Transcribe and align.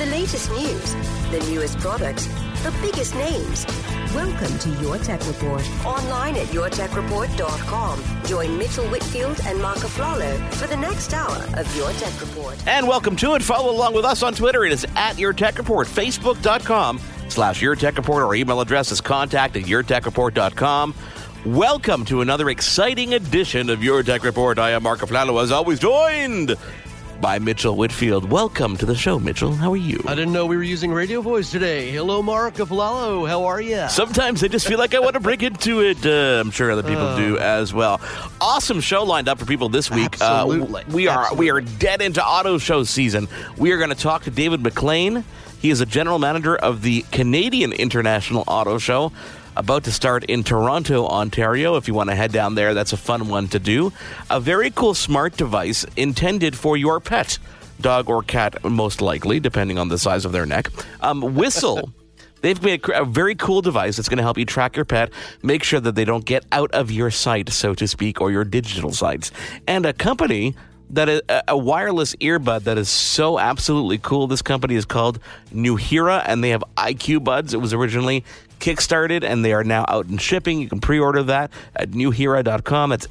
The 0.00 0.06
latest 0.06 0.50
news, 0.52 0.94
the 1.30 1.46
newest 1.52 1.78
products, 1.78 2.24
the 2.62 2.74
biggest 2.80 3.14
names. 3.14 3.66
Welcome 4.14 4.58
to 4.60 4.70
Your 4.80 4.96
Tech 4.96 5.20
Report. 5.28 5.60
Online 5.84 6.36
at 6.36 6.46
yourtechreport.com. 6.46 8.02
Join 8.24 8.56
Mitchell 8.56 8.86
Whitfield 8.88 9.38
and 9.44 9.60
Mark 9.60 9.76
Aflalo 9.76 10.54
for 10.54 10.66
the 10.68 10.76
next 10.78 11.12
hour 11.12 11.36
of 11.54 11.76
Your 11.76 11.92
Tech 11.92 12.18
Report. 12.18 12.56
And 12.66 12.88
welcome 12.88 13.14
to 13.16 13.34
it. 13.34 13.42
Follow 13.42 13.70
along 13.70 13.92
with 13.92 14.06
us 14.06 14.22
on 14.22 14.32
Twitter. 14.32 14.64
It 14.64 14.72
is 14.72 14.86
at 14.96 15.18
Your 15.18 15.34
Tech 15.34 15.58
Report, 15.58 15.86
Facebook.com 15.86 16.98
slash 17.28 17.60
Your 17.60 17.76
Tech 17.76 17.98
Report. 17.98 18.22
Our 18.22 18.34
email 18.34 18.62
address 18.62 18.90
is 18.92 19.02
contact 19.02 19.56
at 19.56 19.64
YourTechReport.com. 19.64 20.94
Welcome 21.44 22.06
to 22.06 22.22
another 22.22 22.48
exciting 22.48 23.12
edition 23.12 23.68
of 23.68 23.84
Your 23.84 24.02
Tech 24.02 24.24
Report. 24.24 24.58
I 24.58 24.70
am 24.70 24.82
Mark 24.82 25.00
Aflalo, 25.00 25.42
as 25.42 25.52
always, 25.52 25.78
joined 25.78 26.56
by 27.20 27.38
Mitchell 27.38 27.76
Whitfield. 27.76 28.30
Welcome 28.30 28.76
to 28.78 28.86
the 28.86 28.94
show, 28.94 29.18
Mitchell. 29.18 29.52
How 29.52 29.72
are 29.72 29.76
you? 29.76 30.02
I 30.06 30.14
didn't 30.14 30.32
know 30.32 30.46
we 30.46 30.56
were 30.56 30.62
using 30.62 30.92
radio 30.92 31.20
voice 31.20 31.50
today. 31.50 31.90
Hello, 31.90 32.22
Mark 32.22 32.54
Aflalo. 32.54 33.28
How 33.28 33.44
are 33.44 33.60
you? 33.60 33.88
Sometimes 33.88 34.42
I 34.42 34.48
just 34.48 34.66
feel 34.66 34.78
like 34.78 34.94
I 34.94 35.00
want 35.00 35.14
to 35.14 35.20
break 35.20 35.42
into 35.42 35.80
it. 35.80 36.04
Uh, 36.04 36.40
I'm 36.40 36.50
sure 36.50 36.70
other 36.70 36.82
people 36.82 37.06
uh, 37.06 37.16
do 37.16 37.38
as 37.38 37.74
well. 37.74 38.00
Awesome 38.40 38.80
show 38.80 39.04
lined 39.04 39.28
up 39.28 39.38
for 39.38 39.44
people 39.44 39.68
this 39.68 39.90
week. 39.90 40.20
Absolutely. 40.20 40.82
Uh, 40.82 40.86
we 40.88 41.08
are 41.08 41.22
Absolutely. 41.22 41.44
we 41.44 41.50
are 41.50 41.60
dead 41.60 42.00
into 42.02 42.24
auto 42.24 42.58
show 42.58 42.84
season. 42.84 43.28
We 43.56 43.72
are 43.72 43.78
going 43.78 43.90
to 43.90 43.96
talk 43.96 44.24
to 44.24 44.30
David 44.30 44.62
McLean. 44.62 45.24
He 45.60 45.68
is 45.70 45.80
a 45.82 45.86
general 45.86 46.18
manager 46.18 46.56
of 46.56 46.80
the 46.82 47.02
Canadian 47.12 47.72
International 47.72 48.44
Auto 48.46 48.78
Show 48.78 49.12
about 49.60 49.84
to 49.84 49.92
start 49.92 50.24
in 50.24 50.42
Toronto, 50.42 51.06
Ontario. 51.06 51.76
If 51.76 51.86
you 51.86 51.92
want 51.92 52.08
to 52.08 52.16
head 52.16 52.32
down 52.32 52.54
there, 52.54 52.72
that's 52.72 52.94
a 52.94 52.96
fun 52.96 53.28
one 53.28 53.46
to 53.48 53.58
do. 53.58 53.92
A 54.30 54.40
very 54.40 54.70
cool 54.70 54.94
smart 54.94 55.36
device 55.36 55.84
intended 55.96 56.56
for 56.56 56.78
your 56.78 56.98
pet, 56.98 57.38
dog 57.78 58.08
or 58.08 58.22
cat, 58.22 58.64
most 58.64 59.02
likely, 59.02 59.38
depending 59.38 59.78
on 59.78 59.88
the 59.88 59.98
size 59.98 60.24
of 60.24 60.32
their 60.32 60.46
neck. 60.46 60.68
Um, 61.00 61.34
Whistle. 61.34 61.92
They've 62.40 62.62
made 62.62 62.88
a 62.88 63.04
very 63.04 63.34
cool 63.34 63.60
device 63.60 63.96
that's 63.96 64.08
going 64.08 64.16
to 64.16 64.22
help 64.22 64.38
you 64.38 64.46
track 64.46 64.74
your 64.74 64.86
pet, 64.86 65.12
make 65.42 65.62
sure 65.62 65.78
that 65.78 65.94
they 65.94 66.06
don't 66.06 66.24
get 66.24 66.46
out 66.52 66.70
of 66.72 66.90
your 66.90 67.10
sight, 67.10 67.50
so 67.50 67.74
to 67.74 67.86
speak, 67.86 68.18
or 68.18 68.30
your 68.30 68.44
digital 68.44 68.92
sites. 68.94 69.30
And 69.66 69.84
a 69.84 69.92
company 69.92 70.54
that 70.90 71.08
is 71.08 71.22
a 71.48 71.56
wireless 71.56 72.14
earbud 72.16 72.64
that 72.64 72.76
is 72.78 72.88
so 72.88 73.38
absolutely 73.38 73.98
cool. 73.98 74.26
This 74.26 74.42
company 74.42 74.74
is 74.74 74.84
called 74.84 75.18
Nuheara, 75.54 76.22
and 76.26 76.42
they 76.44 76.50
have 76.50 76.62
IQ 76.76 77.24
Buds. 77.24 77.54
It 77.54 77.58
was 77.60 77.72
originally 77.72 78.24
kickstarted 78.60 79.24
and 79.24 79.42
they 79.42 79.52
are 79.54 79.64
now 79.64 79.86
out 79.88 80.06
in 80.06 80.18
shipping. 80.18 80.60
You 80.60 80.68
can 80.68 80.80
pre-order 80.80 81.22
that 81.22 81.50
at 81.74 81.92
nuheara.com. 81.92 82.90
That's 82.90 83.08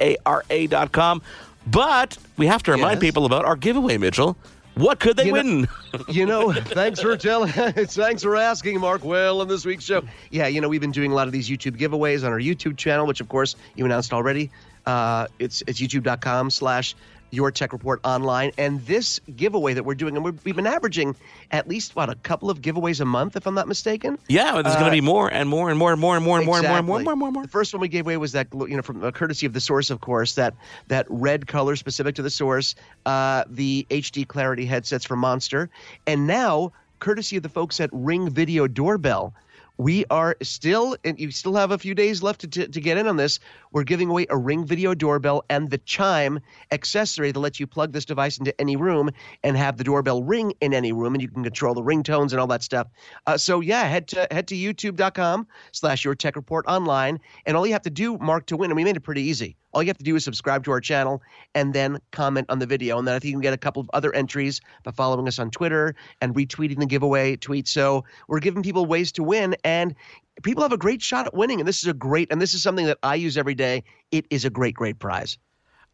N-U-H-E-A-R-A.com. 0.00 1.22
But 1.66 2.16
we 2.36 2.46
have 2.46 2.62
to 2.64 2.70
remind 2.72 3.02
Yes. 3.02 3.10
people 3.10 3.26
about 3.26 3.44
our 3.44 3.56
giveaway, 3.56 3.98
Mitchell. 3.98 4.36
What 4.74 5.00
could 5.00 5.16
they 5.16 5.26
You 5.26 5.32
know- 5.32 5.42
win? 5.42 5.68
you 6.08 6.26
know, 6.26 6.52
thanks 6.52 7.00
for 7.00 7.16
telling. 7.16 7.50
thanks 7.52 8.22
for 8.22 8.36
asking, 8.36 8.80
Mark. 8.80 9.04
Well, 9.04 9.40
on 9.40 9.48
this 9.48 9.64
week's 9.66 9.84
show, 9.84 10.02
yeah, 10.30 10.46
you 10.46 10.60
know, 10.60 10.68
we've 10.68 10.80
been 10.80 10.92
doing 10.92 11.10
a 11.12 11.14
lot 11.14 11.26
of 11.26 11.32
these 11.32 11.48
YouTube 11.50 11.76
giveaways 11.76 12.24
on 12.24 12.32
our 12.32 12.38
YouTube 12.38 12.76
channel, 12.76 13.04
which 13.06 13.20
of 13.20 13.28
course 13.28 13.56
you 13.74 13.84
announced 13.84 14.12
already. 14.12 14.50
Uh, 14.90 15.26
it's 15.38 15.62
it's 15.68 15.80
youtube.com 15.80 16.50
slash 16.50 16.96
your 17.30 17.52
tech 17.52 17.72
report 17.72 18.00
online. 18.04 18.50
And 18.58 18.84
this 18.86 19.20
giveaway 19.36 19.74
that 19.74 19.84
we're 19.84 19.94
doing, 19.94 20.16
and 20.16 20.24
we 20.24 20.32
have 20.50 20.56
been 20.56 20.66
averaging 20.66 21.14
at 21.52 21.68
least, 21.68 21.94
what, 21.94 22.10
a 22.10 22.16
couple 22.16 22.50
of 22.50 22.60
giveaways 22.60 23.00
a 23.00 23.04
month, 23.04 23.36
if 23.36 23.46
I'm 23.46 23.54
not 23.54 23.68
mistaken? 23.68 24.18
Yeah, 24.28 24.60
there's 24.62 24.74
uh, 24.74 24.80
going 24.80 24.86
to 24.86 24.96
be 24.96 25.00
more 25.00 25.32
and 25.32 25.48
more 25.48 25.70
and 25.70 25.78
more 25.78 25.92
and 25.92 26.00
more 26.00 26.16
and 26.16 26.24
more 26.24 26.38
and 26.38 26.44
more 26.44 26.58
and 26.58 26.66
more 26.66 26.76
and 26.78 26.86
more 26.86 26.98
and 26.98 27.20
more 27.20 27.30
more. 27.30 27.42
The 27.44 27.48
first 27.48 27.72
one 27.72 27.80
we 27.80 27.86
gave 27.86 28.04
away 28.04 28.16
was 28.16 28.32
that, 28.32 28.48
you 28.52 28.76
know, 28.76 28.82
from 28.82 28.98
the 28.98 29.12
courtesy 29.12 29.46
of 29.46 29.52
the 29.52 29.60
source, 29.60 29.90
of 29.90 30.00
course, 30.00 30.34
that, 30.34 30.54
that 30.88 31.06
red 31.08 31.46
color 31.46 31.76
specific 31.76 32.16
to 32.16 32.22
the 32.22 32.30
source, 32.30 32.74
uh, 33.06 33.44
the 33.48 33.86
HD 33.90 34.26
Clarity 34.26 34.66
headsets 34.66 35.04
from 35.04 35.20
Monster. 35.20 35.70
And 36.08 36.26
now, 36.26 36.72
courtesy 36.98 37.36
of 37.36 37.44
the 37.44 37.48
folks 37.48 37.80
at 37.80 37.90
Ring 37.92 38.28
Video 38.28 38.66
Doorbell, 38.66 39.34
we 39.80 40.04
are 40.10 40.36
still 40.42 40.94
and 41.04 41.18
you 41.18 41.30
still 41.30 41.54
have 41.54 41.70
a 41.70 41.78
few 41.78 41.94
days 41.94 42.22
left 42.22 42.42
to, 42.42 42.48
to, 42.48 42.68
to, 42.68 42.80
get 42.82 42.98
in 42.98 43.06
on 43.06 43.16
this 43.16 43.40
we're 43.72 43.84
giving 43.84 44.08
away 44.08 44.26
a 44.30 44.36
Ring 44.36 44.66
Video 44.66 44.94
doorbell 44.94 45.44
and 45.48 45.70
the 45.70 45.78
Chime 45.78 46.40
accessory 46.72 47.32
that 47.32 47.38
lets 47.38 47.60
you 47.60 47.66
plug 47.66 47.92
this 47.92 48.04
device 48.04 48.38
into 48.38 48.58
any 48.60 48.76
room 48.76 49.10
and 49.42 49.56
have 49.56 49.76
the 49.76 49.84
doorbell 49.84 50.22
ring 50.22 50.52
in 50.60 50.74
any 50.74 50.92
room, 50.92 51.14
and 51.14 51.22
you 51.22 51.28
can 51.28 51.44
control 51.44 51.74
the 51.74 51.82
ringtones 51.82 52.32
and 52.32 52.40
all 52.40 52.46
that 52.48 52.62
stuff. 52.62 52.88
Uh, 53.26 53.36
so 53.36 53.60
yeah, 53.60 53.84
head 53.84 54.08
to 54.08 54.26
head 54.30 54.48
to 54.48 54.54
YouTube.com/slash 54.56 56.04
Your 56.04 56.14
Tech 56.14 56.36
Report 56.36 56.64
online, 56.66 57.20
and 57.46 57.56
all 57.56 57.66
you 57.66 57.72
have 57.72 57.82
to 57.82 57.90
do, 57.90 58.18
Mark, 58.18 58.46
to 58.46 58.56
win, 58.56 58.70
and 58.70 58.76
we 58.76 58.84
made 58.84 58.96
it 58.96 59.00
pretty 59.00 59.22
easy. 59.22 59.56
All 59.72 59.82
you 59.84 59.88
have 59.88 59.98
to 59.98 60.04
do 60.04 60.16
is 60.16 60.24
subscribe 60.24 60.64
to 60.64 60.72
our 60.72 60.80
channel 60.80 61.22
and 61.54 61.72
then 61.72 62.00
comment 62.10 62.46
on 62.50 62.58
the 62.58 62.66
video. 62.66 62.98
And 62.98 63.06
then 63.06 63.14
I 63.14 63.20
think 63.20 63.30
you 63.30 63.34
can 63.34 63.40
get 63.40 63.52
a 63.52 63.56
couple 63.56 63.80
of 63.80 63.88
other 63.92 64.12
entries 64.12 64.60
by 64.82 64.90
following 64.90 65.28
us 65.28 65.38
on 65.38 65.52
Twitter 65.52 65.94
and 66.20 66.34
retweeting 66.34 66.80
the 66.80 66.86
giveaway 66.86 67.36
tweet. 67.36 67.68
So 67.68 68.04
we're 68.26 68.40
giving 68.40 68.64
people 68.64 68.84
ways 68.84 69.12
to 69.12 69.22
win, 69.22 69.54
and 69.62 69.94
people 70.42 70.62
have 70.62 70.72
a 70.72 70.78
great 70.78 71.02
shot 71.02 71.26
at 71.26 71.34
winning. 71.34 71.60
And 71.60 71.68
this 71.68 71.82
is 71.82 71.88
a 71.88 71.94
great, 71.94 72.32
and 72.32 72.40
this 72.40 72.54
is 72.54 72.62
something 72.62 72.86
that 72.86 72.98
I 73.02 73.14
use 73.16 73.36
every 73.36 73.54
day. 73.54 73.84
It 74.10 74.26
is 74.30 74.44
a 74.44 74.50
great, 74.50 74.74
great 74.74 74.98
prize. 74.98 75.38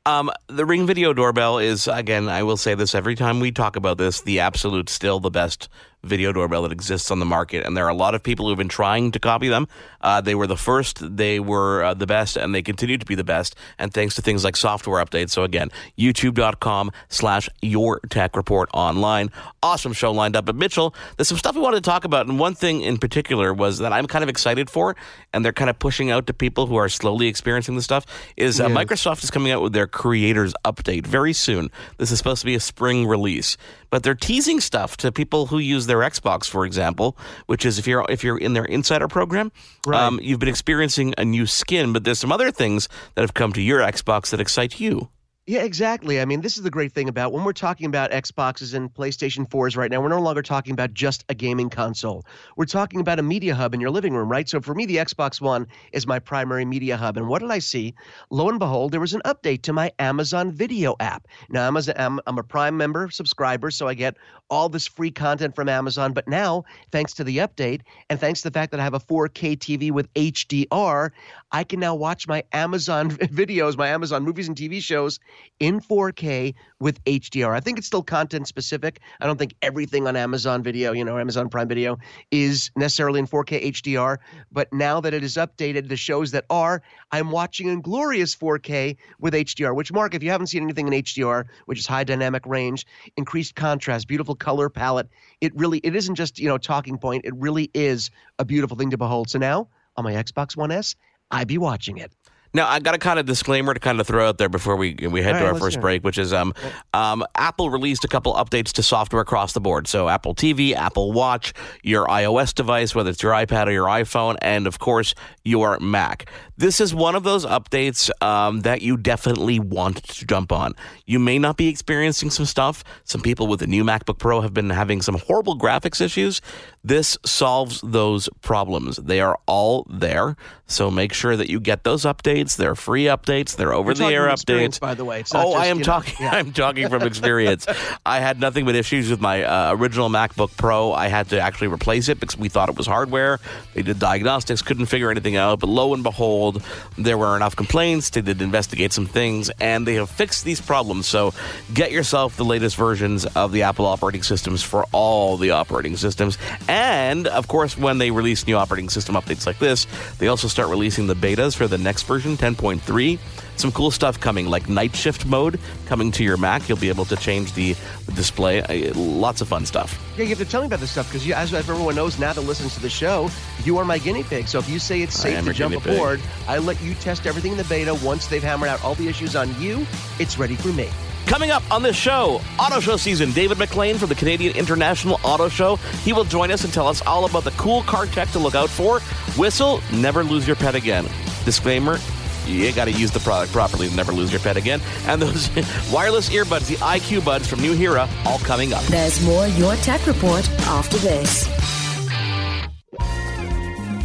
Um, 0.06 0.30
the 0.46 0.64
Ring 0.64 0.86
Video 0.86 1.12
Doorbell 1.12 1.58
is, 1.58 1.88
again, 1.88 2.28
I 2.28 2.44
will 2.44 2.56
say 2.56 2.76
this 2.76 2.94
every 2.94 3.16
time 3.16 3.40
we 3.40 3.50
talk 3.50 3.74
about 3.74 3.98
this, 3.98 4.20
the 4.20 4.38
absolute, 4.38 4.88
still 4.88 5.18
the 5.18 5.30
best 5.30 5.68
video 6.06 6.32
doorbell 6.32 6.62
that 6.62 6.72
exists 6.72 7.10
on 7.10 7.18
the 7.18 7.26
market. 7.26 7.66
And 7.66 7.76
there 7.76 7.84
are 7.84 7.90
a 7.90 7.94
lot 7.94 8.14
of 8.14 8.22
people 8.22 8.48
who've 8.48 8.56
been 8.56 8.68
trying 8.68 9.10
to 9.12 9.18
copy 9.18 9.48
them. 9.48 9.68
Uh, 10.00 10.20
they 10.20 10.34
were 10.34 10.46
the 10.46 10.56
first, 10.56 11.16
they 11.16 11.40
were 11.40 11.82
uh, 11.82 11.94
the 11.94 12.06
best, 12.06 12.36
and 12.36 12.54
they 12.54 12.62
continue 12.62 12.96
to 12.96 13.04
be 13.06 13.14
the 13.14 13.24
best. 13.24 13.56
And 13.78 13.92
thanks 13.92 14.14
to 14.14 14.22
things 14.22 14.44
like 14.44 14.56
software 14.56 15.04
updates. 15.04 15.30
So 15.30 15.42
again, 15.42 15.70
youtube.com 15.98 16.92
slash 17.08 17.48
your 17.60 18.00
tech 18.08 18.36
report 18.36 18.70
online. 18.72 19.30
Awesome 19.62 19.92
show 19.92 20.12
lined 20.12 20.36
up. 20.36 20.44
But 20.44 20.56
Mitchell, 20.56 20.94
there's 21.16 21.28
some 21.28 21.38
stuff 21.38 21.54
we 21.54 21.60
wanted 21.60 21.82
to 21.82 21.90
talk 21.90 22.04
about. 22.04 22.26
And 22.26 22.38
one 22.38 22.54
thing 22.54 22.82
in 22.82 22.98
particular 22.98 23.52
was 23.52 23.78
that 23.78 23.92
I'm 23.92 24.06
kind 24.06 24.22
of 24.22 24.28
excited 24.28 24.70
for, 24.70 24.94
and 25.32 25.44
they're 25.44 25.52
kind 25.52 25.70
of 25.70 25.78
pushing 25.78 26.10
out 26.10 26.26
to 26.28 26.32
people 26.34 26.66
who 26.66 26.76
are 26.76 26.88
slowly 26.88 27.26
experiencing 27.26 27.74
this 27.74 27.84
stuff, 27.84 28.06
is 28.36 28.60
uh, 28.60 28.68
Yes. 28.68 28.76
Microsoft 28.76 29.24
is 29.24 29.30
coming 29.30 29.52
out 29.52 29.62
with 29.62 29.72
their 29.72 29.86
creators 29.86 30.52
update 30.64 31.06
very 31.06 31.32
soon. 31.32 31.70
This 31.98 32.10
is 32.10 32.18
supposed 32.18 32.40
to 32.40 32.46
be 32.46 32.54
a 32.54 32.60
spring 32.60 33.06
release, 33.06 33.56
but 33.90 34.02
they're 34.02 34.14
teasing 34.14 34.60
stuff 34.60 34.96
to 34.98 35.10
people 35.10 35.46
who 35.46 35.58
use 35.58 35.86
their 35.86 35.95
Xbox, 36.00 36.48
for 36.48 36.64
example, 36.66 37.16
which 37.46 37.64
is 37.66 37.78
if 37.78 37.86
you're 37.86 38.04
if 38.08 38.22
you're 38.24 38.38
in 38.38 38.52
their 38.54 38.64
insider 38.64 39.08
program, 39.08 39.52
Right. 39.86 40.00
um, 40.00 40.18
you've 40.22 40.38
been 40.38 40.48
experiencing 40.48 41.14
a 41.18 41.24
new 41.24 41.46
skin. 41.46 41.92
But 41.92 42.04
there's 42.04 42.18
some 42.18 42.32
other 42.32 42.50
things 42.50 42.88
that 43.14 43.22
have 43.22 43.34
come 43.34 43.52
to 43.54 43.60
your 43.62 43.80
Xbox 43.80 44.30
that 44.30 44.40
excite 44.40 44.80
you. 44.80 45.08
Yeah, 45.48 45.62
exactly. 45.62 46.20
I 46.20 46.24
mean, 46.24 46.40
this 46.40 46.56
is 46.56 46.64
the 46.64 46.72
great 46.72 46.90
thing 46.90 47.08
about 47.08 47.32
when 47.32 47.44
we're 47.44 47.52
talking 47.52 47.86
about 47.86 48.10
Xboxes 48.10 48.74
and 48.74 48.92
PlayStation 48.92 49.48
4s 49.48 49.76
right 49.76 49.88
now, 49.88 50.00
we're 50.00 50.08
no 50.08 50.20
longer 50.20 50.42
talking 50.42 50.72
about 50.72 50.92
just 50.92 51.24
a 51.28 51.34
gaming 51.34 51.70
console. 51.70 52.26
We're 52.56 52.64
talking 52.64 52.98
about 52.98 53.20
a 53.20 53.22
media 53.22 53.54
hub 53.54 53.72
in 53.72 53.80
your 53.80 53.90
living 53.90 54.12
room, 54.12 54.28
right? 54.28 54.48
So 54.48 54.60
for 54.60 54.74
me, 54.74 54.86
the 54.86 54.96
Xbox 54.96 55.40
One 55.40 55.68
is 55.92 56.04
my 56.04 56.18
primary 56.18 56.64
media 56.64 56.96
hub. 56.96 57.16
And 57.16 57.28
what 57.28 57.42
did 57.42 57.52
I 57.52 57.60
see? 57.60 57.94
Lo 58.28 58.48
and 58.48 58.58
behold, 58.58 58.90
there 58.90 58.98
was 58.98 59.14
an 59.14 59.22
update 59.24 59.62
to 59.62 59.72
my 59.72 59.92
Amazon 60.00 60.50
Video 60.50 60.96
app. 60.98 61.28
Now, 61.48 61.64
Amazon, 61.64 61.94
I'm, 61.96 62.18
I'm 62.26 62.38
a 62.38 62.42
Prime 62.42 62.76
member 62.76 63.08
subscriber, 63.10 63.70
so 63.70 63.86
I 63.86 63.94
get 63.94 64.16
all 64.50 64.68
this 64.68 64.88
free 64.88 65.12
content 65.12 65.54
from 65.54 65.68
Amazon. 65.68 66.12
But 66.12 66.26
now, 66.26 66.64
thanks 66.90 67.14
to 67.14 67.24
the 67.24 67.38
update 67.38 67.82
and 68.10 68.18
thanks 68.18 68.42
to 68.42 68.50
the 68.50 68.52
fact 68.52 68.72
that 68.72 68.80
I 68.80 68.84
have 68.84 68.94
a 68.94 69.00
4K 69.00 69.56
TV 69.58 69.92
with 69.92 70.12
HDR, 70.14 71.10
I 71.52 71.62
can 71.62 71.78
now 71.78 71.94
watch 71.94 72.26
my 72.26 72.42
Amazon 72.52 73.10
videos, 73.10 73.76
my 73.76 73.88
Amazon 73.88 74.24
movies 74.24 74.48
and 74.48 74.56
TV 74.56 74.82
shows 74.82 75.20
in 75.60 75.80
4K 75.80 76.54
with 76.80 77.02
HDR. 77.04 77.54
I 77.54 77.60
think 77.60 77.78
it's 77.78 77.86
still 77.86 78.02
content 78.02 78.46
specific. 78.48 79.00
I 79.20 79.26
don't 79.26 79.38
think 79.38 79.54
everything 79.62 80.06
on 80.06 80.16
Amazon 80.16 80.62
Video, 80.62 80.92
you 80.92 81.04
know, 81.04 81.18
Amazon 81.18 81.48
Prime 81.48 81.68
Video 81.68 81.98
is 82.30 82.70
necessarily 82.76 83.20
in 83.20 83.26
4K 83.26 83.72
HDR, 83.72 84.18
but 84.52 84.72
now 84.72 85.00
that 85.00 85.14
it 85.14 85.24
is 85.24 85.36
updated, 85.36 85.88
the 85.88 85.96
shows 85.96 86.30
that 86.32 86.44
are, 86.50 86.82
I'm 87.10 87.30
watching 87.30 87.68
in 87.68 87.80
glorious 87.80 88.36
4K 88.36 88.96
with 89.18 89.34
HDR, 89.34 89.74
which 89.74 89.92
Mark, 89.92 90.14
if 90.14 90.22
you 90.22 90.30
haven't 90.30 90.48
seen 90.48 90.62
anything 90.62 90.86
in 90.86 90.92
HDR, 90.92 91.44
which 91.66 91.78
is 91.78 91.86
high 91.86 92.04
dynamic 92.04 92.44
range, 92.46 92.86
increased 93.16 93.54
contrast, 93.54 94.08
beautiful 94.08 94.34
color 94.34 94.68
palette, 94.68 95.08
it 95.40 95.54
really 95.56 95.78
it 95.78 95.94
isn't 95.94 96.14
just, 96.14 96.38
you 96.38 96.48
know, 96.48 96.58
talking 96.58 96.98
point, 96.98 97.24
it 97.24 97.34
really 97.36 97.70
is 97.74 98.10
a 98.38 98.44
beautiful 98.44 98.76
thing 98.76 98.90
to 98.90 98.98
behold. 98.98 99.30
So 99.30 99.38
now 99.38 99.68
on 99.96 100.04
my 100.04 100.12
Xbox 100.12 100.56
One 100.56 100.70
S, 100.70 100.94
I 101.30 101.44
be 101.44 101.58
watching 101.58 101.98
it. 101.98 102.12
Now, 102.56 102.66
I 102.68 102.78
got 102.78 102.94
a 102.94 102.98
kind 102.98 103.18
of 103.18 103.26
disclaimer 103.26 103.74
to 103.74 103.80
kind 103.80 104.00
of 104.00 104.06
throw 104.06 104.26
out 104.26 104.38
there 104.38 104.48
before 104.48 104.76
we 104.76 104.96
we 104.98 105.20
head 105.20 105.34
All 105.34 105.40
to 105.40 105.44
right, 105.44 105.52
our 105.52 105.58
first 105.58 105.78
break, 105.78 106.02
which 106.02 106.16
is 106.16 106.32
um, 106.32 106.54
um, 106.94 107.22
Apple 107.34 107.68
released 107.68 108.02
a 108.02 108.08
couple 108.08 108.32
updates 108.32 108.72
to 108.72 108.82
software 108.82 109.20
across 109.20 109.52
the 109.52 109.60
board. 109.60 109.86
So 109.86 110.08
Apple 110.08 110.34
TV, 110.34 110.72
Apple 110.72 111.12
Watch, 111.12 111.52
your 111.82 112.06
iOS 112.06 112.54
device, 112.54 112.94
whether 112.94 113.10
it's 113.10 113.22
your 113.22 113.32
iPad 113.32 113.66
or 113.66 113.72
your 113.72 113.88
iPhone, 113.88 114.38
and 114.40 114.66
of 114.66 114.78
course 114.78 115.14
your 115.44 115.78
Mac. 115.80 116.30
This 116.56 116.80
is 116.80 116.94
one 116.94 117.14
of 117.14 117.24
those 117.24 117.44
updates 117.44 118.10
um, 118.22 118.60
that 118.60 118.80
you 118.80 118.96
definitely 118.96 119.60
want 119.60 120.02
to 120.04 120.26
jump 120.26 120.50
on. 120.50 120.72
You 121.04 121.18
may 121.18 121.38
not 121.38 121.58
be 121.58 121.68
experiencing 121.68 122.30
some 122.30 122.46
stuff. 122.46 122.82
Some 123.04 123.20
people 123.20 123.46
with 123.46 123.60
the 123.60 123.66
new 123.66 123.84
MacBook 123.84 124.16
Pro 124.16 124.40
have 124.40 124.54
been 124.54 124.70
having 124.70 125.02
some 125.02 125.18
horrible 125.18 125.58
graphics 125.58 126.00
issues. 126.00 126.40
This 126.82 127.18
solves 127.26 127.82
those 127.82 128.30
problems. 128.40 128.96
They 128.96 129.20
are 129.20 129.38
all 129.46 129.86
there. 129.90 130.36
So 130.66 130.90
make 130.90 131.12
sure 131.12 131.36
that 131.36 131.50
you 131.50 131.60
get 131.60 131.84
those 131.84 132.04
updates. 132.04 132.45
They're 132.54 132.76
free 132.76 133.04
updates. 133.04 133.56
They're 133.56 133.72
over 133.72 133.94
the 133.94 134.04
air 134.04 134.28
updates. 134.28 134.78
by 134.78 134.94
the 134.94 135.04
way. 135.04 135.20
Oh, 135.34 135.52
just, 135.52 135.56
I 135.56 135.66
am 135.66 135.78
you 135.78 135.80
know, 135.80 135.84
talking. 135.84 136.14
yeah. 136.20 136.30
I'm 136.34 136.52
talking 136.52 136.88
from 136.88 137.02
experience. 137.02 137.66
I 138.06 138.20
had 138.20 138.40
nothing 138.40 138.64
but 138.64 138.76
issues 138.76 139.10
with 139.10 139.20
my 139.20 139.42
uh, 139.42 139.74
original 139.74 140.08
MacBook 140.08 140.56
Pro. 140.56 140.92
I 140.92 141.08
had 141.08 141.30
to 141.30 141.40
actually 141.40 141.68
replace 141.68 142.08
it 142.08 142.20
because 142.20 142.38
we 142.38 142.48
thought 142.48 142.68
it 142.68 142.76
was 142.76 142.86
hardware. 142.86 143.40
They 143.74 143.82
did 143.82 143.98
diagnostics, 143.98 144.62
couldn't 144.62 144.86
figure 144.86 145.10
anything 145.10 145.36
out. 145.36 145.60
But 145.60 145.68
lo 145.68 145.94
and 145.94 146.02
behold, 146.02 146.62
there 146.96 147.18
were 147.18 147.34
enough 147.34 147.56
complaints. 147.56 148.10
They 148.10 148.20
did 148.20 148.40
investigate 148.42 148.92
some 148.92 149.06
things, 149.06 149.50
and 149.60 149.86
they 149.86 149.94
have 149.94 150.10
fixed 150.10 150.44
these 150.44 150.60
problems. 150.60 151.06
So 151.06 151.32
get 151.72 151.90
yourself 151.90 152.36
the 152.36 152.44
latest 152.44 152.76
versions 152.76 153.26
of 153.26 153.52
the 153.52 153.62
Apple 153.62 153.86
operating 153.86 154.22
systems 154.22 154.62
for 154.62 154.84
all 154.92 155.36
the 155.36 155.50
operating 155.52 155.96
systems. 155.96 156.38
And 156.68 157.26
of 157.26 157.48
course, 157.48 157.76
when 157.76 157.98
they 157.98 158.10
release 158.10 158.46
new 158.46 158.56
operating 158.56 158.88
system 158.88 159.14
updates 159.14 159.46
like 159.46 159.58
this, 159.58 159.86
they 160.18 160.28
also 160.28 160.48
start 160.48 160.68
releasing 160.68 161.06
the 161.06 161.14
betas 161.14 161.56
for 161.56 161.66
the 161.66 161.78
next 161.78 162.02
version, 162.02 162.35
10.3 162.36 163.18
some 163.56 163.72
cool 163.72 163.90
stuff 163.90 164.20
coming 164.20 164.46
like 164.46 164.68
night 164.68 164.94
shift 164.94 165.24
mode 165.26 165.58
coming 165.86 166.10
to 166.12 166.22
your 166.22 166.36
mac 166.36 166.68
you'll 166.68 166.78
be 166.78 166.88
able 166.88 167.04
to 167.06 167.16
change 167.16 167.52
the, 167.54 167.74
display 168.14 168.62
Uh, 168.62 168.92
lots 168.94 169.40
of 169.40 169.48
fun 169.48 169.66
stuff 169.66 170.00
Yeah, 170.16 170.24
you 170.24 170.28
have 170.30 170.38
to 170.38 170.44
tell 170.44 170.60
me 170.60 170.66
about 170.66 170.80
this 170.80 170.90
stuff 170.90 171.10
because, 171.10 171.28
as 171.30 171.52
everyone 171.54 171.94
knows 171.94 172.18
now 172.18 172.32
that 172.32 172.40
listens 172.42 172.74
to 172.74 172.80
the 172.80 172.88
show, 172.88 173.30
you 173.64 173.76
are 173.78 173.84
my 173.84 173.98
guinea 173.98 174.22
pig. 174.22 174.48
So 174.48 174.58
if 174.58 174.68
you 174.68 174.78
say 174.78 175.02
it's 175.02 175.14
safe 175.14 175.44
to 175.44 175.52
jump 175.52 175.72
guinea 175.72 175.84
pig. 175.84 175.94
aboard, 175.94 176.20
I 176.48 176.58
let 176.58 176.80
you 176.82 176.94
test 176.94 177.26
everything 177.26 177.52
in 177.52 177.58
the 177.58 177.64
beta. 177.64 177.94
Once 177.94 178.26
they've 178.26 178.42
hammered 178.42 178.68
out 178.68 178.82
all 178.82 178.94
the 178.94 179.08
issues 179.08 179.36
on 179.36 179.48
you, 179.60 179.86
it's 180.18 180.38
ready 180.38 180.54
for 180.54 180.68
me. 180.68 180.88
Coming 181.26 181.50
up 181.50 181.68
on 181.72 181.82
this 181.82 181.96
show, 181.96 182.40
Auto 182.58 182.78
Show 182.78 182.96
season, 182.96 183.32
David 183.32 183.58
McLean 183.58 183.98
from 183.98 184.08
the 184.08 184.14
Canadian 184.14 184.56
International 184.56 185.18
Auto 185.24 185.48
Show. 185.48 185.76
He 186.04 186.12
will 186.12 186.24
join 186.24 186.50
us 186.52 186.62
and 186.64 186.72
tell 186.72 186.86
us 186.86 187.02
all 187.04 187.24
about 187.24 187.42
the 187.44 187.50
cool 187.52 187.82
car 187.82 188.06
tech 188.06 188.28
to 188.30 188.38
look 188.38 188.54
out 188.54 188.70
for. 188.70 189.00
Whistle, 189.36 189.80
never 189.92 190.22
lose 190.22 190.46
your 190.46 190.56
pet 190.56 190.76
again. 190.76 191.04
Disclaimer, 191.44 191.98
you 192.46 192.72
got 192.72 192.86
to 192.86 192.92
use 192.92 193.10
the 193.10 193.20
product 193.20 193.52
properly 193.52 193.88
to 193.88 193.94
never 193.94 194.12
lose 194.12 194.30
your 194.30 194.40
pet 194.40 194.56
again. 194.56 194.80
And 195.06 195.20
those 195.20 195.48
wireless 195.92 196.30
earbuds, 196.30 196.68
the 196.68 196.76
IQ 196.76 197.24
buds 197.24 197.46
from 197.46 197.60
Nuheara, 197.60 198.08
all 198.24 198.38
coming 198.40 198.72
up. 198.72 198.82
There's 198.84 199.24
more 199.24 199.46
Your 199.48 199.74
Tech 199.76 200.06
Report 200.06 200.48
after 200.62 200.98
this. 200.98 201.48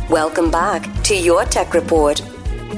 Welcome 0.09 0.51
back 0.51 1.03
to 1.03 1.15
your 1.15 1.45
tech 1.45 1.73
report. 1.73 2.21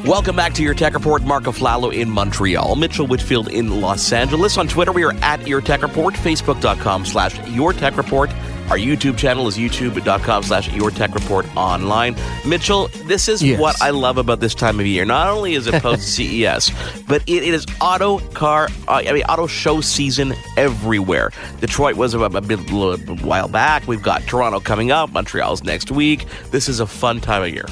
Welcome 0.05 0.35
back 0.35 0.53
to 0.55 0.63
your 0.63 0.73
Tech 0.73 0.93
Report. 0.93 1.23
Mark 1.23 1.45
Aflalo 1.45 1.93
in 1.93 2.09
Montreal, 2.09 2.75
Mitchell 2.75 3.07
Whitfield 3.07 3.47
in 3.47 3.79
Los 3.79 4.11
Angeles. 4.11 4.57
On 4.57 4.67
Twitter, 4.67 4.91
we 4.91 5.03
are 5.03 5.13
at 5.21 5.47
Your 5.47 5.61
Tech 5.61 5.81
Report, 5.81 6.13
Facebook.com 6.13 7.05
slash 7.05 7.39
Your 7.47 7.71
Tech 7.71 7.95
Report. 7.95 8.29
Our 8.69 8.77
YouTube 8.77 9.17
channel 9.17 9.47
is 9.47 9.57
youtube.com 9.57 10.43
slash 10.43 10.71
Your 10.73 10.89
Tech 10.89 11.13
Report 11.13 11.45
online. 11.55 12.15
Mitchell, 12.45 12.87
this 13.05 13.27
is 13.27 13.43
Yes. 13.43 13.59
what 13.59 13.79
I 13.81 13.89
love 13.91 14.17
about 14.17 14.39
this 14.39 14.55
time 14.55 14.79
of 14.79 14.85
year. 14.87 15.05
Not 15.05 15.27
only 15.27 15.53
is 15.53 15.67
it 15.67 15.73
post 15.83 16.15
CES, 16.15 16.71
but 17.07 17.21
it, 17.27 17.43
it 17.43 17.53
is 17.53 17.65
auto 17.81 18.19
car, 18.29 18.69
uh, 18.87 19.03
I 19.05 19.11
mean, 19.11 19.23
auto 19.23 19.47
show 19.47 19.81
season 19.81 20.33
everywhere. 20.57 21.31
Detroit 21.59 21.97
was 21.97 22.13
a, 22.13 22.19
a, 22.19 22.41
bit, 22.41 22.59
a 22.71 23.15
while 23.21 23.47
back. 23.47 23.87
We've 23.87 24.01
got 24.01 24.21
Toronto 24.23 24.59
coming 24.59 24.91
up. 24.91 25.11
Montreal's 25.11 25.63
next 25.63 25.91
week. 25.91 26.25
This 26.51 26.69
is 26.69 26.79
a 26.79 26.87
fun 26.87 27.19
time 27.19 27.43
of 27.43 27.49
year. 27.49 27.65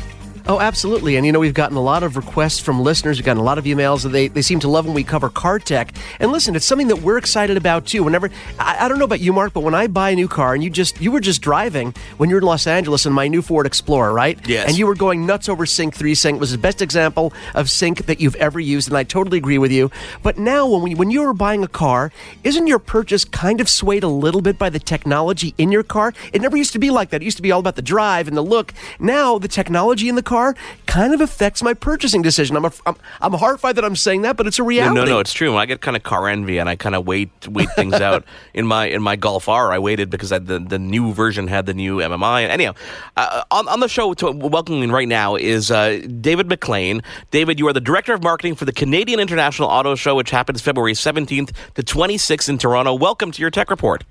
Oh, 0.52 0.60
absolutely. 0.60 1.16
And 1.16 1.26
you 1.26 1.32
know, 1.32 1.40
we've 1.40 1.54
gotten 1.54 1.78
a 1.78 1.82
lot 1.82 2.04
of 2.04 2.18
requests 2.18 2.60
from 2.60 2.82
listeners. 2.82 3.18
We've 3.18 3.26
gotten 3.26 3.40
a 3.40 3.46
lot 3.46 3.58
of 3.58 3.64
emails. 3.64 4.04
They, 4.12 4.28
they 4.28 4.42
seem 4.42 4.60
to 4.60 4.68
love 4.68 4.86
when 4.86 4.94
we 4.94 5.02
cover 5.02 5.30
car 5.30 5.60
tech. 5.60 5.94
And 6.20 6.30
listen, 6.30 6.58
it's 6.58 6.66
something 6.66 6.90
that 6.90 6.98
we're 6.98 7.18
excited 7.18 7.56
about 7.56 7.86
too. 7.86 8.04
Whenever, 8.04 8.30
I, 8.60 8.84
I 8.84 8.88
don't 8.90 9.00
know 9.00 9.06
about 9.06 9.22
you, 9.22 9.32
Mark, 9.32 9.54
but 9.54 9.62
when 9.62 9.74
I 9.74 9.88
buy 9.88 10.10
a 10.10 10.16
new 10.16 10.28
car 10.28 10.54
and 10.54 10.62
you 10.62 10.70
just, 10.70 11.00
you 11.00 11.10
were 11.10 11.22
just 11.22 11.42
driving 11.42 11.96
when 12.18 12.30
you 12.30 12.36
were 12.36 12.42
in 12.42 12.46
Los 12.46 12.68
Angeles 12.68 13.06
in 13.06 13.14
my 13.14 13.30
new 13.30 13.42
Ford 13.42 13.66
Explorer, 13.66 14.12
right? 14.12 14.46
Yes. 14.46 14.68
And 14.68 14.78
you 14.78 14.88
were 14.88 14.96
going 14.96 15.26
nuts 15.26 15.48
over 15.48 15.66
Sync 15.66 15.96
3. 15.96 16.14
Sync 16.16 16.38
was 16.38 16.52
the 16.52 16.58
best 16.58 16.82
example 16.82 17.32
of 17.56 17.70
Sync 17.70 18.08
that 18.08 18.20
you've 18.20 18.36
ever 18.36 18.60
used. 18.60 18.90
And 18.90 18.98
I 18.98 19.04
totally 19.04 19.38
agree 19.38 19.58
with 19.58 19.72
you. 19.72 19.90
But 20.22 20.38
now, 20.38 20.68
when, 20.68 20.82
we, 20.82 20.96
when 20.96 21.12
you 21.12 21.24
were 21.24 21.34
buying 21.34 21.64
a 21.64 21.70
car, 21.70 22.12
isn't 22.44 22.68
your 22.68 22.80
purchase 22.80 23.24
kind 23.24 23.62
of 23.62 23.70
swayed 23.70 24.04
a 24.04 24.10
little 24.10 24.42
bit 24.42 24.58
by 24.58 24.70
the 24.70 24.80
technology 24.80 25.56
in 25.58 25.72
your 25.72 25.84
car? 25.84 26.14
It 26.34 26.42
never 26.42 26.58
used 26.58 26.74
to 26.74 26.80
be 26.80 26.90
like 26.90 27.12
that. 27.12 27.22
It 27.22 27.26
used 27.26 27.38
to 27.38 27.44
be 27.44 27.54
all 27.54 27.62
about 27.62 27.78
the 27.78 27.82
drive 27.82 28.28
and 28.28 28.36
the 28.36 28.42
look. 28.42 28.74
Now, 29.00 29.40
the 29.40 29.48
technology 29.48 30.10
in 30.10 30.16
the 30.16 30.22
car 30.22 30.41
kind 30.86 31.14
of 31.14 31.22
affects 31.22 31.64
my 31.64 31.74
purchasing 31.74 32.22
decision. 32.22 32.56
I'm, 32.56 32.66
a, 32.66 32.72
I'm, 32.86 32.96
I'm 33.22 33.34
horrified 33.34 33.76
that 33.78 33.86
I'm 33.86 33.96
saying 33.96 34.24
that, 34.24 34.38
but 34.38 34.48
it's 34.48 34.60
a 34.60 34.64
reality. 34.64 34.96
no, 34.96 35.06
no, 35.06 35.20
it's 35.20 35.34
true. 35.34 35.56
I 35.56 35.66
get 35.66 35.82
kind 35.82 35.96
of 35.98 36.04
car 36.04 36.28
envy, 36.28 36.58
and 36.58 36.68
I 36.70 36.76
kind 36.76 36.96
of 36.96 37.06
wait 37.06 37.30
wait 37.48 37.70
things 37.72 37.94
out. 38.10 38.26
In 38.54 38.66
my 38.68 38.86
in 38.86 39.02
my 39.02 39.16
Golf 39.16 39.48
R, 39.48 39.72
I 39.72 39.80
waited 39.80 40.10
because 40.10 40.32
I, 40.32 40.40
the 40.40 40.60
the 40.60 40.80
new 40.80 41.14
version 41.14 41.48
had 41.48 41.66
the 41.66 41.74
new 41.74 41.98
MMI. 41.98 42.44
And 42.44 42.52
Anyhow, 42.52 42.74
uh, 43.18 43.44
on 43.52 43.68
on 43.68 43.80
the 43.80 43.88
show, 43.88 44.14
to, 44.16 44.32
welcoming 44.32 44.92
right 44.92 45.08
now 45.08 45.36
is 45.36 45.72
uh, 45.72 46.02
David 46.20 46.48
McLean. 46.48 47.02
David, 47.32 47.60
you 47.60 47.68
are 47.68 47.74
the 47.74 47.82
director 47.82 48.14
of 48.14 48.24
marketing 48.24 48.56
for 48.56 48.66
the 48.66 48.74
Canadian 48.74 49.20
International 49.20 49.68
Auto 49.70 49.96
Show, 49.96 50.16
which 50.16 50.32
happens 50.32 50.62
February 50.62 50.94
17th 50.94 51.52
to 51.76 51.84
26th 51.84 52.50
in 52.50 52.58
Toronto. 52.58 52.94
Welcome 52.94 53.32
to 53.32 53.42
your 53.42 53.52
Tech 53.52 53.70
Report. 53.70 54.04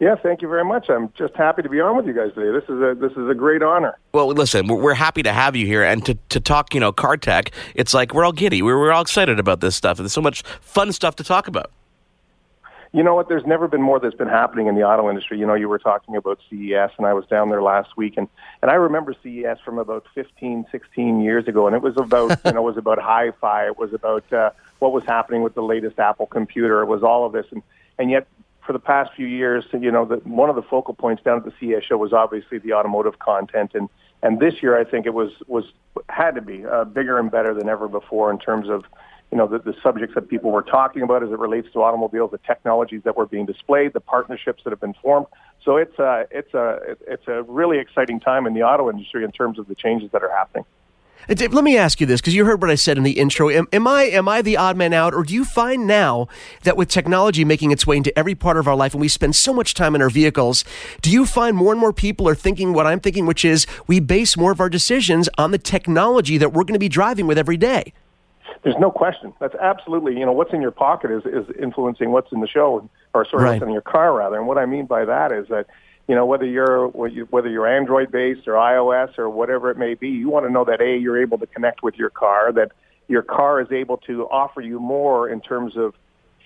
Yeah, 0.00 0.14
thank 0.14 0.40
you 0.40 0.48
very 0.48 0.64
much. 0.64 0.88
I'm 0.88 1.12
just 1.12 1.36
happy 1.36 1.60
to 1.60 1.68
be 1.68 1.78
on 1.78 1.94
with 1.94 2.06
you 2.06 2.14
guys 2.14 2.32
today. 2.34 2.50
This 2.50 2.64
is 2.70 2.80
a 2.80 2.94
this 2.98 3.12
is 3.12 3.28
a 3.28 3.34
great 3.34 3.62
honor. 3.62 3.98
Well, 4.14 4.28
listen, 4.28 4.66
we're, 4.66 4.80
we're 4.80 4.94
happy 4.94 5.22
to 5.22 5.32
have 5.32 5.54
you 5.54 5.66
here 5.66 5.84
and 5.84 6.04
to, 6.06 6.14
to 6.30 6.40
talk, 6.40 6.72
you 6.72 6.80
know, 6.80 6.90
car 6.90 7.18
tech. 7.18 7.50
It's 7.74 7.92
like 7.92 8.14
we're 8.14 8.24
all 8.24 8.32
giddy. 8.32 8.62
We're, 8.62 8.78
we're 8.78 8.92
all 8.92 9.02
excited 9.02 9.38
about 9.38 9.60
this 9.60 9.76
stuff. 9.76 9.98
There's 9.98 10.14
so 10.14 10.22
much 10.22 10.42
fun 10.62 10.92
stuff 10.92 11.16
to 11.16 11.24
talk 11.24 11.48
about. 11.48 11.70
You 12.92 13.02
know 13.02 13.14
what? 13.14 13.28
There's 13.28 13.44
never 13.44 13.68
been 13.68 13.82
more 13.82 14.00
that's 14.00 14.14
been 14.14 14.26
happening 14.26 14.68
in 14.68 14.74
the 14.74 14.82
auto 14.82 15.10
industry. 15.10 15.38
You 15.38 15.46
know, 15.46 15.54
you 15.54 15.68
were 15.68 15.78
talking 15.78 16.16
about 16.16 16.40
CES, 16.48 16.90
and 16.96 17.06
I 17.06 17.12
was 17.12 17.26
down 17.26 17.50
there 17.50 17.62
last 17.62 17.94
week, 17.98 18.14
and 18.16 18.26
and 18.62 18.70
I 18.70 18.76
remember 18.76 19.14
CES 19.22 19.58
from 19.62 19.78
about 19.78 20.06
15, 20.14 20.64
16 20.72 21.20
years 21.20 21.46
ago, 21.46 21.66
and 21.66 21.76
it 21.76 21.82
was 21.82 21.98
about 21.98 22.40
you 22.46 22.52
know 22.52 22.62
it 22.62 22.70
was 22.70 22.78
about 22.78 22.98
hi-fi. 22.98 23.66
It 23.66 23.76
was 23.76 23.92
about 23.92 24.32
uh, 24.32 24.50
what 24.78 24.92
was 24.92 25.04
happening 25.04 25.42
with 25.42 25.54
the 25.54 25.62
latest 25.62 25.98
Apple 25.98 26.26
computer. 26.26 26.80
It 26.80 26.86
was 26.86 27.02
all 27.02 27.26
of 27.26 27.32
this, 27.34 27.44
and 27.50 27.62
and 27.98 28.10
yet 28.10 28.26
for 28.70 28.74
the 28.74 28.78
past 28.78 29.10
few 29.16 29.26
years, 29.26 29.64
you 29.72 29.90
know, 29.90 30.04
the, 30.04 30.18
one 30.18 30.48
of 30.48 30.54
the 30.54 30.62
focal 30.62 30.94
points 30.94 31.24
down 31.24 31.38
at 31.38 31.44
the 31.44 31.52
CES 31.58 31.82
show 31.82 31.96
was 31.96 32.12
obviously 32.12 32.58
the 32.58 32.72
automotive 32.72 33.18
content, 33.18 33.72
and 33.74 33.88
and 34.22 34.38
this 34.38 34.62
year 34.62 34.78
I 34.78 34.84
think 34.84 35.06
it 35.06 35.12
was 35.12 35.32
was 35.48 35.64
had 36.08 36.36
to 36.36 36.40
be 36.40 36.64
uh, 36.64 36.84
bigger 36.84 37.18
and 37.18 37.32
better 37.32 37.52
than 37.52 37.68
ever 37.68 37.88
before 37.88 38.30
in 38.30 38.38
terms 38.38 38.68
of 38.68 38.84
you 39.32 39.38
know 39.38 39.48
the, 39.48 39.58
the 39.58 39.74
subjects 39.82 40.14
that 40.14 40.28
people 40.28 40.52
were 40.52 40.62
talking 40.62 41.02
about 41.02 41.24
as 41.24 41.30
it 41.30 41.38
relates 41.40 41.66
to 41.72 41.82
automobiles, 41.82 42.30
the 42.30 42.38
technologies 42.38 43.02
that 43.02 43.16
were 43.16 43.26
being 43.26 43.44
displayed, 43.44 43.92
the 43.92 43.98
partnerships 44.00 44.62
that 44.62 44.70
have 44.70 44.80
been 44.80 44.94
formed. 45.02 45.26
So 45.64 45.76
it's 45.76 45.98
a 45.98 46.28
it's 46.30 46.54
a 46.54 46.96
it's 47.08 47.26
a 47.26 47.42
really 47.42 47.80
exciting 47.80 48.20
time 48.20 48.46
in 48.46 48.54
the 48.54 48.62
auto 48.62 48.88
industry 48.88 49.24
in 49.24 49.32
terms 49.32 49.58
of 49.58 49.66
the 49.66 49.74
changes 49.74 50.12
that 50.12 50.22
are 50.22 50.30
happening. 50.30 50.64
Uh, 51.28 51.34
Dave, 51.34 51.52
let 51.52 51.64
me 51.64 51.76
ask 51.76 52.00
you 52.00 52.06
this 52.06 52.20
because 52.20 52.34
you 52.34 52.44
heard 52.44 52.60
what 52.60 52.70
I 52.70 52.74
said 52.74 52.96
in 52.96 53.04
the 53.04 53.12
intro. 53.12 53.50
Am, 53.50 53.68
am 53.72 53.86
I 53.86 54.04
am 54.04 54.28
I 54.28 54.42
the 54.42 54.56
odd 54.56 54.76
man 54.76 54.92
out, 54.92 55.14
or 55.14 55.22
do 55.22 55.34
you 55.34 55.44
find 55.44 55.86
now 55.86 56.28
that 56.62 56.76
with 56.76 56.88
technology 56.88 57.44
making 57.44 57.70
its 57.70 57.86
way 57.86 57.96
into 57.96 58.16
every 58.18 58.34
part 58.34 58.56
of 58.56 58.66
our 58.66 58.74
life, 58.74 58.94
and 58.94 59.00
we 59.00 59.08
spend 59.08 59.36
so 59.36 59.52
much 59.52 59.74
time 59.74 59.94
in 59.94 60.02
our 60.02 60.10
vehicles, 60.10 60.64
do 61.02 61.10
you 61.10 61.26
find 61.26 61.56
more 61.56 61.72
and 61.72 61.80
more 61.80 61.92
people 61.92 62.28
are 62.28 62.34
thinking 62.34 62.72
what 62.72 62.86
I'm 62.86 63.00
thinking, 63.00 63.26
which 63.26 63.44
is 63.44 63.66
we 63.86 64.00
base 64.00 64.36
more 64.36 64.50
of 64.52 64.60
our 64.60 64.68
decisions 64.70 65.28
on 65.38 65.50
the 65.50 65.58
technology 65.58 66.38
that 66.38 66.52
we're 66.52 66.64
going 66.64 66.74
to 66.74 66.80
be 66.80 66.88
driving 66.88 67.26
with 67.26 67.38
every 67.38 67.56
day? 67.56 67.92
There's 68.62 68.76
no 68.78 68.90
question. 68.90 69.32
That's 69.40 69.54
absolutely, 69.54 70.18
you 70.18 70.26
know, 70.26 70.32
what's 70.32 70.52
in 70.52 70.60
your 70.60 70.70
pocket 70.72 71.10
is, 71.10 71.24
is 71.24 71.54
influencing 71.58 72.10
what's 72.10 72.30
in 72.32 72.40
the 72.40 72.48
show, 72.48 72.88
or 73.14 73.24
sorry, 73.24 73.44
Right. 73.44 73.52
what's 73.52 73.62
in 73.62 73.72
your 73.72 73.80
car 73.82 74.12
rather. 74.14 74.36
And 74.36 74.46
what 74.46 74.58
I 74.58 74.66
mean 74.66 74.86
by 74.86 75.04
that 75.04 75.32
is 75.32 75.46
that, 75.48 75.66
you 76.10 76.16
know, 76.16 76.26
whether 76.26 76.44
you're 76.44 76.88
whether 76.88 77.48
you're 77.48 77.68
Android 77.68 78.10
based 78.10 78.48
or 78.48 78.54
iOS 78.54 79.16
or 79.16 79.30
whatever 79.30 79.70
it 79.70 79.78
may 79.78 79.94
be, 79.94 80.08
you 80.08 80.28
want 80.28 80.44
to 80.44 80.50
know 80.50 80.64
that 80.64 80.80
a 80.80 80.96
you're 80.98 81.22
able 81.22 81.38
to 81.38 81.46
connect 81.46 81.84
with 81.84 81.94
your 81.94 82.10
car, 82.10 82.50
that 82.50 82.72
your 83.06 83.22
car 83.22 83.60
is 83.60 83.70
able 83.70 83.96
to 83.98 84.28
offer 84.28 84.60
you 84.60 84.80
more 84.80 85.28
in 85.28 85.40
terms 85.40 85.76
of 85.76 85.94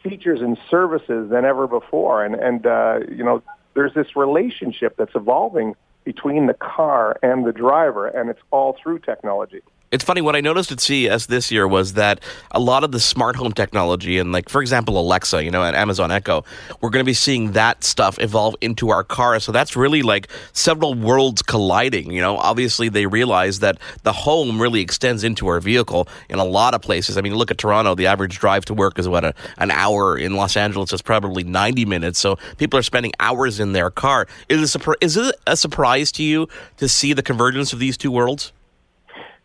features 0.02 0.42
and 0.42 0.58
services 0.70 1.30
than 1.30 1.46
ever 1.46 1.66
before. 1.66 2.22
And 2.22 2.34
and 2.34 2.66
uh, 2.66 3.00
you 3.08 3.24
know, 3.24 3.42
there's 3.72 3.94
this 3.94 4.14
relationship 4.14 4.98
that's 4.98 5.14
evolving 5.14 5.76
between 6.04 6.44
the 6.44 6.52
car 6.52 7.16
and 7.22 7.46
the 7.46 7.52
driver, 7.52 8.06
and 8.06 8.28
it's 8.28 8.42
all 8.50 8.76
through 8.82 8.98
technology. 8.98 9.62
It's 9.94 10.02
funny 10.02 10.22
what 10.22 10.34
I 10.34 10.40
noticed 10.40 10.72
at 10.72 10.80
CES 10.80 11.26
this 11.26 11.52
year 11.52 11.68
was 11.68 11.92
that 11.92 12.18
a 12.50 12.58
lot 12.58 12.82
of 12.82 12.90
the 12.90 12.98
smart 12.98 13.36
home 13.36 13.52
technology 13.52 14.18
and 14.18 14.32
like 14.32 14.48
for 14.48 14.60
example 14.60 14.98
Alexa, 14.98 15.44
you 15.44 15.52
know, 15.52 15.62
and 15.62 15.76
Amazon 15.76 16.10
Echo, 16.10 16.44
we're 16.80 16.90
going 16.90 17.04
to 17.04 17.08
be 17.08 17.14
seeing 17.14 17.52
that 17.52 17.84
stuff 17.84 18.18
evolve 18.18 18.56
into 18.60 18.90
our 18.90 19.04
cars. 19.04 19.44
So 19.44 19.52
that's 19.52 19.76
really 19.76 20.02
like 20.02 20.26
several 20.52 20.94
worlds 20.94 21.42
colliding, 21.42 22.10
you 22.10 22.20
know. 22.20 22.38
Obviously 22.38 22.88
they 22.88 23.06
realize 23.06 23.60
that 23.60 23.78
the 24.02 24.12
home 24.12 24.60
really 24.60 24.80
extends 24.80 25.22
into 25.22 25.46
our 25.46 25.60
vehicle 25.60 26.08
in 26.28 26.40
a 26.40 26.44
lot 26.44 26.74
of 26.74 26.82
places. 26.82 27.16
I 27.16 27.20
mean, 27.20 27.36
look 27.36 27.52
at 27.52 27.58
Toronto, 27.58 27.94
the 27.94 28.08
average 28.08 28.40
drive 28.40 28.64
to 28.64 28.74
work 28.74 28.98
is 28.98 29.06
what 29.06 29.24
a, 29.24 29.32
an 29.58 29.70
hour 29.70 30.18
in 30.18 30.34
Los 30.34 30.56
Angeles 30.56 30.92
is 30.92 31.02
probably 31.02 31.44
90 31.44 31.84
minutes. 31.84 32.18
So 32.18 32.36
people 32.58 32.80
are 32.80 32.82
spending 32.82 33.12
hours 33.20 33.60
in 33.60 33.74
their 33.74 33.92
car. 33.92 34.26
Is 34.48 34.74
it 34.74 34.84
a, 34.84 34.94
is 35.00 35.16
it 35.16 35.36
a 35.46 35.56
surprise 35.56 36.10
to 36.12 36.24
you 36.24 36.48
to 36.78 36.88
see 36.88 37.12
the 37.12 37.22
convergence 37.22 37.72
of 37.72 37.78
these 37.78 37.96
two 37.96 38.10
worlds? 38.10 38.52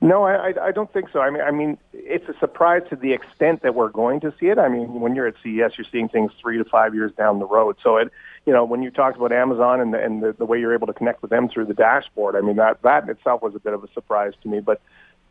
No, 0.02 0.24
I, 0.24 0.54
I 0.62 0.72
don't 0.72 0.92
think 0.94 1.10
so. 1.12 1.20
I 1.20 1.30
mean, 1.30 1.42
I 1.42 1.52
mean, 1.52 1.78
it's 1.92 2.28
a 2.30 2.40
surprise 2.40 2.84
to 2.90 2.96
the 2.96 3.12
extent 3.12 3.64
that 3.64 3.76
we're 3.76 3.90
going 3.90 4.22
to 4.22 4.34
see 4.40 4.46
it. 4.46 4.58
I 4.58 4.70
mean, 4.70 5.02
when 5.02 5.14
you're 5.14 5.28
at 5.28 5.36
CES, 5.44 5.78
you're 5.78 5.86
seeing 5.92 6.08
things 6.08 6.32
three 6.42 6.58
to 6.58 6.64
five 6.64 6.96
years 6.96 7.12
down 7.18 7.40
the 7.40 7.46
road. 7.46 7.76
So 7.84 7.98
it, 7.98 8.10
you 8.46 8.54
know, 8.54 8.64
when 8.64 8.82
you 8.82 8.92
talked 8.92 9.18
about 9.18 9.34
Amazon 9.34 9.82
and, 9.82 9.94
the, 9.94 10.02
and 10.02 10.24
the, 10.24 10.32
the 10.32 10.46
way 10.46 10.58
you're 10.58 10.74
able 10.74 10.88
to 10.88 10.94
connect 10.94 11.22
with 11.22 11.32
them 11.32 11.50
through 11.50 11.66
the 11.66 11.74
dashboard, 11.74 12.38
I 12.38 12.42
mean, 12.42 12.56
that 12.56 12.82
that 12.84 13.04
in 13.04 13.10
itself 13.10 13.42
was 13.42 13.56
a 13.56 13.60
bit 13.60 13.74
of 13.74 13.84
a 13.84 13.92
surprise 13.92 14.32
to 14.44 14.48
me. 14.48 14.62
But 14.62 14.82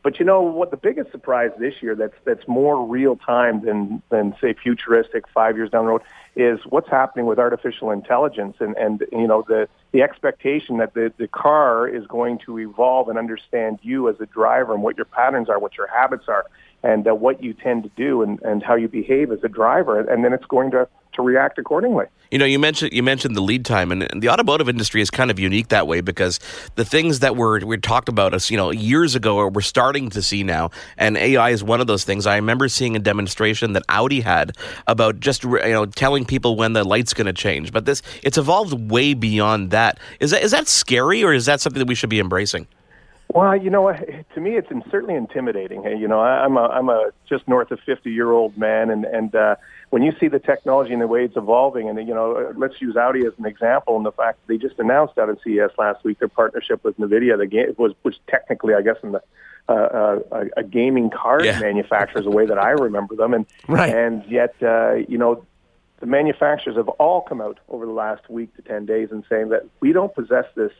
but 0.02 0.19
you 0.19 0.25
know 0.25 0.40
what? 0.43 0.71
The 0.71 0.76
biggest 0.76 1.11
surprise 1.11 1.50
this 1.59 1.75
year 1.83 1.95
that's 1.95 2.14
that's 2.25 2.47
more 2.47 2.87
real 2.87 3.17
time 3.17 3.64
than 3.64 4.02
than 4.11 4.35
say 4.40 4.55
futuristic 4.55 5.26
five 5.28 5.57
years 5.57 5.71
down 5.71 5.87
the 5.87 5.90
road 5.90 6.02
is 6.37 6.61
what's 6.67 6.88
happening 6.88 7.26
with 7.26 7.38
artificial 7.38 7.90
intelligence 7.90 8.57
and 8.61 8.76
and 8.76 9.05
you 9.11 9.26
know 9.26 9.45
the 9.47 9.69
the 9.93 10.02
expectation 10.02 10.78
that 10.78 10.95
the 10.95 11.12
the 11.19 11.26
car 11.26 11.88
is 11.88 12.07
going 12.07 12.38
to 12.47 12.59
evolve 12.59 13.09
and 13.09 13.19
understand 13.19 13.81
you 13.83 14.09
as 14.09 14.21
a 14.21 14.26
driver 14.26 14.73
and 14.73 14.83
what 14.83 14.97
your 14.97 15.05
patterns 15.05 15.49
are, 15.49 15.59
what 15.59 15.76
your 15.76 15.88
habits 15.88 16.25
are, 16.28 16.47
and 16.83 17.07
uh, 17.07 17.15
what 17.15 17.43
you 17.43 17.55
tend 17.55 17.83
to 17.85 17.91
do 17.97 18.23
and 18.23 18.41
and 18.43 18.63
how 18.63 18.75
you 18.75 18.89
behave 18.89 19.33
as 19.33 19.43
a 19.43 19.49
driver, 19.49 20.01
and 20.01 20.25
then 20.25 20.33
it's 20.33 20.47
going 20.47 20.71
to 20.73 20.89
to 21.15 21.23
react 21.23 21.59
accordingly. 21.59 22.07
You 22.31 22.39
know, 22.39 22.45
you 22.45 22.59
mentioned 22.59 22.93
you 22.93 23.03
mentioned 23.03 23.35
the 23.35 23.41
lead 23.41 23.65
time, 23.65 23.91
and, 23.91 24.03
and, 24.03 24.23
the 24.23 24.29
automotive 24.29 24.69
industry 24.69 25.01
is 25.01 25.11
kind 25.11 25.31
of 25.31 25.39
unique 25.39 25.69
that 25.69 25.87
way 25.87 26.01
because 26.01 26.39
the 26.75 26.85
things 26.85 27.21
that 27.21 27.37
were 27.37 27.59
we 27.65 27.79
talked 27.79 28.09
about 28.09 28.35
us, 28.35 28.51
you 28.51 28.57
know, 28.57 28.71
years 28.71 29.15
ago, 29.15 29.49
we're 29.49 29.63
starting 29.63 30.11
to 30.11 30.21
see 30.21 30.45
now, 30.45 30.71
and 30.97 31.17
AI 31.17 31.51
is 31.51 31.65
one 31.65 31.81
of 31.81 31.87
those 31.87 32.05
things. 32.05 32.27
I 32.27 32.37
remember 32.37 32.69
seeing 32.69 32.95
a 32.97 32.99
demonstration 32.99 33.73
that 33.73 33.83
Audi 33.89 34.21
had 34.21 34.57
about 34.87 35.21
just 35.21 35.43
you 35.43 35.59
know 35.59 35.87
telling 35.87 36.25
people 36.25 36.57
when 36.57 36.75
the 36.75 36.85
light's 36.85 37.15
going 37.15 37.27
to 37.27 37.33
change, 37.33 37.73
but 37.73 37.87
this 37.87 38.03
it's 38.23 38.39
evolved 38.39 38.91
way 38.91 39.15
beyond 39.15 39.71
that. 39.71 39.99
Is 40.21 40.31
that 40.31 40.43
is 40.43 40.51
that 40.51 40.69
scary, 40.69 41.25
or 41.25 41.33
is 41.33 41.47
that 41.47 41.61
something 41.61 41.81
that 41.81 41.89
we 41.89 41.95
should 41.95 42.11
be 42.11 42.21
embracing? 42.21 42.69
Well, 43.35 43.57
you 43.57 43.71
know, 43.71 43.93
to 44.35 44.41
me, 44.41 44.57
it's 44.57 44.69
certainly 44.91 45.15
intimidating. 45.15 45.85
You 45.85 46.09
know, 46.09 46.21
I'm 46.21 46.57
a 46.57 46.63
I'm 46.63 46.89
a 46.89 47.11
just 47.29 47.47
north 47.47 47.71
of 47.71 47.81
50 47.81 48.11
year 48.11 48.31
old 48.31 48.57
man, 48.57 48.91
and 48.91 49.05
and 49.05 49.35
uh, 49.35 49.57
when 49.91 50.03
you 50.03 50.13
see 50.19 50.29
the 50.29 50.39
technology 50.39 50.93
and 50.93 51.03
the 51.03 51.07
way 51.07 51.25
it's 51.25 51.37
evolving, 51.37 51.89
and 51.89 51.99
you 52.07 52.15
know, 52.15 52.53
let's 52.57 52.81
use 52.81 52.97
Audi 52.97 53.27
as 53.27 53.33
an 53.39 53.47
example, 53.47 53.97
and 53.97 54.07
the 54.07 54.13
fact 54.13 54.39
that 54.41 54.53
they 54.53 54.59
just 54.59 54.79
announced 54.79 55.19
out 55.19 55.29
at 55.29 55.39
CES 55.43 55.71
last 55.79 56.05
week 56.05 56.19
their 56.19 56.29
partnership 56.29 56.83
with 56.85 56.99
Nvidia, 56.99 57.37
the 57.37 57.47
game 57.47 57.75
was 57.77 57.93
which 58.03 58.17
technically, 58.29 58.75
I 58.75 58.83
guess, 58.83 58.97
in 59.03 59.13
the 59.13 59.23
uh, 59.69 59.73
uh, 60.33 60.45
a 60.57 60.65
gaming 60.65 61.11
card 61.11 61.45
yeah. 61.45 61.61
manufacturer 61.61 62.21
is 62.21 62.25
the 62.25 62.31
way 62.31 62.47
that 62.47 62.59
I 62.59 62.71
remember 62.71 63.15
them, 63.15 63.35
and 63.35 63.47
right. 63.69 63.95
and 63.95 64.25
yet, 64.31 64.55
uh, 64.63 64.95
you 64.95 65.19
know, 65.19 65.45
the 66.01 66.07
manufacturers 66.07 66.77
have 66.77 66.89
all 66.89 67.21
come 67.21 67.43
out 67.43 67.59
over 67.69 67.85
the 67.85 67.93
last 67.93 68.31
week 68.31 68.55
to 68.57 68.63
10 68.63 68.87
days 68.87 69.09
and 69.11 69.25
saying 69.29 69.51
that 69.51 69.67
we 69.81 69.93
don't 69.93 70.15
possess 70.15 70.47
this 70.55 70.73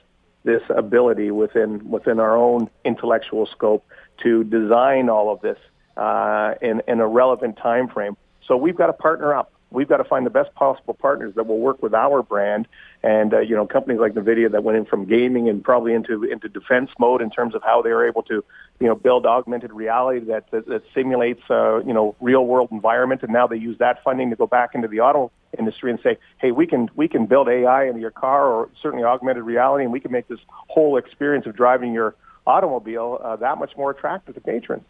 this 0.45 0.62
ability 0.71 1.30
within 1.30 1.90
within 1.90 2.21
our 2.21 2.37
own 2.37 2.71
intellectual 2.85 3.47
scope 3.47 3.85
to 4.23 4.45
design 4.45 5.09
all 5.09 5.33
of 5.33 5.40
this 5.40 5.59
uh, 5.97 6.54
in 6.62 6.83
in 6.87 7.00
a 7.00 7.07
relevant 7.07 7.57
time 7.57 7.88
frame. 7.88 8.16
So 8.47 8.57
we've 8.57 8.76
got 8.76 8.87
to 8.87 8.92
partner 8.92 9.35
up. 9.35 9.52
We've 9.71 9.88
got 9.88 9.99
to 9.99 10.04
find 10.04 10.25
the 10.25 10.30
best 10.30 10.54
possible 10.54 10.95
partners 10.95 11.35
that 11.35 11.47
will 11.47 11.59
work 11.59 11.83
with 11.83 11.92
our 11.92 12.23
brand, 12.23 12.66
and 13.02 13.35
uh, 13.35 13.40
you 13.40 13.54
know 13.54 13.66
companies 13.66 14.00
like 14.00 14.14
Nvidia 14.14 14.50
that 14.52 14.64
went 14.64 14.78
in 14.78 14.87
from 14.87 15.04
gaming 15.04 15.49
and 15.49 15.62
probably 15.62 15.92
into 15.92 16.25
into 16.25 16.49
defense 16.49 16.90
mode 16.99 17.21
in 17.21 17.30
terms 17.30 17.54
of 17.54 17.62
how 17.62 17.83
they 17.83 17.90
were 17.90 18.07
able 18.07 18.23
to 18.25 18.42
you 18.80 18.87
know 18.87 18.95
build 18.95 19.26
augmented 19.26 19.73
reality 19.73 20.25
that 20.26 20.50
that, 20.52 20.66
that 20.66 20.83
simulates 20.95 21.42
uh, 21.50 21.78
you 21.85 21.92
know 21.92 22.16
real 22.21 22.47
world 22.47 22.68
environment, 22.73 23.23
and 23.23 23.33
now 23.33 23.47
they 23.47 23.57
use 23.57 23.76
that 23.78 24.02
funding 24.02 24.30
to 24.30 24.37
go 24.37 24.47
back 24.47 24.75
into 24.75 24.88
the 24.88 25.00
auto 25.00 25.30
industry 25.59 25.90
and 25.90 26.00
say, 26.02 26.19
hey, 26.38 26.50
we 26.50 26.67
can 26.67 26.90
we 26.95 27.09
can 27.09 27.26
build 27.26 27.49
AI 27.49 27.87
into 27.87 28.00
your 28.00 28.11
car 28.11 28.47
or 28.47 28.69
certainly 28.83 29.05
augmented 29.05 29.45
reality, 29.45 29.85
and 29.85 29.93
we 29.93 30.00
can 30.00 30.12
make 30.12 30.28
this 30.28 30.40
whole 30.49 30.97
experience 30.97 31.47
of 31.47 31.57
driving 31.57 31.93
your 31.93 32.14
automobile 32.47 33.21
uh, 33.23 33.37
that 33.37 33.59
much 33.59 33.76
more 33.76 33.90
attractive 33.90 34.35
to 34.35 34.40
patrons. 34.40 34.85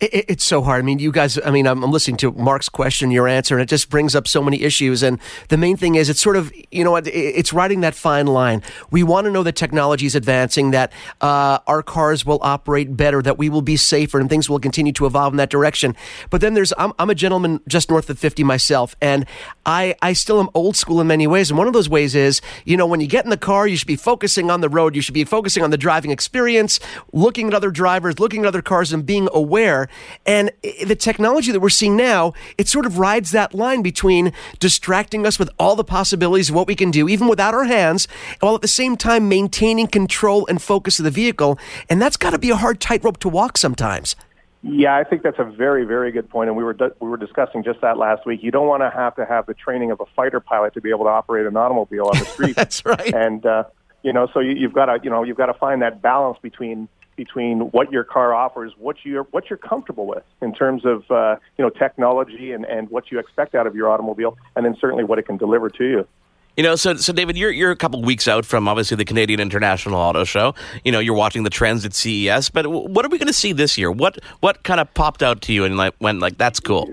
It, 0.00 0.24
it's 0.28 0.44
so 0.44 0.62
hard. 0.62 0.78
I 0.78 0.82
mean, 0.82 0.98
you 0.98 1.12
guys, 1.12 1.38
I 1.44 1.50
mean, 1.50 1.66
I'm, 1.66 1.84
I'm, 1.84 1.90
listening 1.90 2.16
to 2.18 2.32
Mark's 2.32 2.68
question, 2.68 3.10
your 3.10 3.28
answer, 3.28 3.56
and 3.56 3.62
it 3.62 3.68
just 3.68 3.90
brings 3.90 4.14
up 4.14 4.26
so 4.26 4.42
many 4.42 4.62
issues. 4.62 5.02
And 5.02 5.18
the 5.48 5.58
main 5.58 5.76
thing 5.76 5.96
is, 5.96 6.08
it's 6.08 6.20
sort 6.20 6.36
of, 6.36 6.52
you 6.70 6.84
know, 6.84 6.96
it's 6.96 7.52
riding 7.52 7.80
that 7.80 7.94
fine 7.94 8.26
line. 8.26 8.62
We 8.90 9.02
want 9.02 9.26
to 9.26 9.30
know 9.30 9.42
that 9.42 9.56
technology 9.56 10.06
is 10.06 10.14
advancing, 10.14 10.70
that 10.70 10.92
uh, 11.20 11.58
our 11.66 11.82
cars 11.82 12.24
will 12.24 12.38
operate 12.40 12.96
better, 12.96 13.20
that 13.22 13.36
we 13.36 13.50
will 13.50 13.62
be 13.62 13.76
safer, 13.76 14.18
and 14.18 14.30
things 14.30 14.48
will 14.48 14.58
continue 14.58 14.92
to 14.94 15.04
evolve 15.04 15.34
in 15.34 15.36
that 15.36 15.50
direction. 15.50 15.94
But 16.30 16.40
then 16.40 16.54
there's, 16.54 16.72
I'm, 16.78 16.94
I'm 16.98 17.10
a 17.10 17.14
gentleman 17.14 17.60
just 17.68 17.90
north 17.90 18.08
of 18.08 18.18
50 18.18 18.42
myself, 18.42 18.96
and 19.02 19.26
I, 19.66 19.96
I 20.00 20.14
still 20.14 20.40
am 20.40 20.48
old 20.54 20.76
school 20.76 21.00
in 21.00 21.08
many 21.08 21.26
ways. 21.26 21.50
And 21.50 21.58
one 21.58 21.66
of 21.66 21.74
those 21.74 21.88
ways 21.90 22.14
is, 22.14 22.40
you 22.64 22.76
know, 22.76 22.86
when 22.86 23.00
you 23.00 23.06
get 23.06 23.24
in 23.24 23.30
the 23.30 23.36
car, 23.36 23.66
you 23.66 23.76
should 23.76 23.86
be 23.86 23.96
focusing 23.96 24.50
on 24.50 24.62
the 24.62 24.68
road, 24.70 24.96
you 24.96 25.02
should 25.02 25.14
be 25.14 25.24
focusing 25.24 25.62
on 25.62 25.70
the 25.70 25.76
driving 25.76 26.10
experience, 26.10 26.80
looking 27.12 27.48
at 27.48 27.54
other 27.54 27.70
drivers, 27.70 28.18
looking 28.18 28.40
at 28.40 28.46
other 28.46 28.62
cars, 28.62 28.92
and 28.94 29.04
being 29.04 29.28
aware 29.34 29.89
and 30.26 30.50
the 30.84 30.96
technology 30.96 31.52
that 31.52 31.60
we're 31.60 31.68
seeing 31.68 31.96
now, 31.96 32.32
it 32.58 32.68
sort 32.68 32.86
of 32.86 32.98
rides 32.98 33.30
that 33.32 33.54
line 33.54 33.82
between 33.82 34.32
distracting 34.58 35.26
us 35.26 35.38
with 35.38 35.50
all 35.58 35.76
the 35.76 35.84
possibilities 35.84 36.50
of 36.50 36.54
what 36.54 36.66
we 36.66 36.74
can 36.74 36.90
do, 36.90 37.08
even 37.08 37.28
without 37.28 37.54
our 37.54 37.64
hands, 37.64 38.08
while 38.40 38.54
at 38.54 38.62
the 38.62 38.68
same 38.68 38.96
time 38.96 39.28
maintaining 39.28 39.86
control 39.86 40.46
and 40.46 40.62
focus 40.62 40.98
of 40.98 41.04
the 41.04 41.10
vehicle. 41.10 41.58
And 41.88 42.00
that's 42.00 42.16
got 42.16 42.30
to 42.30 42.38
be 42.38 42.50
a 42.50 42.56
hard 42.56 42.80
tightrope 42.80 43.18
to 43.20 43.28
walk 43.28 43.58
sometimes. 43.58 44.16
Yeah, 44.62 44.94
I 44.94 45.04
think 45.04 45.22
that's 45.22 45.38
a 45.38 45.44
very, 45.44 45.86
very 45.86 46.12
good 46.12 46.28
point, 46.28 46.48
and 46.48 46.56
we 46.56 46.62
were 46.62 46.76
we 47.00 47.08
were 47.08 47.16
discussing 47.16 47.62
just 47.62 47.80
that 47.80 47.96
last 47.96 48.26
week. 48.26 48.42
You 48.42 48.50
don't 48.50 48.66
want 48.66 48.82
to 48.82 48.90
have 48.90 49.16
to 49.16 49.24
have 49.24 49.46
the 49.46 49.54
training 49.54 49.90
of 49.90 50.00
a 50.00 50.06
fighter 50.14 50.38
pilot 50.38 50.74
to 50.74 50.82
be 50.82 50.90
able 50.90 51.04
to 51.04 51.10
operate 51.10 51.46
an 51.46 51.56
automobile 51.56 52.08
on 52.12 52.18
the 52.18 52.24
street. 52.34 52.56
that's 52.56 52.84
right. 52.84 53.14
And 53.14 53.46
uh, 53.46 53.64
you 54.02 54.12
know, 54.12 54.28
so 54.34 54.40
you, 54.40 54.52
you've 54.52 54.74
got 54.74 54.86
to 54.86 54.98
you 55.02 55.08
know 55.08 55.22
you've 55.22 55.38
got 55.38 55.46
to 55.46 55.54
find 55.54 55.80
that 55.80 56.02
balance 56.02 56.36
between 56.42 56.88
between 57.20 57.60
what 57.72 57.92
your 57.92 58.02
car 58.02 58.32
offers, 58.32 58.72
what 58.78 58.96
you're 59.04 59.24
what 59.24 59.50
you're 59.50 59.58
comfortable 59.58 60.06
with 60.06 60.24
in 60.40 60.54
terms 60.54 60.86
of 60.86 61.08
uh, 61.10 61.36
you 61.58 61.62
know 61.62 61.68
technology 61.68 62.52
and, 62.52 62.64
and 62.64 62.88
what 62.88 63.10
you 63.10 63.18
expect 63.18 63.54
out 63.54 63.66
of 63.66 63.74
your 63.74 63.90
automobile, 63.90 64.38
and 64.56 64.64
then 64.64 64.74
certainly 64.80 65.04
what 65.04 65.18
it 65.18 65.26
can 65.26 65.36
deliver 65.36 65.68
to 65.68 65.84
you. 65.84 66.08
You 66.56 66.62
know, 66.62 66.76
so 66.76 66.94
so 66.96 67.12
David, 67.12 67.36
you're 67.36 67.50
you're 67.50 67.70
a 67.70 67.76
couple 67.76 68.00
weeks 68.00 68.26
out 68.26 68.46
from 68.46 68.68
obviously 68.68 68.96
the 68.96 69.04
Canadian 69.04 69.38
International 69.38 69.96
Auto 70.00 70.24
Show. 70.24 70.54
You 70.82 70.92
know, 70.92 70.98
you're 70.98 71.14
watching 71.14 71.42
the 71.42 71.50
trends 71.50 71.84
at 71.84 71.92
CES, 71.92 72.48
but 72.48 72.66
what 72.66 73.04
are 73.04 73.10
we 73.10 73.18
going 73.18 73.26
to 73.26 73.34
see 73.34 73.52
this 73.52 73.76
year? 73.76 73.90
What 73.90 74.18
what 74.40 74.62
kind 74.62 74.80
of 74.80 74.92
popped 74.94 75.22
out 75.22 75.42
to 75.42 75.52
you 75.52 75.66
and 75.66 75.76
like 75.76 75.94
like 76.00 76.38
that's 76.38 76.58
cool? 76.58 76.88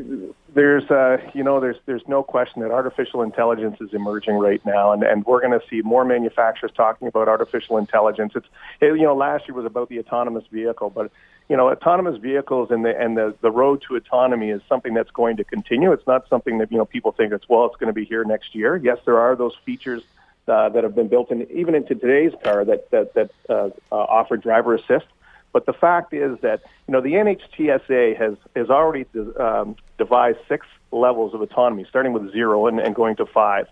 There's 0.57 0.89
uh, 0.89 1.17
you 1.35 1.43
know 1.43 1.59
there's 1.59 1.77
there's 1.85 2.01
no 2.07 2.23
question 2.23 2.63
that 2.63 2.71
artificial 2.71 3.21
intelligence 3.21 3.77
is 3.79 3.93
emerging 3.93 4.33
right 4.37 4.65
now, 4.65 4.91
and 4.91 5.03
and 5.03 5.23
we're 5.23 5.39
going 5.39 5.57
to 5.57 5.63
see 5.69 5.83
more 5.83 6.03
manufacturers 6.03 6.71
talking 6.75 7.07
about 7.07 7.27
artificial 7.27 7.77
intelligence. 7.77 8.33
It's 8.35 8.47
it, 8.81 8.87
you 8.97 9.03
know 9.03 9.15
last 9.15 9.47
year 9.47 9.55
was 9.55 9.67
about 9.67 9.87
the 9.89 9.99
autonomous 9.99 10.45
vehicle, 10.51 10.89
but 10.89 11.11
you 11.47 11.55
know 11.55 11.69
autonomous 11.69 12.17
vehicles 12.19 12.71
and 12.71 12.83
the 12.83 12.99
and 12.99 13.15
the 13.15 13.35
the 13.41 13.51
road 13.51 13.83
to 13.87 13.95
autonomy 13.97 14.49
is 14.49 14.63
something 14.67 14.95
that's 14.95 15.11
going 15.11 15.37
to 15.37 15.43
continue. 15.43 15.91
It's 15.91 16.07
not 16.07 16.27
something 16.27 16.57
that 16.57 16.71
you 16.71 16.79
know 16.79 16.85
people 16.85 17.11
think 17.11 17.33
it's 17.33 17.47
well 17.47 17.67
it's 17.67 17.75
going 17.75 17.93
to 17.93 17.93
be 17.93 18.05
here 18.05 18.23
next 18.23 18.55
year. 18.55 18.75
Yes, 18.77 18.97
there 19.05 19.19
are 19.19 19.35
those 19.35 19.55
features. 19.63 20.01
Uh, 20.47 20.69
that 20.69 20.85
have 20.85 20.95
been 20.95 21.09
built 21.09 21.29
in 21.29 21.45
even 21.51 21.75
into 21.75 21.93
today's 21.93 22.31
car 22.41 22.63
that 22.63 22.89
that 22.89 23.13
that 23.15 23.29
uh, 23.49 23.69
uh, 23.91 23.95
offer 23.95 24.37
driver 24.37 24.75
assist, 24.75 25.05
but 25.53 25.65
the 25.65 25.73
fact 25.73 26.13
is 26.13 26.37
that 26.41 26.61
you 26.87 26.91
know 26.91 27.01
the 27.01 27.13
NHTSA 27.13 28.17
has 28.17 28.35
has 28.55 28.69
already 28.69 29.05
um, 29.39 29.75
devised 29.97 30.39
six 30.47 30.65
levels 30.91 31.33
of 31.33 31.41
autonomy, 31.41 31.85
starting 31.89 32.13
with 32.13 32.31
zero 32.31 32.67
and, 32.67 32.79
and 32.79 32.95
going 32.95 33.15
to 33.17 33.25
five. 33.25 33.67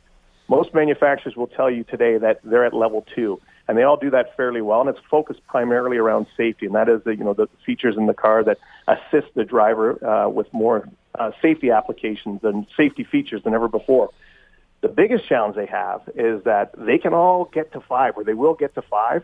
Most 0.48 0.74
manufacturers 0.74 1.36
will 1.36 1.48
tell 1.48 1.72
you 1.72 1.84
today 1.84 2.18
that 2.18 2.40
they're 2.44 2.66
at 2.66 2.74
level 2.74 3.06
two, 3.16 3.42
and 3.68 3.78
they 3.78 3.84
all 3.84 3.98
do 3.98 4.12
that 4.12 4.36
fairly 4.38 4.62
well. 4.62 4.82
And 4.82 4.90
it's 4.90 5.00
focused 5.10 5.46
primarily 5.48 5.98
around 5.98 6.28
safety, 6.38 6.66
and 6.68 6.76
that 6.76 6.88
is 6.90 7.04
the 7.04 7.16
you 7.16 7.24
know 7.24 7.34
the 7.34 7.48
features 7.66 7.98
in 7.98 8.06
the 8.06 8.14
car 8.14 8.44
that 8.44 8.58
assist 8.88 9.34
the 9.36 9.44
driver 9.44 10.04
uh, 10.06 10.30
with 10.30 10.52
more 10.54 10.88
uh, 11.18 11.32
safety 11.42 11.72
applications 11.72 12.42
and 12.44 12.68
safety 12.78 13.04
features 13.04 13.44
than 13.44 13.54
ever 13.54 13.68
before. 13.68 14.12
The 14.82 14.90
biggest 14.90 15.28
challenge 15.28 15.56
they 15.56 15.66
have 15.66 16.02
is 16.16 16.44
that 16.44 16.72
they 16.78 17.00
can 17.00 17.14
all 17.14 17.46
get 17.46 17.72
to 17.74 17.82
five, 17.82 18.18
or 18.18 18.24
they 18.24 18.36
will 18.36 18.54
get 18.54 18.76
to 18.76 18.84
five, 18.84 19.24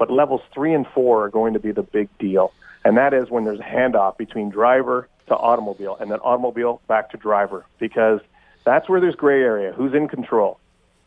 but 0.00 0.10
levels 0.10 0.40
three 0.54 0.72
and 0.72 0.86
four 0.86 1.26
are 1.26 1.28
going 1.28 1.52
to 1.52 1.60
be 1.60 1.72
the 1.72 1.82
big 1.82 2.08
deal. 2.18 2.54
And 2.86 2.96
that 2.96 3.12
is 3.12 3.28
when 3.28 3.44
there's 3.44 3.60
a 3.60 3.62
handoff 3.62 4.16
between 4.16 4.48
driver 4.48 5.08
to 5.26 5.36
automobile 5.36 5.94
and 6.00 6.10
then 6.10 6.20
automobile 6.20 6.80
back 6.88 7.10
to 7.10 7.18
driver 7.18 7.66
because 7.78 8.20
that's 8.64 8.88
where 8.88 8.98
there's 8.98 9.14
gray 9.14 9.42
area. 9.42 9.72
Who's 9.72 9.92
in 9.92 10.08
control? 10.08 10.58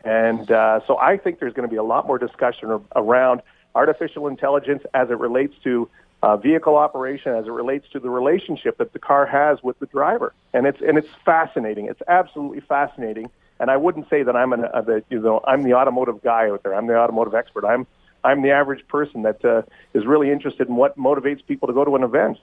And 0.03 0.49
uh, 0.51 0.81
so 0.85 0.99
I 0.99 1.17
think 1.17 1.39
there's 1.39 1.53
going 1.53 1.67
to 1.67 1.71
be 1.71 1.77
a 1.77 1.83
lot 1.83 2.05
more 2.05 2.19
discussion 2.19 2.85
around 2.95 3.41
artificial 3.73 4.27
intelligence 4.27 4.83
as 4.93 5.09
it 5.09 5.17
relates 5.17 5.55
to 5.63 5.89
uh, 6.21 6.37
vehicle 6.37 6.75
operation 6.77 7.33
as 7.33 7.47
it 7.47 7.51
relates 7.51 7.89
to 7.93 7.99
the 7.99 8.11
relationship 8.11 8.77
that 8.77 8.93
the 8.93 8.99
car 8.99 9.25
has 9.25 9.63
with 9.63 9.79
the 9.79 9.87
driver. 9.87 10.33
And 10.53 10.67
it's 10.67 10.81
and 10.81 10.99
it's 10.99 11.09
fascinating. 11.25 11.87
It's 11.87 12.01
absolutely 12.07 12.59
fascinating. 12.59 13.31
And 13.59 13.71
I 13.71 13.77
wouldn't 13.77 14.07
say 14.07 14.21
that 14.21 14.35
I'm 14.35 14.53
an 14.53 14.65
uh, 14.65 14.81
the, 14.81 15.03
you 15.09 15.19
know 15.19 15.41
I'm 15.47 15.63
the 15.63 15.73
automotive 15.73 16.21
guy 16.21 16.49
out 16.51 16.61
there. 16.61 16.75
I'm 16.75 16.85
the 16.85 16.95
automotive 16.95 17.33
expert. 17.33 17.65
I'm 17.65 17.87
I'm 18.23 18.41
the 18.41 18.51
average 18.51 18.87
person 18.87 19.23
that 19.23 19.43
uh, 19.43 19.63
is 19.93 20.05
really 20.05 20.31
interested 20.31 20.67
in 20.67 20.75
what 20.75 20.97
motivates 20.97 21.45
people 21.45 21.67
to 21.67 21.73
go 21.73 21.83
to 21.83 21.95
an 21.95 22.03
event. 22.03 22.37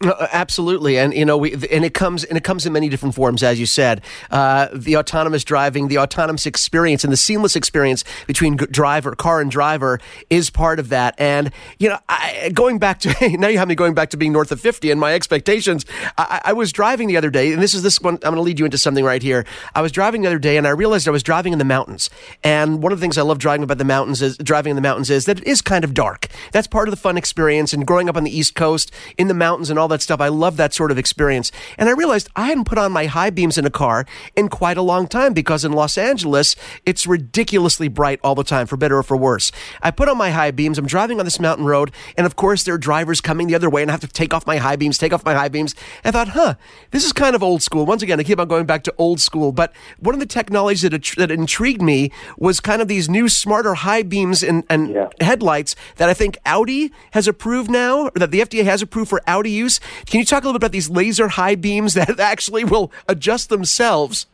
Uh, 0.00 0.28
absolutely, 0.32 0.96
and 0.96 1.12
you 1.12 1.24
know, 1.24 1.36
we 1.36 1.52
and 1.54 1.84
it 1.84 1.92
comes 1.92 2.22
and 2.22 2.38
it 2.38 2.44
comes 2.44 2.64
in 2.64 2.72
many 2.72 2.88
different 2.88 3.16
forms, 3.16 3.42
as 3.42 3.58
you 3.58 3.66
said. 3.66 4.00
Uh, 4.30 4.68
the 4.72 4.96
autonomous 4.96 5.42
driving, 5.42 5.88
the 5.88 5.98
autonomous 5.98 6.46
experience, 6.46 7.02
and 7.02 7.12
the 7.12 7.16
seamless 7.16 7.56
experience 7.56 8.04
between 8.28 8.54
driver, 8.56 9.16
car, 9.16 9.40
and 9.40 9.50
driver 9.50 9.98
is 10.30 10.50
part 10.50 10.78
of 10.78 10.90
that. 10.90 11.16
And 11.18 11.50
you 11.80 11.88
know, 11.88 11.98
I, 12.08 12.50
going 12.54 12.78
back 12.78 13.00
to 13.00 13.28
now, 13.38 13.48
you 13.48 13.58
have 13.58 13.66
me 13.66 13.74
going 13.74 13.94
back 13.94 14.10
to 14.10 14.16
being 14.16 14.32
north 14.32 14.52
of 14.52 14.60
fifty, 14.60 14.92
and 14.92 15.00
my 15.00 15.14
expectations. 15.14 15.84
I, 16.16 16.42
I 16.44 16.52
was 16.52 16.70
driving 16.70 17.08
the 17.08 17.16
other 17.16 17.30
day, 17.30 17.52
and 17.52 17.60
this 17.60 17.74
is 17.74 17.82
this 17.82 18.00
one. 18.00 18.14
I'm 18.16 18.20
going 18.20 18.36
to 18.36 18.42
lead 18.42 18.60
you 18.60 18.66
into 18.66 18.78
something 18.78 19.04
right 19.04 19.22
here. 19.22 19.44
I 19.74 19.82
was 19.82 19.90
driving 19.90 20.22
the 20.22 20.28
other 20.28 20.38
day, 20.38 20.56
and 20.56 20.66
I 20.68 20.70
realized 20.70 21.08
I 21.08 21.10
was 21.10 21.24
driving 21.24 21.52
in 21.52 21.58
the 21.58 21.64
mountains. 21.64 22.08
And 22.44 22.80
one 22.84 22.92
of 22.92 23.00
the 23.00 23.02
things 23.02 23.18
I 23.18 23.22
love 23.22 23.38
driving 23.38 23.64
about 23.64 23.78
the 23.78 23.84
mountains 23.84 24.22
is 24.22 24.36
driving 24.38 24.70
in 24.70 24.76
the 24.76 24.82
mountains 24.82 25.10
is 25.10 25.24
that 25.24 25.40
it 25.40 25.46
is 25.46 25.60
kind 25.60 25.82
of 25.82 25.92
dark. 25.92 26.28
That's 26.52 26.68
part 26.68 26.86
of 26.86 26.92
the 26.92 27.00
fun 27.00 27.16
experience. 27.16 27.72
And 27.72 27.84
growing 27.84 28.08
up 28.08 28.16
on 28.16 28.22
the 28.22 28.36
East 28.36 28.54
Coast 28.54 28.92
in 29.16 29.26
the 29.26 29.34
mountains 29.34 29.70
and 29.70 29.78
all 29.78 29.87
all 29.88 29.96
that 29.96 30.02
stuff. 30.02 30.20
I 30.20 30.28
love 30.28 30.58
that 30.58 30.74
sort 30.74 30.90
of 30.90 30.98
experience. 30.98 31.50
And 31.78 31.88
I 31.88 31.92
realized 31.92 32.28
I 32.36 32.48
hadn't 32.48 32.64
put 32.64 32.76
on 32.76 32.92
my 32.92 33.06
high 33.06 33.30
beams 33.30 33.56
in 33.56 33.64
a 33.64 33.70
car 33.70 34.04
in 34.36 34.48
quite 34.48 34.76
a 34.76 34.82
long 34.82 35.08
time 35.08 35.32
because 35.32 35.64
in 35.64 35.72
Los 35.72 35.96
Angeles, 35.96 36.56
it's 36.84 37.06
ridiculously 37.06 37.88
bright 37.88 38.20
all 38.22 38.34
the 38.34 38.44
time, 38.44 38.66
for 38.66 38.76
better 38.76 38.98
or 38.98 39.02
for 39.02 39.16
worse. 39.16 39.50
I 39.82 39.90
put 39.90 40.08
on 40.08 40.18
my 40.18 40.30
high 40.30 40.50
beams. 40.50 40.78
I'm 40.78 40.86
driving 40.86 41.18
on 41.18 41.24
this 41.24 41.40
mountain 41.40 41.64
road, 41.64 41.90
and 42.16 42.26
of 42.26 42.36
course, 42.36 42.64
there 42.64 42.74
are 42.74 42.78
drivers 42.78 43.20
coming 43.20 43.46
the 43.46 43.54
other 43.54 43.70
way, 43.70 43.82
and 43.82 43.90
I 43.90 43.92
have 43.92 44.00
to 44.00 44.08
take 44.08 44.34
off 44.34 44.46
my 44.46 44.58
high 44.58 44.76
beams, 44.76 44.98
take 44.98 45.12
off 45.12 45.24
my 45.24 45.34
high 45.34 45.48
beams. 45.48 45.74
I 46.04 46.10
thought, 46.10 46.28
huh, 46.28 46.54
this 46.90 47.04
is 47.04 47.12
kind 47.12 47.34
of 47.34 47.42
old 47.42 47.62
school. 47.62 47.86
Once 47.86 48.02
again, 48.02 48.20
I 48.20 48.22
keep 48.22 48.38
on 48.38 48.48
going 48.48 48.66
back 48.66 48.84
to 48.84 48.94
old 48.98 49.20
school. 49.20 49.52
But 49.52 49.72
one 49.98 50.14
of 50.14 50.20
the 50.20 50.26
technologies 50.26 50.82
that, 50.82 51.14
that 51.16 51.30
intrigued 51.30 51.80
me 51.80 52.12
was 52.36 52.60
kind 52.60 52.82
of 52.82 52.88
these 52.88 53.08
new, 53.08 53.28
smarter 53.28 53.74
high 53.74 54.02
beams 54.02 54.42
and, 54.42 54.64
and 54.68 54.90
yeah. 54.90 55.08
headlights 55.20 55.74
that 55.96 56.08
I 56.08 56.14
think 56.14 56.36
Audi 56.44 56.92
has 57.12 57.26
approved 57.26 57.70
now, 57.70 58.08
or 58.08 58.12
that 58.16 58.30
the 58.30 58.40
FDA 58.40 58.64
has 58.64 58.82
approved 58.82 59.08
for 59.08 59.22
Audi 59.26 59.50
use. 59.50 59.77
Can 60.06 60.20
you 60.20 60.26
talk 60.26 60.42
a 60.42 60.46
little 60.46 60.58
bit 60.58 60.66
about 60.66 60.72
these 60.72 60.90
laser 60.90 61.28
high 61.28 61.54
beams 61.54 61.94
that 61.94 62.18
actually 62.18 62.64
will 62.64 62.92
adjust 63.08 63.48
themselves? 63.48 64.26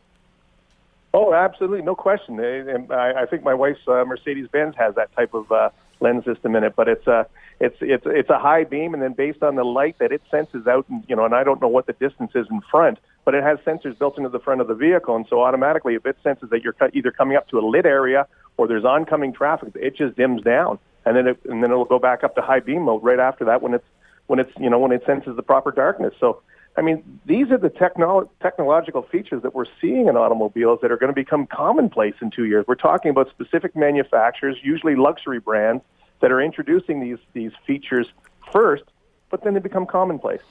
Oh, 1.13 1.33
absolutely, 1.33 1.81
no 1.81 1.95
question. 1.95 2.39
And 2.41 2.91
I, 2.91 3.25
think 3.25 3.43
my 3.43 3.53
wife's 3.53 3.87
uh, 3.87 4.03
Mercedes 4.05 4.49
Benz 4.49 4.75
has 4.77 4.95
that 4.95 5.15
type 5.15 5.33
of 5.33 5.49
uh, 5.49 5.69
lens 6.01 6.25
system 6.25 6.57
in 6.57 6.65
it, 6.65 6.75
but 6.75 6.89
it's 6.89 7.07
a 7.07 7.25
it's 7.59 7.77
it's 7.79 8.03
it's 8.05 8.29
a 8.29 8.37
high 8.37 8.65
beam, 8.65 8.93
and 8.93 9.01
then 9.01 9.13
based 9.13 9.41
on 9.41 9.55
the 9.55 9.63
light 9.63 9.97
that 9.99 10.11
it 10.11 10.21
senses 10.29 10.67
out, 10.67 10.85
and 10.89 11.03
you 11.07 11.15
know, 11.15 11.23
and 11.23 11.33
I 11.33 11.45
don't 11.45 11.61
know 11.61 11.69
what 11.69 11.87
the 11.87 11.93
distance 11.93 12.31
is 12.35 12.47
in 12.51 12.59
front, 12.69 12.99
but 13.23 13.33
it 13.33 13.43
has 13.43 13.59
sensors 13.59 13.97
built 13.97 14.17
into 14.17 14.29
the 14.29 14.39
front 14.39 14.59
of 14.59 14.67
the 14.67 14.73
vehicle, 14.73 15.15
and 15.15 15.25
so 15.29 15.41
automatically, 15.41 15.95
if 15.95 16.05
it 16.05 16.17
senses 16.21 16.49
that 16.49 16.63
you're 16.63 16.75
either 16.93 17.11
coming 17.11 17.37
up 17.37 17.47
to 17.49 17.59
a 17.59 17.63
lit 17.65 17.85
area 17.85 18.27
or 18.57 18.67
there's 18.67 18.83
oncoming 18.83 19.31
traffic, 19.31 19.71
it 19.75 19.95
just 19.95 20.17
dims 20.17 20.43
down, 20.43 20.79
and 21.05 21.15
then 21.15 21.27
it 21.27 21.39
and 21.45 21.63
then 21.63 21.71
it'll 21.71 21.85
go 21.85 21.99
back 21.99 22.25
up 22.25 22.35
to 22.35 22.41
high 22.41 22.59
beam 22.59 22.81
mode 22.81 23.03
right 23.03 23.19
after 23.19 23.45
that 23.45 23.61
when 23.61 23.73
it's 23.73 23.87
when 24.27 24.39
it's 24.39 24.51
you 24.59 24.69
know 24.69 24.79
when 24.79 24.91
it 24.91 25.03
senses 25.05 25.35
the 25.35 25.43
proper 25.43 25.71
darkness. 25.71 26.13
So 26.19 26.41
I 26.77 26.81
mean, 26.81 27.19
these 27.25 27.51
are 27.51 27.57
the 27.57 27.69
technolo- 27.69 28.29
technological 28.41 29.03
features 29.03 29.41
that 29.43 29.55
we're 29.55 29.65
seeing 29.79 30.07
in 30.07 30.17
automobiles 30.17 30.79
that 30.81 30.91
are 30.91 30.97
going 30.97 31.11
to 31.11 31.15
become 31.15 31.47
commonplace 31.47 32.15
in 32.21 32.31
two 32.31 32.45
years. 32.45 32.65
We're 32.67 32.75
talking 32.75 33.11
about 33.11 33.29
specific 33.29 33.75
manufacturers, 33.75 34.57
usually 34.61 34.95
luxury 34.95 35.39
brands, 35.39 35.83
that 36.19 36.31
are 36.31 36.41
introducing 36.41 36.99
these 36.99 37.19
these 37.33 37.51
features 37.65 38.07
first, 38.51 38.83
but 39.29 39.43
then 39.43 39.53
they 39.53 39.59
become 39.59 39.85
commonplace. 39.85 40.41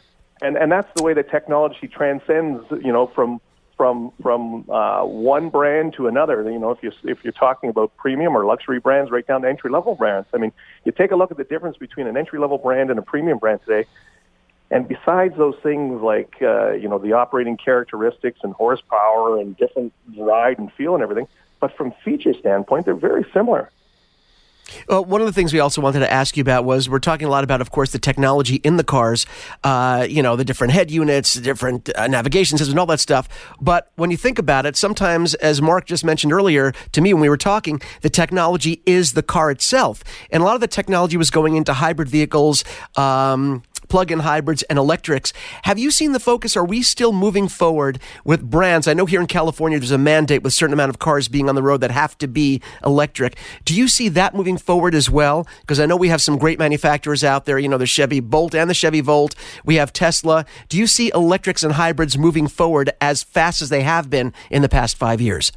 And 0.41 0.57
and 0.57 0.71
that's 0.71 0.89
the 0.95 1.03
way 1.03 1.15
that 1.15 1.31
technology 1.31 1.89
transcends, 1.89 2.65
you 2.71 2.93
know, 2.93 3.07
from 3.07 3.41
from 3.77 4.13
from 4.23 4.69
uh, 4.71 5.05
one 5.05 5.49
brand 5.51 5.95
to 5.95 6.07
another. 6.07 6.49
You 6.51 6.59
know, 6.59 6.71
if 6.71 6.83
you 6.83 6.93
if 7.05 7.25
you're 7.25 7.33
talking 7.33 7.71
about 7.71 7.97
premium 7.97 8.37
or 8.37 8.45
luxury 8.45 8.81
brands, 8.81 9.11
right 9.11 9.27
down 9.27 9.43
to 9.43 9.49
entry 9.49 9.71
level 9.71 9.95
brands. 9.95 10.29
I 10.35 10.39
mean, 10.39 10.53
you 10.85 10.93
take 10.93 11.11
a 11.11 11.17
look 11.17 11.31
at 11.31 11.37
the 11.37 11.45
difference 11.45 11.77
between 11.77 12.07
an 12.07 12.17
entry 12.17 12.39
level 12.39 12.59
brand 12.59 12.91
and 12.91 12.99
a 12.99 13.03
premium 13.03 13.39
brand 13.39 13.61
today. 13.67 13.89
And 14.71 14.89
besides 14.89 15.37
those 15.37 15.57
things 15.63 16.01
like 16.03 16.37
uh, 16.41 16.73
you 16.73 16.89
know 16.89 16.99
the 16.99 17.13
operating 17.13 17.57
characteristics 17.57 18.41
and 18.43 18.53
horsepower 18.55 19.41
and 19.41 19.57
different 19.57 19.93
ride 20.17 20.59
and 20.59 20.73
feel 20.73 20.95
and 20.95 21.03
everything, 21.03 21.29
but 21.61 21.77
from 21.77 21.93
feature 22.05 22.35
standpoint, 22.35 22.87
they're 22.87 22.95
very 22.95 23.25
similar. 23.33 23.71
Well, 24.89 25.05
one 25.05 25.21
of 25.21 25.27
the 25.27 25.33
things 25.33 25.53
we 25.53 25.61
also 25.61 25.81
wanted 25.81 26.01
to 26.01 26.13
ask 26.13 26.37
you 26.37 26.41
about 26.41 26.65
was 26.65 26.89
we're 26.89 26.99
talking 26.99 27.27
a 27.27 27.31
lot 27.31 27.45
about, 27.45 27.61
of 27.61 27.71
course, 27.71 27.93
the 27.93 27.99
technology 27.99 28.57
in 28.57 28.77
the 28.77 28.85
cars, 28.85 29.27
uh, 29.63 30.07
you 30.09 30.23
know, 30.23 30.37
the 30.37 30.45
different 30.45 30.73
head 30.73 30.91
units, 30.91 31.35
different 31.35 31.91
uh, 31.95 32.07
navigation 32.07 32.59
systems, 32.59 32.73
and 32.73 32.81
all 32.81 32.87
that 32.87 33.01
stuff. 33.01 33.29
But 33.61 33.91
when 33.97 34.11
you 34.11 34.17
think 34.17 34.39
about 34.39 34.67
it, 34.67 34.77
sometimes, 34.77 35.35
as 35.35 35.61
Mark 35.61 35.87
just 35.87 36.05
mentioned 36.05 36.33
earlier 36.33 36.73
to 36.93 37.01
me 37.01 37.13
when 37.13 37.21
we 37.21 37.29
were 37.29 37.37
talking, 37.37 37.81
the 38.01 38.11
technology 38.11 38.83
is 38.87 39.13
the 39.13 39.23
car 39.23 39.51
itself. 39.51 40.03
And 40.31 40.43
a 40.43 40.47
lot 40.47 40.55
of 40.55 40.61
the 40.61 40.69
technology 40.69 41.17
was 41.17 41.31
going 41.31 41.57
into 41.57 41.75
hybrid 41.75 42.09
vehicles. 42.09 42.65
Um, 42.97 43.63
plug-in 43.89 44.21
hybrids 44.21 44.63
and 44.65 44.79
electrics. 44.79 45.33
Have 45.63 45.79
you 45.79 45.91
seen 45.91 46.13
the 46.13 46.21
focus? 46.21 46.57
Are 46.57 46.65
we 46.65 46.83
still 46.83 47.13
moving 47.13 47.49
forward 47.49 47.99
with 48.25 48.49
brands? 48.49 48.89
I 48.89 48.95
know 48.95 49.07
here 49.07 49.21
in 49.21 49.27
California 49.27 49.79
there's 49.79 49.91
a 49.91 49.99
mandate 49.99 50.43
with 50.43 50.53
a 50.53 50.57
certain 50.57 50.73
amount 50.73 50.91
of 50.91 50.99
cars 50.99 51.29
being 51.29 51.49
on 51.49 51.55
the 51.55 51.63
road 51.63 51.81
that 51.81 51.91
have 51.91 52.17
to 52.19 52.29
be 52.29 52.61
electric. 52.85 53.37
Do 53.65 53.75
you 53.75 53.89
see 53.89 54.09
that 54.11 54.35
moving 54.35 54.57
forward 54.57 54.95
as 54.95 55.11
well? 55.11 55.47
Because 55.61 55.81
I 55.81 55.87
know 55.87 55.97
we 55.97 56.09
have 56.09 56.23
some 56.23 56.39
great 56.39 56.59
manufacturers 56.59 57.25
out 57.25 57.45
there. 57.45 57.59
You 57.59 57.69
know, 57.69 57.79
the 57.79 57.87
Chevy 57.87 58.21
Bolt 58.21 58.55
and 58.55 58.69
the 58.69 58.75
Chevy 58.75 59.01
Volt. 59.01 59.35
We 59.65 59.77
have 59.77 59.93
Tesla. 59.93 60.47
Do 60.69 60.79
you 60.79 60.87
see 60.87 61.11
electrics 61.15 61.63
and 61.63 61.75
hybrids 61.75 62.19
moving 62.19 62.49
forward 62.49 62.91
as 63.01 63.23
fast 63.23 63.63
as 63.63 63.69
they 63.69 63.83
have 63.83 64.11
been 64.11 64.33
in 64.51 64.63
the 64.63 64.69
past 64.69 64.97
five 64.97 65.21
years? 65.21 65.53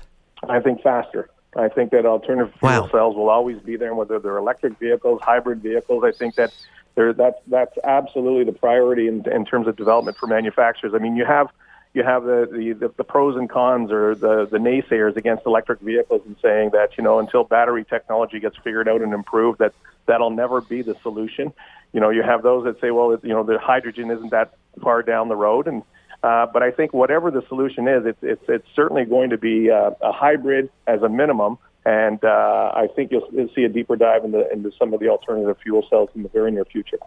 I 0.48 0.60
think 0.60 0.82
faster. 0.82 1.30
I 1.56 1.70
think 1.70 1.92
that 1.92 2.06
alternative 2.06 2.54
fuel 2.60 2.84
wow. 2.84 2.90
cells 2.92 3.16
will 3.16 3.30
always 3.30 3.60
be 3.60 3.78
there, 3.78 3.96
whether 3.96 4.20
they're 4.20 4.38
electric 4.38 4.78
vehicles, 4.78 5.20
hybrid 5.24 5.62
vehicles. 5.62 6.04
I 6.04 6.12
think 6.12 6.36
that 6.36 6.54
there, 6.98 7.14
that's 7.14 7.38
that's 7.46 7.78
absolutely 7.84 8.44
the 8.44 8.58
priority 8.58 9.08
in, 9.08 9.24
in 9.32 9.46
terms 9.46 9.68
of 9.68 9.78
development 9.78 10.18
for 10.18 10.26
manufacturers. 10.26 10.94
I 10.96 10.98
mean, 10.98 11.16
you 11.16 11.26
have 11.26 11.48
you 11.94 12.04
have 12.04 12.24
the, 12.24 12.76
the, 12.80 12.92
the 12.98 13.04
pros 13.04 13.38
and 13.38 13.50
cons 13.50 13.92
or 13.92 14.16
the, 14.16 14.48
the 14.52 14.58
naysayers 14.58 15.16
against 15.16 15.46
electric 15.46 15.80
vehicles 15.80 16.22
and 16.26 16.36
saying 16.42 16.72
that 16.74 16.98
you 16.98 17.04
know 17.04 17.20
until 17.20 17.44
battery 17.44 17.86
technology 17.86 18.40
gets 18.40 18.58
figured 18.64 18.90
out 18.90 19.02
and 19.02 19.14
improved 19.14 19.60
that 19.60 19.74
that'll 20.08 20.32
never 20.32 20.60
be 20.60 20.82
the 20.82 20.96
solution. 21.04 21.54
You 21.94 22.00
know, 22.00 22.10
you 22.10 22.24
have 22.24 22.42
those 22.42 22.66
that 22.66 22.82
say, 22.82 22.90
well, 22.90 23.16
you 23.22 23.30
know, 23.30 23.44
the 23.44 23.60
hydrogen 23.60 24.10
isn't 24.10 24.32
that 24.32 24.56
far 24.82 25.04
down 25.04 25.30
the 25.30 25.36
road, 25.36 25.68
and 25.68 25.84
uh, 26.24 26.48
but 26.52 26.64
I 26.64 26.72
think 26.72 26.94
whatever 26.94 27.30
the 27.30 27.44
solution 27.48 27.88
is, 27.88 28.08
it's 28.08 28.24
it's, 28.24 28.44
it's 28.50 28.68
certainly 28.76 29.06
going 29.06 29.30
to 29.30 29.38
be 29.38 29.70
uh, 29.70 29.92
a 30.02 30.12
hybrid 30.12 30.72
as 30.88 31.04
a 31.04 31.10
minimum 31.10 31.60
and 31.86 32.24
uh, 32.24 32.72
I 32.76 32.88
think 32.96 33.12
you'll, 33.12 33.28
you'll, 33.32 33.50
see 33.56 33.64
a 33.64 33.70
deeper 33.70 33.96
dive 33.96 34.26
into, 34.26 34.50
into 34.52 34.72
some 34.78 34.94
of 34.94 35.00
the 35.00 35.08
alternative 35.10 35.58
fuel 35.64 35.86
cells 35.90 36.10
in 36.16 36.24
the 36.24 36.30
very 36.30 36.52
near 36.52 36.66
future. 36.66 36.98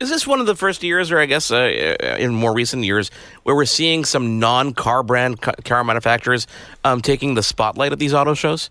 Is 0.00 0.10
this 0.10 0.26
one 0.26 0.40
of 0.40 0.46
the 0.46 0.56
first 0.56 0.82
years, 0.82 1.12
or 1.12 1.18
I 1.18 1.26
guess 1.26 1.50
uh, 1.52 2.16
in 2.18 2.34
more 2.34 2.52
recent 2.52 2.84
years, 2.84 3.10
where 3.44 3.54
we're 3.54 3.64
seeing 3.64 4.04
some 4.04 4.40
non-car 4.40 5.04
brand 5.04 5.40
car 5.40 5.84
manufacturers 5.84 6.46
um, 6.84 7.00
taking 7.00 7.34
the 7.34 7.42
spotlight 7.42 7.92
at 7.92 7.98
these 8.00 8.12
auto 8.12 8.34
shows? 8.34 8.70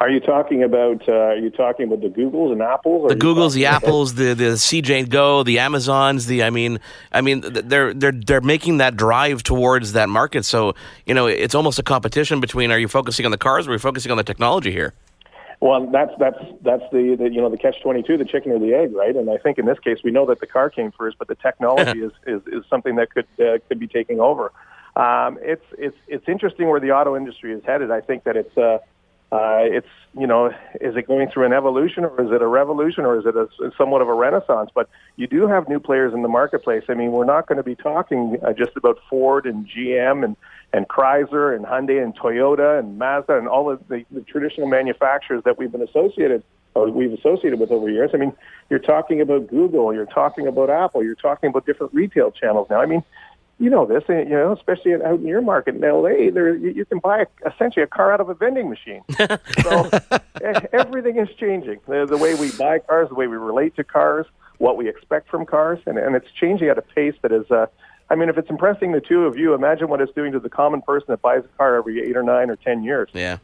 Are 0.00 0.10
you 0.10 0.20
talking 0.20 0.62
about? 0.62 1.08
Uh, 1.08 1.12
are 1.12 1.36
you 1.36 1.50
talking 1.50 1.86
about 1.86 2.00
the 2.00 2.08
Googles 2.08 2.52
and 2.52 2.60
Apples? 2.60 3.08
The 3.08 3.16
Googles, 3.16 3.54
the 3.54 3.66
Apples, 3.66 4.14
the 4.14 4.34
the 4.34 4.54
CJ 4.54 5.08
Go, 5.08 5.42
the 5.42 5.58
Amazons. 5.60 6.26
The 6.26 6.42
I 6.42 6.50
mean, 6.50 6.80
I 7.12 7.20
mean, 7.20 7.42
they're 7.42 7.94
they're 7.94 8.12
they're 8.12 8.40
making 8.40 8.78
that 8.78 8.96
drive 8.96 9.42
towards 9.42 9.92
that 9.92 10.08
market. 10.08 10.44
So 10.44 10.74
you 11.06 11.14
know, 11.14 11.26
it's 11.26 11.54
almost 11.54 11.78
a 11.78 11.82
competition 11.82 12.40
between: 12.40 12.72
Are 12.72 12.78
you 12.78 12.88
focusing 12.88 13.24
on 13.24 13.30
the 13.30 13.38
cars, 13.38 13.66
or 13.66 13.70
are 13.70 13.74
you 13.74 13.78
focusing 13.78 14.10
on 14.10 14.18
the 14.18 14.24
technology 14.24 14.72
here? 14.72 14.94
Well, 15.60 15.86
that's 15.90 16.12
that's 16.18 16.38
that's 16.62 16.82
the, 16.92 17.16
the 17.18 17.30
you 17.30 17.40
know 17.40 17.48
the 17.48 17.56
catch 17.56 17.80
twenty 17.80 18.02
two, 18.02 18.18
the 18.18 18.24
chicken 18.24 18.52
or 18.52 18.58
the 18.58 18.74
egg, 18.74 18.92
right? 18.94 19.14
And 19.14 19.30
I 19.30 19.38
think 19.38 19.58
in 19.58 19.66
this 19.66 19.78
case, 19.78 19.98
we 20.02 20.10
know 20.10 20.26
that 20.26 20.40
the 20.40 20.46
car 20.46 20.70
came 20.70 20.92
first, 20.92 21.18
but 21.18 21.28
the 21.28 21.36
technology 21.36 22.00
is, 22.02 22.12
is 22.26 22.42
is 22.48 22.64
something 22.68 22.96
that 22.96 23.10
could 23.10 23.26
uh, 23.38 23.58
could 23.68 23.78
be 23.78 23.86
taking 23.86 24.20
over. 24.20 24.50
Um, 24.96 25.38
it's 25.40 25.64
it's 25.78 25.96
it's 26.08 26.28
interesting 26.28 26.68
where 26.68 26.80
the 26.80 26.90
auto 26.90 27.16
industry 27.16 27.52
is 27.52 27.62
headed. 27.64 27.90
I 27.90 28.00
think 28.00 28.24
that 28.24 28.36
it's. 28.36 28.58
Uh, 28.58 28.78
uh, 29.32 29.60
it's 29.62 29.88
you 30.16 30.28
know, 30.28 30.46
is 30.80 30.96
it 30.96 31.08
going 31.08 31.28
through 31.28 31.44
an 31.44 31.52
evolution 31.52 32.04
or 32.04 32.20
is 32.20 32.30
it 32.30 32.40
a 32.40 32.46
revolution 32.46 33.04
or 33.04 33.18
is 33.18 33.26
it 33.26 33.34
a, 33.34 33.48
somewhat 33.76 34.00
of 34.00 34.08
a 34.08 34.14
renaissance? 34.14 34.70
But 34.72 34.88
you 35.16 35.26
do 35.26 35.48
have 35.48 35.68
new 35.68 35.80
players 35.80 36.14
in 36.14 36.22
the 36.22 36.28
marketplace. 36.28 36.84
I 36.88 36.94
mean, 36.94 37.10
we're 37.10 37.24
not 37.24 37.48
going 37.48 37.56
to 37.56 37.64
be 37.64 37.74
talking 37.74 38.38
uh, 38.46 38.52
just 38.52 38.76
about 38.76 38.98
Ford 39.10 39.46
and 39.46 39.66
GM 39.68 40.24
and 40.24 40.36
and 40.72 40.88
Chrysler 40.88 41.54
and 41.54 41.64
Hyundai 41.64 42.02
and 42.02 42.16
Toyota 42.16 42.78
and 42.78 42.98
Mazda 42.98 43.38
and 43.38 43.48
all 43.48 43.70
of 43.70 43.86
the, 43.88 44.04
the 44.10 44.22
traditional 44.22 44.66
manufacturers 44.66 45.42
that 45.44 45.56
we've 45.56 45.70
been 45.70 45.82
associated 45.82 46.42
or 46.74 46.90
we've 46.90 47.12
associated 47.12 47.60
with 47.60 47.70
over 47.70 47.88
years. 47.88 48.10
I 48.12 48.16
mean, 48.16 48.32
you're 48.68 48.80
talking 48.80 49.20
about 49.20 49.46
Google, 49.46 49.94
you're 49.94 50.06
talking 50.06 50.48
about 50.48 50.70
Apple, 50.70 51.04
you're 51.04 51.14
talking 51.14 51.50
about 51.50 51.66
different 51.66 51.94
retail 51.94 52.32
channels 52.32 52.68
now. 52.68 52.80
I 52.80 52.86
mean, 52.86 53.04
you 53.58 53.70
know 53.70 53.86
this, 53.86 54.02
you 54.08 54.24
know, 54.24 54.52
especially 54.52 54.94
out 54.94 55.20
in 55.20 55.26
your 55.26 55.40
market 55.40 55.76
in 55.76 55.80
LA, 55.80 56.30
there 56.32 56.54
you, 56.56 56.70
you 56.70 56.84
can 56.84 56.98
buy 56.98 57.26
essentially 57.46 57.82
a 57.82 57.86
car 57.86 58.12
out 58.12 58.20
of 58.20 58.28
a 58.28 58.34
vending 58.34 58.68
machine. 58.68 59.02
so 59.62 59.90
everything 60.72 61.18
is 61.18 61.28
changing. 61.38 61.80
The, 61.86 62.06
the 62.06 62.16
way 62.16 62.34
we 62.34 62.50
buy 62.52 62.80
cars, 62.80 63.08
the 63.08 63.14
way 63.14 63.26
we 63.26 63.36
relate 63.36 63.76
to 63.76 63.84
cars. 63.84 64.26
what 64.58 64.76
we 64.76 64.88
expect 64.88 65.28
from 65.30 65.46
cars, 65.46 65.78
and, 65.86 65.98
and 65.98 66.16
it's 66.16 66.30
changing 66.32 66.68
at 66.68 66.78
a 66.78 66.82
pace 66.82 67.14
that 67.22 67.32
is. 67.32 67.50
Uh, 67.50 67.66
I 68.10 68.16
mean, 68.16 68.28
if 68.28 68.36
it's 68.36 68.50
impressing 68.50 68.92
the 68.92 69.00
two 69.00 69.24
of 69.24 69.38
you, 69.38 69.54
imagine 69.54 69.88
what 69.88 70.00
it's 70.00 70.12
doing 70.12 70.32
to 70.32 70.40
the 70.40 70.50
common 70.50 70.82
person 70.82 71.06
that 71.08 71.22
buys 71.22 71.42
a 71.44 71.56
car 71.56 71.76
every 71.76 72.02
eight 72.02 72.16
or 72.16 72.22
nine 72.22 72.50
or 72.50 72.56
ten 72.56 72.82
years. 72.82 73.08
Yeah. 73.12 73.38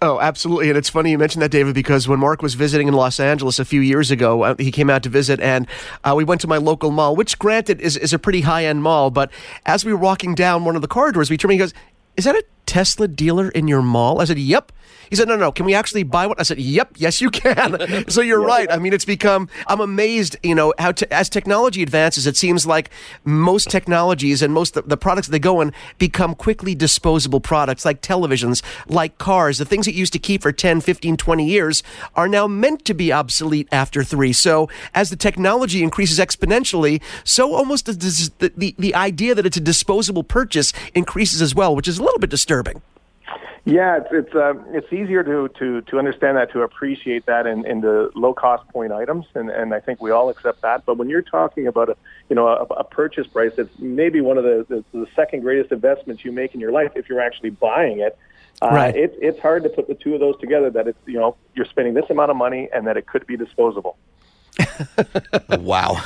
Oh, 0.00 0.20
absolutely. 0.20 0.68
And 0.68 0.78
it's 0.78 0.88
funny 0.88 1.10
you 1.10 1.18
mentioned 1.18 1.42
that, 1.42 1.50
David, 1.50 1.74
because 1.74 2.06
when 2.06 2.20
Mark 2.20 2.40
was 2.40 2.54
visiting 2.54 2.86
in 2.86 2.94
Los 2.94 3.18
Angeles 3.18 3.58
a 3.58 3.64
few 3.64 3.80
years 3.80 4.12
ago, 4.12 4.42
uh, 4.44 4.54
he 4.58 4.70
came 4.70 4.88
out 4.88 5.02
to 5.02 5.08
visit, 5.08 5.40
and 5.40 5.66
uh, 6.04 6.14
we 6.16 6.22
went 6.22 6.40
to 6.42 6.46
my 6.46 6.56
local 6.56 6.92
mall, 6.92 7.16
which, 7.16 7.36
granted, 7.38 7.80
is, 7.80 7.96
is 7.96 8.12
a 8.12 8.18
pretty 8.18 8.42
high 8.42 8.64
end 8.64 8.82
mall. 8.82 9.10
But 9.10 9.30
as 9.66 9.84
we 9.84 9.92
were 9.92 9.98
walking 9.98 10.36
down 10.36 10.64
one 10.64 10.76
of 10.76 10.82
the 10.82 10.88
corridors, 10.88 11.30
we 11.30 11.36
turned 11.36 11.50
and 11.52 11.60
he 11.60 11.64
goes, 11.64 11.74
Is 12.16 12.24
that 12.26 12.36
a 12.36 12.44
Tesla 12.68 13.08
dealer 13.08 13.48
in 13.48 13.66
your 13.66 13.82
mall? 13.82 14.20
I 14.20 14.24
said, 14.26 14.38
Yep. 14.38 14.72
He 15.10 15.16
said, 15.16 15.28
no, 15.28 15.36
no, 15.36 15.50
can 15.50 15.64
we 15.64 15.74
actually 15.74 16.02
buy 16.02 16.26
one? 16.26 16.36
I 16.38 16.42
said, 16.42 16.58
yep, 16.58 16.90
yes, 16.96 17.20
you 17.20 17.30
can. 17.30 18.08
so 18.08 18.20
you're 18.20 18.42
right. 18.42 18.70
I 18.70 18.78
mean, 18.78 18.92
it's 18.92 19.04
become, 19.04 19.48
I'm 19.66 19.80
amazed, 19.80 20.36
you 20.42 20.54
know, 20.54 20.74
how 20.78 20.92
to, 20.92 21.12
as 21.12 21.28
technology 21.28 21.82
advances, 21.82 22.26
it 22.26 22.36
seems 22.36 22.66
like 22.66 22.90
most 23.24 23.70
technologies 23.70 24.42
and 24.42 24.52
most 24.52 24.74
the, 24.74 24.82
the 24.82 24.96
products 24.96 25.28
that 25.28 25.32
they 25.32 25.38
go 25.38 25.60
in 25.60 25.72
become 25.98 26.34
quickly 26.34 26.74
disposable 26.74 27.40
products 27.40 27.84
like 27.84 28.02
televisions, 28.02 28.62
like 28.86 29.18
cars. 29.18 29.58
The 29.58 29.64
things 29.64 29.86
that 29.86 29.92
you 29.92 30.00
used 30.00 30.12
to 30.12 30.18
keep 30.18 30.42
for 30.42 30.52
10, 30.52 30.80
15, 30.80 31.16
20 31.16 31.46
years 31.46 31.82
are 32.14 32.28
now 32.28 32.46
meant 32.46 32.84
to 32.84 32.94
be 32.94 33.12
obsolete 33.12 33.68
after 33.72 34.04
three. 34.04 34.32
So 34.32 34.68
as 34.94 35.10
the 35.10 35.16
technology 35.16 35.82
increases 35.82 36.18
exponentially, 36.18 37.00
so 37.24 37.54
almost 37.54 37.86
the, 37.86 38.50
the, 38.56 38.74
the 38.78 38.94
idea 38.94 39.34
that 39.34 39.46
it's 39.46 39.56
a 39.56 39.60
disposable 39.60 40.22
purchase 40.22 40.72
increases 40.94 41.40
as 41.40 41.54
well, 41.54 41.74
which 41.74 41.88
is 41.88 41.98
a 41.98 42.02
little 42.02 42.18
bit 42.18 42.30
disturbing. 42.30 42.57
Yeah, 43.64 43.98
it's 43.98 44.08
it's 44.10 44.34
uh, 44.34 44.54
it's 44.68 44.90
easier 44.92 45.22
to, 45.22 45.48
to 45.58 45.82
to 45.82 45.98
understand 45.98 46.38
that 46.38 46.50
to 46.52 46.62
appreciate 46.62 47.26
that 47.26 47.46
in, 47.46 47.66
in 47.66 47.82
the 47.82 48.10
low 48.14 48.32
cost 48.32 48.66
point 48.68 48.92
items, 48.92 49.26
and, 49.34 49.50
and 49.50 49.74
I 49.74 49.80
think 49.80 50.00
we 50.00 50.10
all 50.10 50.30
accept 50.30 50.62
that. 50.62 50.86
But 50.86 50.96
when 50.96 51.10
you're 51.10 51.22
talking 51.22 51.66
about 51.66 51.90
a 51.90 51.96
you 52.30 52.36
know 52.36 52.48
a, 52.48 52.62
a 52.62 52.84
purchase 52.84 53.26
price 53.26 53.52
that's 53.56 53.68
maybe 53.78 54.22
one 54.22 54.38
of 54.38 54.44
the, 54.44 54.64
the 54.68 54.98
the 54.98 55.06
second 55.14 55.42
greatest 55.42 55.70
investments 55.70 56.24
you 56.24 56.32
make 56.32 56.54
in 56.54 56.60
your 56.60 56.72
life 56.72 56.92
if 56.94 57.10
you're 57.10 57.20
actually 57.20 57.50
buying 57.50 57.98
it, 57.98 58.16
uh, 58.60 58.68
right. 58.72 58.96
It's 58.96 59.16
it's 59.20 59.38
hard 59.40 59.62
to 59.64 59.68
put 59.68 59.86
the 59.86 59.94
two 59.94 60.14
of 60.14 60.20
those 60.20 60.38
together. 60.40 60.70
That 60.70 60.88
it's 60.88 60.98
you 61.06 61.18
know 61.18 61.36
you're 61.54 61.66
spending 61.66 61.94
this 61.94 62.06
amount 62.10 62.30
of 62.30 62.36
money 62.36 62.68
and 62.72 62.86
that 62.86 62.96
it 62.96 63.06
could 63.06 63.26
be 63.26 63.36
disposable. 63.36 63.96
wow. 65.50 66.02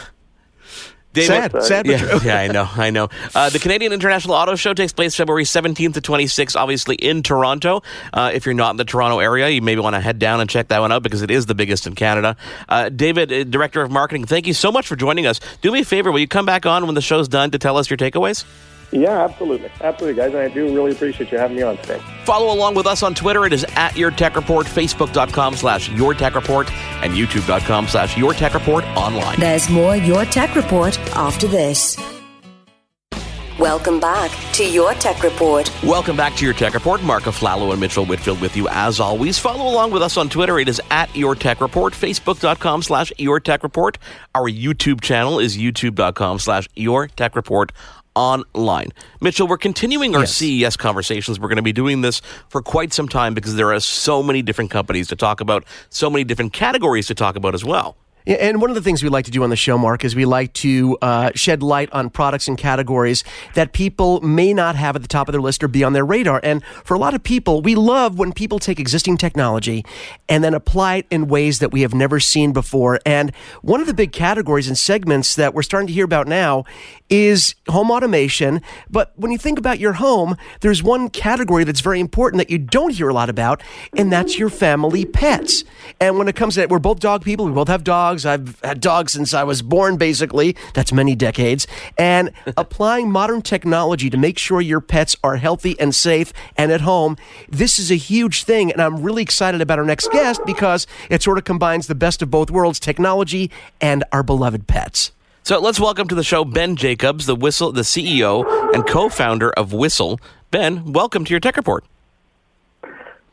David, 1.13 1.53
sad, 1.53 1.63
sad, 1.63 1.87
yeah, 1.87 2.21
yeah, 2.25 2.39
I 2.39 2.49
know, 2.49 2.69
I 2.75 2.91
know. 2.91 3.09
Uh, 3.35 3.51
the 3.51 3.59
Canadian 3.59 3.93
International 3.93 4.35
Auto 4.35 4.55
Show 4.55 4.73
takes 4.73 4.93
place 4.93 5.15
February 5.15 5.45
17th 5.45 5.95
to 5.95 6.01
26th, 6.01 6.57
obviously 6.57 6.97
in 6.97 7.23
Toronto. 7.23 7.83
Uh, 8.15 8.31
if 8.33 8.47
you're 8.47 8.55
not 8.55 8.71
in 8.71 8.77
the 8.79 8.85
Toronto 8.85 9.19
area, 9.19 9.49
you 9.51 9.61
maybe 9.61 9.81
want 9.81 9.95
to 9.95 10.01
head 10.01 10.19
down 10.19 10.41
and 10.41 10.49
check 10.49 10.69
that 10.69 10.79
one 10.79 10.91
out 10.91 11.03
because 11.03 11.21
it 11.21 11.31
is 11.31 11.47
the 11.47 11.55
biggest 11.55 11.87
in 11.87 11.95
Canada. 11.95 12.37
Uh, 12.69 12.89
David, 12.89 13.31
uh, 13.33 13.45
Director 13.45 13.83
of 13.83 13.91
Marketing, 13.91 14.25
thank 14.25 14.47
you 14.47 14.55
so 14.55 14.73
much 14.73 14.87
for 14.87 14.97
joining 14.97 15.27
us. 15.27 15.39
Do 15.61 15.71
me 15.71 15.81
a 15.81 15.85
favor, 15.85 16.11
will 16.11 16.21
you 16.21 16.29
come 16.29 16.47
back 16.47 16.65
on 16.65 16.87
when 16.87 16.95
the 16.95 17.03
show's 17.03 17.29
done 17.29 17.51
to 17.51 17.59
tell 17.59 17.77
us 17.77 17.91
your 17.91 17.99
takeaways? 17.99 18.45
Yeah, 18.93 19.25
absolutely. 19.25 19.71
Absolutely, 19.81 20.23
guys. 20.23 20.35
And 20.35 20.43
I 20.43 20.49
do 20.49 20.73
really 20.75 20.93
appreciate 20.93 21.33
you 21.33 21.39
having 21.39 21.57
me 21.57 21.63
on 21.63 21.79
today. 21.79 22.01
Follow 22.25 22.55
along 22.55 22.75
with 22.75 22.87
us 22.87 23.03
on 23.03 23.15
Twitter. 23.15 23.47
It 23.47 23.53
is 23.53 23.65
at 23.75 23.97
Your 23.97 24.11
Tech 24.11 24.37
Report, 24.37 24.67
Facebook.com 24.67 25.57
slash 25.57 25.89
Your 25.91 26.15
Tech 26.15 26.35
Report, 26.35 26.71
and 27.03 27.13
YouTube.com 27.15 27.89
slash 27.89 28.17
Your 28.19 28.35
Tech 28.35 28.55
Report 28.55 28.85
online. 28.97 29.41
There's 29.41 29.69
more 29.71 29.97
Your 29.97 30.25
Tech 30.27 30.55
Report 30.55 30.99
after 31.17 31.47
this. 31.49 31.97
Welcome 33.59 34.01
back 34.01 34.31
to 34.55 34.69
Your 34.69 34.93
Tech 34.95 35.23
Report. 35.23 35.71
Welcome 35.83 36.17
back 36.17 36.35
to 36.37 36.45
Your 36.45 36.55
Tech 36.55 36.75
Report. 36.75 37.03
Mark 37.03 37.25
Aflalo 37.25 37.71
and 37.71 37.81
Mitchell 37.81 38.05
Whitfield 38.05 38.41
with 38.41 38.57
you 38.57 38.67
as 38.71 38.99
always. 38.99 39.39
Follow 39.39 39.71
along 39.71 39.91
with 39.91 40.03
us 40.03 40.17
on 40.17 40.29
Twitter. 40.29 40.59
It 40.59 40.69
is 40.69 40.81
at 40.91 41.15
Your 41.15 41.35
Tech 41.35 41.61
Report, 41.61 41.93
Facebook.com 41.93 42.83
slash 42.83 43.13
Your 43.19 43.41
Tech 43.41 43.63
Report. 43.63 43.99
Our 44.35 44.51
YouTube 44.51 45.01
channel 45.01 45.39
is 45.39 45.57
YouTube.com 45.57 46.39
slash 46.39 46.69
Your 46.75 47.07
Tech 47.09 47.37
Report 47.37 47.73
online. 48.15 48.91
Mitchell, 49.21 49.47
we're 49.47 49.59
continuing 49.59 50.15
our 50.15 50.23
yes. 50.23 50.35
CES 50.35 50.77
conversations. 50.77 51.41
We're 51.41 51.49
going 51.49 51.57
to 51.57 51.63
be 51.63 51.73
doing 51.73 52.01
this 52.01 52.21
for 52.49 52.63
quite 52.63 52.93
some 52.93 53.09
time 53.09 53.35
because 53.35 53.55
there 53.55 53.73
are 53.73 53.81
so 53.81 54.23
many 54.23 54.43
different 54.43 54.71
companies 54.71 55.09
to 55.09 55.17
talk 55.17 55.41
about, 55.41 55.65
so 55.91 56.11
many 56.11 56.25
different 56.25 56.53
categories 56.53 57.07
to 57.09 57.15
talk 57.15 57.37
about 57.37 57.55
as 57.55 57.65
well. 57.65 57.97
And 58.27 58.61
one 58.61 58.71
of 58.71 58.77
the 58.77 58.83
things 58.83 59.03
we 59.03 59.09
like 59.09 59.25
to 59.25 59.31
do 59.31 59.43
on 59.43 59.51
the 59.51 59.57
show, 59.57 59.77
Mark, 59.77 60.05
is 60.05 60.15
we 60.15 60.25
like 60.25 60.53
to 60.55 60.97
uh, 61.03 61.31
shed 61.35 61.63
light 61.63 61.91
on 61.93 62.11
products 62.11 62.49
and 62.49 62.57
categories 62.57 63.25
that 63.55 63.73
people 63.73 64.21
may 64.21 64.55
not 64.55 64.77
have 64.77 64.95
at 64.97 65.03
the 65.03 65.09
top 65.09 65.29
of 65.29 65.33
their 65.33 65.41
list 65.41 65.65
or 65.65 65.69
be 65.69 65.83
on 65.83 65.93
their 65.93 66.05
radar. 66.05 66.41
And 66.43 66.65
for 66.85 66.95
a 66.95 66.99
lot 66.99 67.15
of 67.15 67.23
people, 67.23 67.63
we 67.63 67.75
love 67.75 68.19
when 68.19 68.33
people 68.33 68.59
take 68.59 68.79
existing 68.79 69.17
technology 69.17 69.85
and 70.29 70.45
then 70.45 70.55
apply 70.55 70.97
it 70.97 71.07
in 71.11 71.27
ways 71.29 71.59
that 71.59 71.73
we 71.73 71.83
have 71.83 71.95
never 71.95 72.21
seen 72.21 72.53
before. 72.53 73.01
And 73.05 73.35
one 73.63 73.81
of 73.81 73.87
the 73.87 73.95
big 73.95 74.13
categories 74.13 74.69
and 74.69 74.79
segments 74.79 75.35
that 75.35 75.55
we're 75.55 75.63
starting 75.63 75.89
to 75.89 75.93
hear 75.93 76.05
about 76.05 76.29
now 76.29 76.65
is 77.09 77.55
home 77.69 77.91
automation. 77.91 78.63
But 78.89 79.13
when 79.17 79.33
you 79.33 79.39
think 79.39 79.59
about 79.59 79.79
your 79.79 79.95
home, 79.95 80.37
there's 80.61 80.83
one 80.83 81.11
category 81.11 81.65
that's 81.65 81.81
very 81.81 82.01
important 82.01 82.39
that 82.39 82.51
you 82.51 82.59
don't 82.59 82.95
hear 82.95 83.09
a 83.09 83.15
lot 83.15 83.29
about, 83.29 83.63
and 83.97 84.13
that's 84.13 84.39
your 84.39 84.49
family 84.49 85.05
pets. 85.05 85.65
And 86.01 86.19
when 86.19 86.29
it 86.29 86.37
comes 86.37 86.55
to 86.55 86.61
that, 86.61 86.71
we're 86.71 86.79
both 86.79 87.01
dog 87.01 87.25
people. 87.25 87.47
We 87.47 87.53
both 87.53 87.69
have 87.69 87.85
dogs. 87.85 88.12
I've 88.27 88.61
had 88.61 88.81
dogs 88.81 89.13
since 89.13 89.35
I 89.35 89.45
was 89.45 89.63
born, 89.63 89.97
basically. 89.97 90.57
That's 90.75 90.93
many 90.93 91.15
decades. 91.15 91.67
And 91.97 92.33
applying 92.57 93.11
modern 93.11 93.43
technology 93.43 94.11
to 94.11 94.17
make 94.17 94.39
sure 94.39 94.61
your 94.61 94.81
pets 94.81 95.17
are 95.25 95.37
healthy 95.37 95.79
and 95.81 95.95
safe 95.95 96.33
and 96.57 96.71
at 96.71 96.83
home, 96.83 97.17
this 97.49 97.79
is 97.79 97.91
a 97.91 97.97
huge 97.97 98.45
thing. 98.45 98.71
And 98.73 98.81
I'm 98.81 99.03
really 99.03 99.23
excited 99.23 99.61
about 99.61 99.79
our 99.79 99.85
next 99.85 100.11
guest 100.13 100.41
because 100.45 100.87
it 101.11 101.23
sort 101.23 101.39
of 101.39 101.45
combines 101.45 101.87
the 101.87 101.95
best 101.95 102.23
of 102.23 102.31
both 102.31 102.51
worlds 102.51 102.79
technology 102.79 103.51
and 103.81 104.05
our 104.13 104.23
beloved 104.23 104.67
pets. 104.67 105.13
So 105.45 105.59
let's 105.59 105.81
welcome 105.81 106.07
to 106.09 106.15
the 106.15 106.23
show 106.23 106.45
Ben 106.45 106.77
Jacobs, 106.77 107.27
the 107.27 107.35
Whistle, 107.35 107.73
the 107.73 107.83
CEO 107.83 108.45
and 108.75 108.87
co-founder 108.87 109.51
of 109.51 109.73
Whistle. 109.73 110.21
Ben, 110.53 110.93
welcome 110.93 111.25
to 111.25 111.31
your 111.31 111.41
Tech 111.41 111.57
Report. 111.57 111.85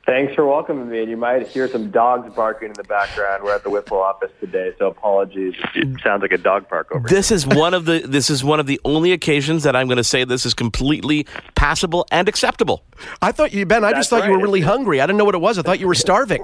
Thanks 0.10 0.34
for 0.34 0.44
welcoming 0.44 0.90
me. 0.90 1.02
And 1.02 1.10
you 1.10 1.18
might 1.18 1.48
hear 1.48 1.68
some 1.68 1.92
dogs 1.92 2.34
barking 2.34 2.70
in 2.70 2.74
the 2.74 2.84
background. 2.84 3.44
We're 3.44 3.54
at 3.54 3.64
the 3.64 3.70
Whistle 3.70 4.02
office 4.02 4.32
today, 4.40 4.74
so 4.80 4.88
apologies. 4.88 5.54
It 5.76 6.02
sounds 6.02 6.24
like 6.24 6.32
a 6.32 6.38
dog 6.40 6.68
park 6.68 6.92
over 6.92 7.08
this 7.08 7.30
here. 7.30 7.38
This 7.38 7.46
is 7.46 7.48
one 7.48 7.76
of 7.76 7.86
the 7.86 8.00
this 8.00 8.32
is 8.32 8.44
one 8.44 8.60
of 8.60 8.66
the 8.66 8.82
only 8.86 9.12
occasions 9.12 9.62
that 9.64 9.76
I'm 9.76 9.86
going 9.86 9.98
to 9.98 10.04
say 10.04 10.24
this 10.24 10.48
is 10.48 10.56
completely 10.56 11.28
passable 11.54 12.08
and 12.12 12.28
acceptable. 12.28 12.84
I 13.22 13.32
thought 13.32 13.54
you, 13.54 13.68
Ben. 13.68 13.84
I 13.84 13.90
That's 13.90 14.00
just 14.00 14.10
thought 14.10 14.22
right. 14.22 14.32
you 14.32 14.36
were 14.36 14.42
really 14.42 14.62
hungry. 14.62 15.00
I 15.00 15.06
didn't 15.06 15.20
know 15.20 15.26
what 15.26 15.36
it 15.36 15.42
was. 15.42 15.60
I 15.60 15.62
thought 15.62 15.80
you 15.80 15.88
were 15.88 15.94
starving. 15.94 16.44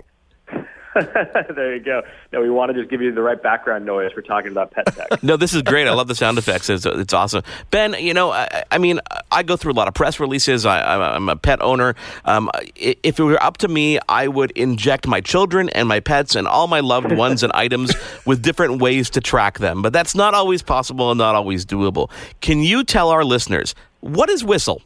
there 1.55 1.75
you 1.75 1.83
go. 1.83 2.03
No, 2.31 2.41
we 2.41 2.49
want 2.49 2.71
to 2.71 2.79
just 2.79 2.89
give 2.89 3.01
you 3.01 3.13
the 3.13 3.21
right 3.21 3.41
background 3.41 3.85
noise 3.85 4.13
for 4.13 4.21
talking 4.21 4.51
about 4.51 4.71
pet 4.71 4.85
tech. 4.95 5.21
no, 5.23 5.35
this 5.35 5.53
is 5.53 5.61
great. 5.61 5.87
I 5.87 5.93
love 5.93 6.07
the 6.07 6.15
sound 6.15 6.37
effects. 6.37 6.69
It's, 6.69 6.85
it's 6.85 7.13
awesome. 7.13 7.43
Ben, 7.69 7.95
you 7.99 8.13
know, 8.13 8.31
I, 8.31 8.63
I, 8.71 8.77
mean, 8.77 9.01
I 9.29 9.43
go 9.43 9.57
through 9.57 9.73
a 9.73 9.75
lot 9.75 9.89
of 9.89 9.93
press 9.93 10.21
releases. 10.21 10.65
I, 10.65 11.15
am 11.15 11.27
a 11.27 11.35
pet 11.35 11.61
owner. 11.61 11.95
Um, 12.23 12.49
if 12.75 13.19
it 13.19 13.23
were 13.23 13.41
up 13.43 13.57
to 13.57 13.67
me, 13.67 13.99
I 14.07 14.29
would 14.29 14.51
inject 14.51 15.05
my 15.05 15.19
children 15.19 15.67
and 15.69 15.87
my 15.87 15.99
pets 15.99 16.35
and 16.35 16.47
all 16.47 16.67
my 16.67 16.79
loved 16.79 17.11
ones 17.11 17.43
and 17.43 17.51
items 17.53 17.93
with 18.25 18.41
different 18.41 18.81
ways 18.81 19.09
to 19.11 19.21
track 19.21 19.59
them. 19.59 19.81
But 19.81 19.91
that's 19.91 20.15
not 20.15 20.33
always 20.33 20.61
possible 20.61 21.11
and 21.11 21.17
not 21.17 21.35
always 21.35 21.65
doable. 21.65 22.09
Can 22.39 22.59
you 22.59 22.85
tell 22.85 23.09
our 23.09 23.25
listeners 23.25 23.75
what 23.99 24.29
is 24.29 24.43
Whistle? 24.45 24.81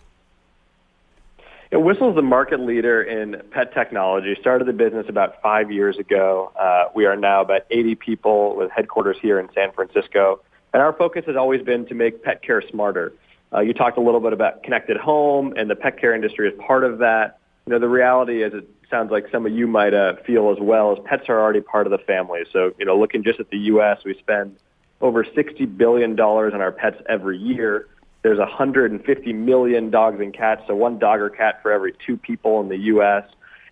Yeah, 1.71 1.77
Whistle 1.77 2.10
is 2.10 2.15
the 2.15 2.23
market 2.23 2.60
leader 2.60 3.03
in 3.03 3.43
pet 3.51 3.73
technology. 3.75 4.36
Started 4.41 4.67
the 4.67 4.73
business 4.73 5.05
about 5.08 5.39
five 5.41 5.71
years 5.71 5.99
ago. 5.99 6.51
Uh, 6.60 6.86
we 6.95 7.05
are 7.05 7.15
now 7.15 7.41
about 7.41 7.62
80 7.69 7.93
people 7.95 8.55
with 8.55 8.71
headquarters 8.71 9.17
here 9.21 9.39
in 9.39 9.49
San 9.53 9.71
Francisco. 9.71 10.41
And 10.73 10.82
our 10.82 10.93
focus 10.93 11.25
has 11.27 11.36
always 11.36 11.62
been 11.62 11.86
to 11.86 11.93
make 11.93 12.23
pet 12.23 12.41
care 12.41 12.63
smarter. 12.69 13.13
Uh, 13.53 13.60
you 13.60 13.73
talked 13.73 13.97
a 13.97 14.01
little 14.01 14.19
bit 14.19 14.34
about 14.34 14.63
connected 14.63 14.97
home, 14.97 15.53
and 15.58 15.69
the 15.69 15.75
pet 15.75 15.99
care 15.99 16.13
industry 16.15 16.49
is 16.49 16.60
part 16.60 16.84
of 16.84 16.99
that. 16.99 17.39
You 17.67 17.73
know, 17.73 17.79
the 17.79 17.88
reality 17.88 18.41
is, 18.43 18.53
it 18.53 18.67
sounds 18.89 19.12
like 19.12 19.27
some 19.32 19.45
of 19.45 19.51
you 19.51 19.67
might 19.67 19.93
uh, 19.93 20.15
feel 20.25 20.51
as 20.51 20.58
well, 20.60 20.93
is 20.93 20.99
pets 21.05 21.29
are 21.29 21.39
already 21.39 21.62
part 21.62 21.86
of 21.86 21.91
the 21.91 21.99
family. 21.99 22.41
So, 22.51 22.73
you 22.79 22.86
know, 22.86 22.97
looking 22.97 23.23
just 23.23 23.39
at 23.39 23.51
the 23.51 23.58
U.S., 23.58 23.99
we 24.03 24.17
spend 24.17 24.58
over 25.01 25.23
$60 25.23 25.77
billion 25.77 26.19
on 26.19 26.62
our 26.62 26.71
pets 26.71 26.97
every 27.08 27.38
year. 27.38 27.88
There's 28.21 28.39
150 28.39 29.34
million 29.34 29.89
dogs 29.89 30.19
and 30.19 30.34
cats, 30.34 30.63
so 30.67 30.75
one 30.75 30.99
dog 30.99 31.21
or 31.21 31.29
cat 31.29 31.62
for 31.62 31.71
every 31.71 31.93
two 32.05 32.17
people 32.17 32.60
in 32.60 32.67
the 32.67 32.77
U.S. 32.77 33.23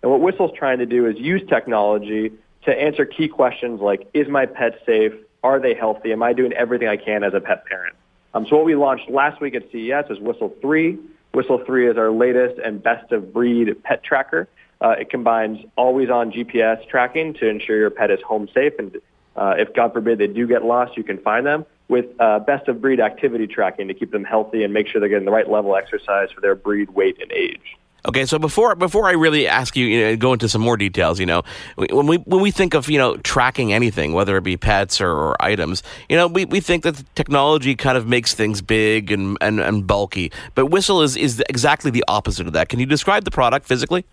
And 0.02 0.10
what 0.10 0.20
Whistle's 0.20 0.52
trying 0.56 0.78
to 0.78 0.86
do 0.86 1.06
is 1.06 1.16
use 1.18 1.42
technology 1.48 2.32
to 2.64 2.72
answer 2.72 3.04
key 3.04 3.28
questions 3.28 3.80
like, 3.80 4.08
is 4.14 4.28
my 4.28 4.46
pet 4.46 4.80
safe? 4.86 5.12
Are 5.42 5.60
they 5.60 5.74
healthy? 5.74 6.12
Am 6.12 6.22
I 6.22 6.32
doing 6.32 6.52
everything 6.52 6.88
I 6.88 6.96
can 6.96 7.24
as 7.24 7.34
a 7.34 7.40
pet 7.40 7.66
parent? 7.66 7.94
Um, 8.34 8.46
so 8.48 8.56
what 8.56 8.64
we 8.64 8.74
launched 8.74 9.10
last 9.10 9.40
week 9.40 9.54
at 9.54 9.70
CES 9.70 10.04
is 10.10 10.18
Whistle 10.18 10.52
3. 10.60 10.98
Whistle 11.32 11.62
3 11.64 11.90
is 11.90 11.96
our 11.98 12.10
latest 12.10 12.58
and 12.58 12.82
best 12.82 13.12
of 13.12 13.32
breed 13.32 13.82
pet 13.84 14.02
tracker. 14.02 14.48
Uh, 14.80 14.90
it 14.90 15.10
combines 15.10 15.58
always-on 15.76 16.32
GPS 16.32 16.86
tracking 16.88 17.34
to 17.34 17.48
ensure 17.48 17.76
your 17.76 17.90
pet 17.90 18.10
is 18.10 18.20
home 18.22 18.48
safe, 18.54 18.72
and 18.78 18.96
uh, 19.36 19.54
if 19.58 19.74
God 19.74 19.92
forbid 19.92 20.18
they 20.18 20.26
do 20.26 20.46
get 20.46 20.64
lost, 20.64 20.96
you 20.96 21.02
can 21.02 21.18
find 21.18 21.44
them 21.46 21.66
with 21.88 22.06
uh, 22.20 22.38
best 22.40 22.68
of 22.68 22.80
breed 22.80 23.00
activity 23.00 23.46
tracking 23.46 23.88
to 23.88 23.94
keep 23.94 24.10
them 24.10 24.24
healthy 24.24 24.62
and 24.62 24.72
make 24.72 24.86
sure 24.86 25.00
they're 25.00 25.08
getting 25.08 25.24
the 25.24 25.30
right 25.30 25.50
level 25.50 25.74
of 25.74 25.82
exercise 25.82 26.30
for 26.30 26.40
their 26.40 26.54
breed, 26.54 26.90
weight, 26.90 27.20
and 27.20 27.32
age. 27.32 27.76
Okay, 28.06 28.26
so 28.26 28.38
before 28.38 28.76
before 28.76 29.06
I 29.06 29.12
really 29.12 29.48
ask 29.48 29.76
you, 29.76 29.84
you 29.86 30.04
know, 30.04 30.16
go 30.16 30.32
into 30.32 30.48
some 30.48 30.60
more 30.60 30.76
details, 30.76 31.18
you 31.18 31.26
know, 31.26 31.42
when 31.76 32.06
we 32.06 32.16
when 32.18 32.40
we 32.40 32.52
think 32.52 32.74
of 32.74 32.88
you 32.88 32.96
know 32.96 33.16
tracking 33.18 33.72
anything, 33.72 34.12
whether 34.12 34.36
it 34.36 34.44
be 34.44 34.56
pets 34.56 35.00
or, 35.00 35.10
or 35.10 35.36
items, 35.42 35.82
you 36.08 36.16
know, 36.16 36.28
we, 36.28 36.44
we 36.44 36.60
think 36.60 36.84
that 36.84 36.96
the 36.96 37.04
technology 37.16 37.74
kind 37.74 37.98
of 37.98 38.06
makes 38.06 38.34
things 38.34 38.62
big 38.62 39.10
and, 39.10 39.36
and, 39.40 39.58
and 39.58 39.86
bulky. 39.86 40.30
But 40.54 40.66
Whistle 40.66 41.02
is 41.02 41.16
is 41.16 41.42
exactly 41.48 41.90
the 41.90 42.04
opposite 42.06 42.46
of 42.46 42.52
that. 42.52 42.68
Can 42.68 42.78
you 42.78 42.86
describe 42.86 43.24
the 43.24 43.32
product 43.32 43.66
physically? 43.66 44.04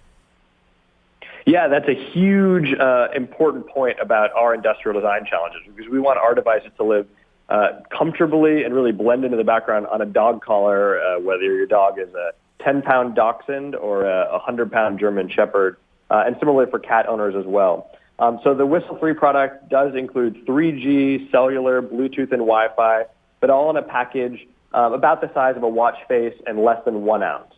Yeah, 1.46 1.68
that's 1.68 1.88
a 1.88 1.94
huge, 1.94 2.74
uh, 2.74 3.10
important 3.16 3.68
point 3.68 4.00
about 4.02 4.32
our 4.34 4.56
industrial 4.56 5.00
design 5.00 5.26
challenges 5.30 5.62
because 5.68 5.90
we 5.92 6.00
want 6.00 6.18
our 6.18 6.34
devices 6.34 6.72
to 6.78 6.84
live 6.84 7.08
uh, 7.50 7.68
comfortably 7.96 8.64
and 8.64 8.74
really 8.74 8.92
blend 8.92 9.24
into 9.24 9.38
the 9.38 9.44
background 9.44 9.88
on 9.88 10.02
a 10.02 10.06
dog 10.06 10.44
collar, 10.44 11.00
uh, 11.00 11.20
whether 11.20 11.44
your 11.44 11.68
dog 11.68 12.00
is 12.00 12.14
a 12.14 12.32
10 12.64 12.82
pound 12.82 13.16
dachshund 13.16 13.76
or 13.76 14.06
a 14.06 14.32
100 14.32 14.72
pound 14.72 15.00
German 15.00 15.30
Shepherd, 15.30 15.78
uh, 16.10 16.24
and 16.26 16.36
similarly 16.40 16.70
for 16.70 16.80
cat 16.80 17.08
owners 17.08 17.36
as 17.36 17.46
well. 17.46 17.92
Um, 18.18 18.40
so 18.44 18.56
the 18.56 18.66
Whistle 18.66 18.98
3 18.98 19.14
product 19.14 19.70
does 19.70 19.94
include 19.94 20.46
3G, 20.46 21.30
cellular, 21.32 21.82
Bluetooth, 21.82 22.32
and 22.32 22.42
Wi 22.42 22.68
Fi, 22.76 23.06
but 23.42 23.50
all 23.50 23.70
in 23.70 23.76
a 23.76 23.82
package 23.82 24.48
um, 24.74 24.94
about 24.94 25.22
the 25.22 25.32
size 25.34 25.56
of 25.58 25.64
a 25.64 25.70
watch 25.70 25.98
face 26.08 26.34
and 26.48 26.64
less 26.64 26.84
than 26.86 27.04
one 27.04 27.24
ounce. 27.24 27.54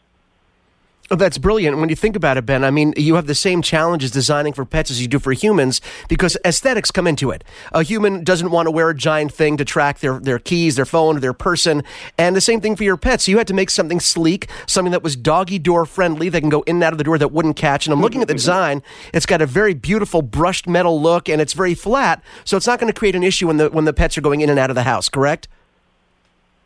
Oh, 1.09 1.15
that's 1.15 1.37
brilliant. 1.37 1.77
When 1.77 1.87
you 1.87 1.95
think 1.95 2.17
about 2.17 2.35
it, 2.35 2.45
Ben, 2.45 2.65
I 2.65 2.71
mean, 2.71 2.93
you 2.97 3.15
have 3.15 3.27
the 3.27 3.35
same 3.35 3.61
challenges 3.61 4.11
designing 4.11 4.51
for 4.51 4.65
pets 4.65 4.91
as 4.91 5.01
you 5.01 5.07
do 5.07 5.19
for 5.19 5.31
humans 5.31 5.79
because 6.09 6.35
aesthetics 6.43 6.91
come 6.91 7.07
into 7.07 7.31
it. 7.31 7.45
A 7.71 7.81
human 7.81 8.25
doesn't 8.25 8.51
want 8.51 8.65
to 8.67 8.71
wear 8.71 8.89
a 8.89 8.95
giant 8.95 9.31
thing 9.31 9.55
to 9.55 9.63
track 9.63 9.99
their, 9.99 10.19
their 10.19 10.37
keys, 10.37 10.75
their 10.75 10.85
phone, 10.85 11.21
their 11.21 11.31
person. 11.31 11.81
And 12.17 12.35
the 12.35 12.41
same 12.41 12.59
thing 12.59 12.75
for 12.75 12.83
your 12.83 12.97
pets. 12.97 13.23
So 13.23 13.31
you 13.31 13.37
had 13.37 13.47
to 13.47 13.53
make 13.53 13.69
something 13.69 14.01
sleek, 14.01 14.49
something 14.65 14.91
that 14.91 15.01
was 15.01 15.15
doggy 15.15 15.59
door 15.59 15.85
friendly, 15.85 16.27
that 16.27 16.41
can 16.41 16.49
go 16.49 16.61
in 16.63 16.75
and 16.77 16.83
out 16.83 16.91
of 16.91 16.97
the 16.97 17.05
door 17.05 17.17
that 17.17 17.31
wouldn't 17.31 17.55
catch. 17.55 17.85
And 17.85 17.93
I'm 17.93 18.01
looking 18.01 18.21
at 18.21 18.27
the 18.27 18.33
mm-hmm, 18.33 18.39
mm-hmm. 18.39 18.79
design. 18.79 18.83
It's 19.13 19.25
got 19.25 19.41
a 19.41 19.45
very 19.45 19.73
beautiful 19.73 20.21
brushed 20.21 20.67
metal 20.67 21.01
look 21.01 21.29
and 21.29 21.39
it's 21.39 21.53
very 21.53 21.73
flat. 21.73 22.21
So 22.43 22.57
it's 22.57 22.67
not 22.67 22.79
going 22.79 22.91
to 22.91 22.99
create 22.99 23.15
an 23.15 23.23
issue 23.23 23.47
when 23.47 23.55
the, 23.55 23.69
when 23.69 23.85
the 23.85 23.93
pets 23.93 24.17
are 24.17 24.21
going 24.21 24.41
in 24.41 24.49
and 24.49 24.59
out 24.59 24.69
of 24.69 24.75
the 24.75 24.83
house, 24.83 25.07
correct? 25.07 25.47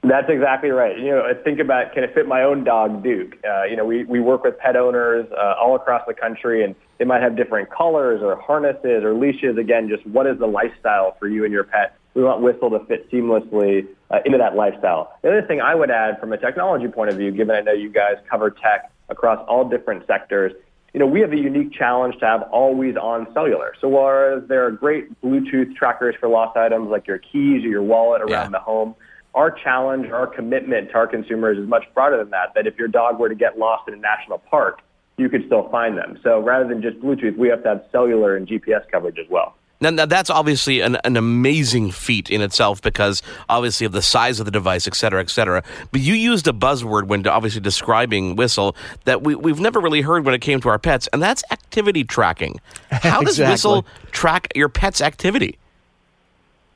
That's 0.04 0.30
exactly 0.30 0.72
right. 0.72 0.98
You 0.98 1.12
know, 1.12 1.24
I 1.30 1.36
think 1.36 1.60
about 1.60 1.94
can 1.94 2.04
it 2.04 2.14
fit 2.16 2.28
my 2.28 2.42
own 2.42 2.64
dog, 2.64 3.04
Duke? 3.04 3.38
Uh, 3.48 3.66
you 3.66 3.76
know, 3.76 3.86
we, 3.86 4.04
we 4.06 4.20
work 4.20 4.44
with 4.44 4.58
pet 4.58 4.76
owners 4.76 5.28
uh, 5.32 5.54
all 5.62 5.76
across 5.76 6.02
the 6.08 6.14
country, 6.16 6.64
and 6.64 6.74
they 6.98 7.06
might 7.06 7.22
have 7.22 7.38
different 7.38 7.70
colors 7.70 8.22
or 8.24 8.36
harnesses 8.36 9.04
or 9.04 9.14
leashes. 9.14 9.58
Again, 9.58 9.90
just 9.90 10.06
what 10.08 10.26
is 10.26 10.40
the 10.40 10.48
lifestyle 10.48 11.16
for 11.20 11.28
you 11.28 11.44
and 11.44 11.54
your 11.54 11.64
pet? 11.64 11.96
We 12.16 12.24
want 12.24 12.42
Whistle 12.42 12.72
to 12.72 12.84
fit 12.88 13.12
seamlessly 13.12 13.88
uh, 14.10 14.20
into 14.26 14.40
that 14.40 14.56
lifestyle. 14.56 15.18
The 15.22 15.30
other 15.30 15.44
thing 15.44 15.62
I 15.62 15.76
would 15.76 15.92
add 15.92 16.20
from 16.20 16.34
a 16.34 16.38
technology 16.38 16.88
point 16.88 17.12
of 17.12 17.18
view, 17.18 17.32
given 17.32 17.56
I 17.56 17.62
know 17.62 17.72
you 17.72 17.92
guys 17.92 18.16
cover 18.30 18.50
tech 18.50 18.92
across 19.10 19.46
all 19.48 19.70
different 19.70 20.08
sectors, 20.08 20.52
you 20.94 21.00
know, 21.00 21.06
we 21.06 21.22
have 21.22 21.32
a 21.32 21.38
unique 21.38 21.72
challenge 21.74 22.16
to 22.20 22.26
have 22.26 22.42
always 22.52 22.98
on 22.98 23.28
cellular. 23.34 23.74
So 23.80 23.88
whereas 23.88 24.44
there 24.50 24.66
are 24.66 24.72
great 24.72 25.22
Bluetooth 25.22 25.76
trackers 25.76 26.16
for 26.20 26.28
lost 26.28 26.58
items 26.58 26.90
like 26.90 27.08
your 27.08 27.20
keys 27.20 27.64
or 27.64 27.70
your 27.70 27.84
wallet 27.84 28.22
around 28.22 28.30
yeah. 28.30 28.50
the 28.50 28.60
home, 28.60 28.96
our 29.34 29.52
challenge, 29.52 30.10
our 30.10 30.28
commitment 30.28 30.90
to 30.90 30.96
our 30.96 31.08
consumers 31.08 31.58
is 31.58 31.68
much 31.68 31.84
broader 31.94 32.18
than 32.18 32.32
that. 32.32 32.54
That 32.56 32.68
if 32.68 32.78
your 32.78 32.88
dog 32.88 33.20
were 33.20 33.30
to 33.30 33.36
get 33.36 33.58
lost 33.58 33.88
in 33.88 33.94
a 33.94 33.98
national 33.98 34.40
park, 34.40 34.82
you 35.18 35.30
could 35.30 35.46
still 35.46 35.70
find 35.70 35.98
them. 35.98 36.20
So 36.24 36.42
rather 36.42 36.68
than 36.68 36.82
just 36.82 37.00
Bluetooth, 37.00 37.38
we 37.38 37.48
have 37.50 37.64
to 37.64 37.70
have 37.70 37.86
cellular 37.92 38.36
and 38.36 38.48
GPS 38.48 38.90
coverage 38.92 39.18
as 39.20 39.30
well. 39.30 39.56
Now, 39.82 39.90
now 39.90 40.06
that's 40.06 40.30
obviously 40.30 40.82
an, 40.82 40.98
an 41.04 41.18
amazing 41.18 41.92
feat 41.92 42.30
in 42.30 42.42
itself 42.42 42.82
because 42.82 43.24
obviously 43.50 43.86
of 43.86 43.94
the 43.94 44.02
size 44.02 44.40
of 44.40 44.46
the 44.46 44.52
device, 44.52 44.88
et 44.88 44.96
cetera, 44.96 45.20
et 45.22 45.30
cetera. 45.30 45.64
But 45.92 46.02
you 46.02 46.14
used 46.14 46.48
a 46.48 46.54
buzzword 46.54 47.08
when 47.08 47.26
obviously 47.26 47.62
describing 47.62 48.36
Whistle 48.36 48.76
that 49.06 49.24
we, 49.24 49.34
we've 49.34 49.60
never 49.60 49.80
really 49.80 50.02
heard 50.02 50.24
when 50.24 50.36
it 50.36 50.42
came 50.42 50.62
to 50.62 50.70
our 50.70 50.78
pets, 50.78 51.10
and 51.12 51.22
that's 51.22 51.44
activity 51.52 52.04
tracking. 52.04 52.62
How 52.92 53.22
does 53.22 53.30
exactly. 53.40 53.54
Whistle 53.54 53.86
track 54.12 54.52
your 54.56 54.70
pet's 54.70 55.02
activity? 55.02 55.58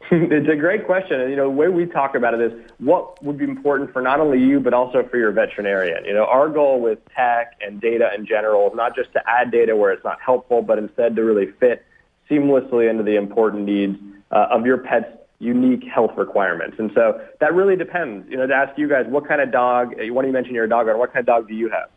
it's 0.11 0.49
a 0.49 0.55
great 0.55 0.85
question. 0.85 1.19
And, 1.19 1.31
you 1.31 1.35
know, 1.35 1.45
the 1.45 1.55
way 1.55 1.67
we 1.67 1.85
talk 1.85 2.15
about 2.15 2.35
it 2.35 2.41
is 2.41 2.71
what 2.77 3.23
would 3.23 3.37
be 3.37 3.45
important 3.45 3.91
for 3.91 4.01
not 4.01 4.19
only 4.19 4.39
you, 4.39 4.59
but 4.59 4.73
also 4.73 5.07
for 5.09 5.17
your 5.17 5.31
veterinarian. 5.31 6.05
You 6.05 6.13
know, 6.13 6.25
our 6.25 6.47
goal 6.47 6.79
with 6.79 6.99
tech 7.15 7.53
and 7.61 7.81
data 7.81 8.11
in 8.15 8.25
general 8.25 8.67
is 8.69 8.75
not 8.75 8.95
just 8.95 9.11
to 9.13 9.21
add 9.27 9.51
data 9.51 9.75
where 9.75 9.91
it's 9.91 10.03
not 10.03 10.19
helpful, 10.21 10.61
but 10.61 10.77
instead 10.77 11.15
to 11.15 11.23
really 11.23 11.51
fit 11.59 11.83
seamlessly 12.29 12.89
into 12.89 13.03
the 13.03 13.15
important 13.15 13.65
needs 13.65 13.97
uh, 14.31 14.47
of 14.51 14.65
your 14.65 14.77
pet's 14.77 15.11
unique 15.39 15.83
health 15.83 16.11
requirements. 16.17 16.77
And 16.77 16.91
so 16.93 17.19
that 17.39 17.53
really 17.53 17.75
depends. 17.75 18.29
You 18.29 18.37
know, 18.37 18.47
to 18.47 18.53
ask 18.53 18.77
you 18.77 18.87
guys, 18.87 19.05
what 19.07 19.27
kind 19.27 19.41
of 19.41 19.51
dog, 19.51 19.95
uh, 19.99 20.13
when 20.13 20.25
you 20.27 20.31
mention 20.31 20.53
you're 20.53 20.67
dog 20.67 20.87
or 20.87 20.97
what 20.97 21.13
kind 21.13 21.21
of 21.21 21.25
dog 21.25 21.47
do 21.47 21.55
you 21.55 21.69
have? 21.69 21.89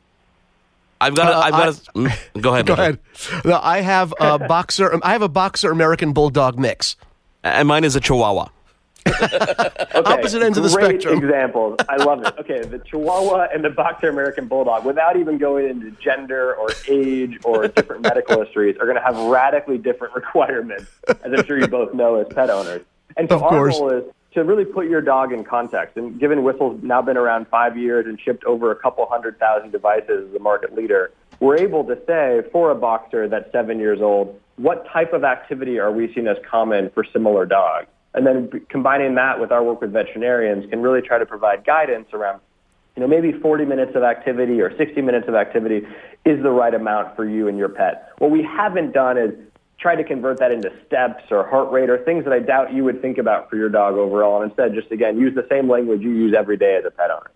I've 1.00 1.14
got. 1.14 1.28
A, 1.28 1.36
uh, 1.36 1.40
I've 1.40 1.52
got. 1.52 1.68
A, 1.68 1.72
mm, 1.72 2.42
go 2.42 2.54
ahead. 2.54 2.66
Go 2.66 2.72
ahead. 2.72 2.98
No, 3.44 3.60
I 3.62 3.82
have 3.82 4.12
a 4.18 4.38
boxer. 4.38 4.98
I 5.02 5.12
have 5.12 5.22
a 5.22 5.28
boxer 5.28 5.70
American 5.70 6.12
bulldog 6.12 6.58
mix 6.58 6.96
and 7.54 7.68
mine 7.68 7.84
is 7.84 7.96
a 7.96 8.00
Chihuahua. 8.00 8.48
okay, 9.08 9.86
Opposite 9.94 10.42
ends 10.42 10.58
of 10.58 10.64
the 10.64 10.70
great 10.70 11.00
spectrum. 11.00 11.24
examples. 11.24 11.76
I 11.88 11.96
love 11.96 12.22
it. 12.24 12.34
Okay, 12.38 12.60
the 12.62 12.78
Chihuahua 12.78 13.48
and 13.54 13.64
the 13.64 13.70
Boxer 13.70 14.08
American 14.08 14.48
Bulldog, 14.48 14.84
without 14.84 15.16
even 15.16 15.38
going 15.38 15.68
into 15.68 15.90
gender 15.92 16.54
or 16.54 16.68
age 16.88 17.38
or 17.44 17.68
different 17.68 18.02
medical 18.02 18.42
histories, 18.44 18.76
are 18.78 18.84
going 18.86 18.96
to 18.96 19.02
have 19.02 19.16
radically 19.28 19.78
different 19.78 20.14
requirements, 20.16 20.90
as 21.08 21.32
I'm 21.32 21.44
sure 21.46 21.58
you 21.58 21.68
both 21.68 21.94
know 21.94 22.16
as 22.16 22.26
pet 22.34 22.50
owners. 22.50 22.82
And 23.16 23.28
so 23.28 23.36
Of 23.36 23.42
our 23.44 23.48
course. 23.50 23.78
goal 23.78 23.90
is 23.90 24.04
to 24.34 24.44
really 24.44 24.64
put 24.66 24.88
your 24.88 25.00
dog 25.00 25.32
in 25.32 25.42
context. 25.42 25.96
And 25.96 26.20
given 26.20 26.42
Whistle's 26.44 26.80
now 26.82 27.00
been 27.00 27.16
around 27.16 27.48
five 27.48 27.78
years 27.78 28.06
and 28.06 28.20
shipped 28.20 28.44
over 28.44 28.70
a 28.70 28.76
couple 28.76 29.06
hundred 29.06 29.38
thousand 29.38 29.72
devices 29.72 30.26
as 30.26 30.32
the 30.32 30.38
market 30.38 30.74
leader, 30.76 31.10
we're 31.40 31.56
able 31.56 31.82
to 31.84 31.98
say 32.06 32.42
for 32.52 32.70
a 32.70 32.74
boxer 32.74 33.26
that's 33.26 33.50
seven 33.52 33.78
years 33.78 34.00
old, 34.02 34.38
what 34.58 34.86
type 34.92 35.12
of 35.12 35.24
activity 35.24 35.78
are 35.78 35.90
we 35.90 36.12
seeing 36.12 36.26
as 36.26 36.36
common 36.48 36.90
for 36.90 37.04
similar 37.12 37.46
dogs? 37.46 37.86
And 38.14 38.26
then 38.26 38.48
b- 38.50 38.58
combining 38.68 39.14
that 39.14 39.40
with 39.40 39.52
our 39.52 39.62
work 39.62 39.80
with 39.80 39.92
veterinarians 39.92 40.68
can 40.70 40.82
really 40.82 41.00
try 41.00 41.18
to 41.18 41.26
provide 41.26 41.64
guidance 41.64 42.08
around, 42.12 42.40
you 42.96 43.02
know, 43.02 43.08
maybe 43.08 43.32
40 43.32 43.64
minutes 43.64 43.92
of 43.94 44.02
activity 44.02 44.60
or 44.60 44.76
60 44.76 45.00
minutes 45.00 45.28
of 45.28 45.34
activity 45.34 45.86
is 46.24 46.42
the 46.42 46.50
right 46.50 46.74
amount 46.74 47.14
for 47.14 47.24
you 47.24 47.46
and 47.48 47.56
your 47.56 47.68
pet. 47.68 48.12
What 48.18 48.30
we 48.30 48.42
haven't 48.42 48.92
done 48.92 49.16
is 49.16 49.32
try 49.78 49.94
to 49.94 50.02
convert 50.02 50.40
that 50.40 50.50
into 50.50 50.72
steps 50.86 51.22
or 51.30 51.46
heart 51.48 51.70
rate 51.70 51.88
or 51.88 51.98
things 52.04 52.24
that 52.24 52.32
I 52.32 52.40
doubt 52.40 52.72
you 52.72 52.82
would 52.82 53.00
think 53.00 53.18
about 53.18 53.48
for 53.48 53.56
your 53.56 53.68
dog 53.68 53.94
overall. 53.94 54.42
And 54.42 54.50
instead, 54.50 54.74
just 54.74 54.90
again, 54.90 55.18
use 55.18 55.34
the 55.36 55.46
same 55.48 55.70
language 55.70 56.02
you 56.02 56.10
use 56.10 56.34
every 56.36 56.56
day 56.56 56.76
as 56.76 56.84
a 56.84 56.90
pet 56.90 57.10
owner. 57.10 57.30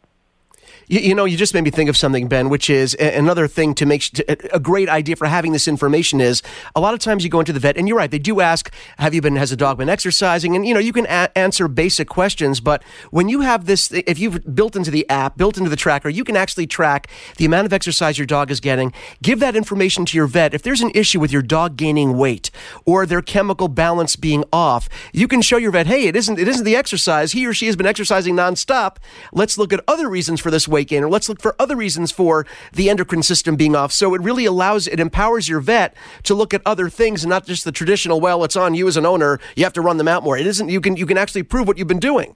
You, 0.89 1.01
you, 1.01 1.15
know, 1.15 1.25
you 1.25 1.37
just 1.37 1.55
made 1.55 1.65
me 1.65 1.71
think 1.71 1.89
of 1.89 1.97
something, 1.97 2.29
Ben, 2.29 2.49
which 2.49 2.69
is 2.69 2.95
another 2.95 3.49
thing 3.49 3.75
to 3.75 3.87
make 3.87 4.19
a 4.29 4.61
great 4.61 4.89
idea 4.89 5.17
for 5.17 5.27
having 5.27 5.53
this 5.53 5.69
information 5.69 6.21
is 6.21 6.43
a 6.75 6.81
lot 6.81 6.95
of 6.95 7.01
times 7.01 7.25
you 7.25 7.31
go 7.31 7.41
into 7.41 7.53
the 7.53 7.61
vet 7.61 7.77
and 7.77 7.89
you're 7.89 7.97
right, 7.97 8.11
they 8.11 8.19
do 8.19 8.41
ask, 8.41 8.73
have 8.99 9.15
you 9.15 9.21
been, 9.21 9.37
has 9.37 9.51
the 9.51 9.57
dog 9.57 9.79
been 9.79 9.89
exercising? 9.89 10.55
And, 10.57 10.67
you 10.67 10.75
know, 10.75 10.81
you 10.81 10.93
can 10.93 11.07
a- 11.07 11.31
answer 11.37 11.69
basic 11.69 12.09
questions, 12.09 12.61
but 12.61 12.83
when 13.11 13.29
you 13.29 13.41
have 13.41 13.67
this, 13.67 13.93
if 13.93 14.19
you've 14.19 14.55
built 14.55 14.77
into 14.77 14.91
the 14.91 15.09
app, 15.09 15.37
built 15.37 15.57
into 15.57 15.71
the 15.71 15.77
tracker, 15.77 16.09
you 16.09 16.25
can 16.25 16.37
actually 16.37 16.67
track 16.67 17.09
the 17.37 17.45
amount 17.45 17.67
of 17.67 17.73
exercise 17.73 18.19
your 18.19 18.27
dog 18.27 18.51
is 18.51 18.61
getting, 18.61 18.93
give 19.23 19.41
that 19.41 19.57
information 19.57 20.05
to 20.07 20.17
your 20.17 20.27
vet. 20.27 20.55
If 20.55 20.63
there's 20.63 20.83
an 20.83 20.93
issue 20.95 21.21
with 21.21 21.33
your 21.33 21.43
dog 21.43 21.77
gaining 21.77 22.17
weight 22.17 22.51
or 22.85 23.07
their 23.07 23.23
chemical 23.23 23.69
balance 23.69 24.17
being 24.17 24.45
off, 24.53 24.89
you 25.13 25.29
can 25.29 25.43
show 25.43 25.57
your 25.57 25.71
vet, 25.71 25.87
hey, 25.87 26.07
it 26.07 26.17
isn't, 26.17 26.39
it 26.39 26.49
isn't 26.49 26.65
the 26.65 26.77
exercise. 26.77 27.33
He 27.33 27.47
or 27.47 27.55
she 27.55 27.67
has 27.67 27.77
been 27.77 27.87
exercising 27.87 28.35
nonstop. 28.35 28.97
Let's 29.33 29.59
look 29.59 29.73
at 29.73 29.81
other 29.89 30.09
reasons 30.09 30.41
for 30.41 30.51
this 30.51 30.69
weight 30.73 30.89
gain, 30.89 31.05
or 31.05 31.09
let's 31.09 31.29
look 31.29 31.41
for 31.41 31.55
other 31.59 31.77
reasons 31.77 32.11
for 32.11 32.45
the 32.73 32.91
endocrine 32.91 33.23
system 33.23 33.55
being 33.55 33.77
off. 33.77 33.93
So 33.93 34.15
it 34.15 34.21
really 34.21 34.45
allows, 34.47 34.89
it 34.89 34.99
empowers 34.99 35.49
your 35.49 35.61
vet 35.61 35.95
to 36.25 36.35
look 36.35 36.53
at 36.53 36.63
other 36.67 36.89
things 36.89 37.23
and 37.23 37.31
not 37.31 37.47
just 37.47 37.65
the 37.65 37.73
traditional, 37.73 38.21
well, 38.21 38.43
it's 38.43 38.57
on 38.57 38.75
you 38.75 38.89
as 38.89 38.97
an 38.97 39.07
owner. 39.07 39.39
You 39.55 39.63
have 39.65 39.73
to 39.75 39.81
run 39.81 39.99
them 39.99 40.09
out 40.09 40.25
more. 40.25 40.37
It 40.37 40.47
isn't, 40.47 40.69
you 40.69 40.81
can, 40.81 40.97
you 40.97 41.07
can 41.07 41.19
actually 41.19 41.45
prove 41.45 41.69
what 41.69 41.79
you've 41.79 41.87
been 41.87 42.01
doing. 42.01 42.35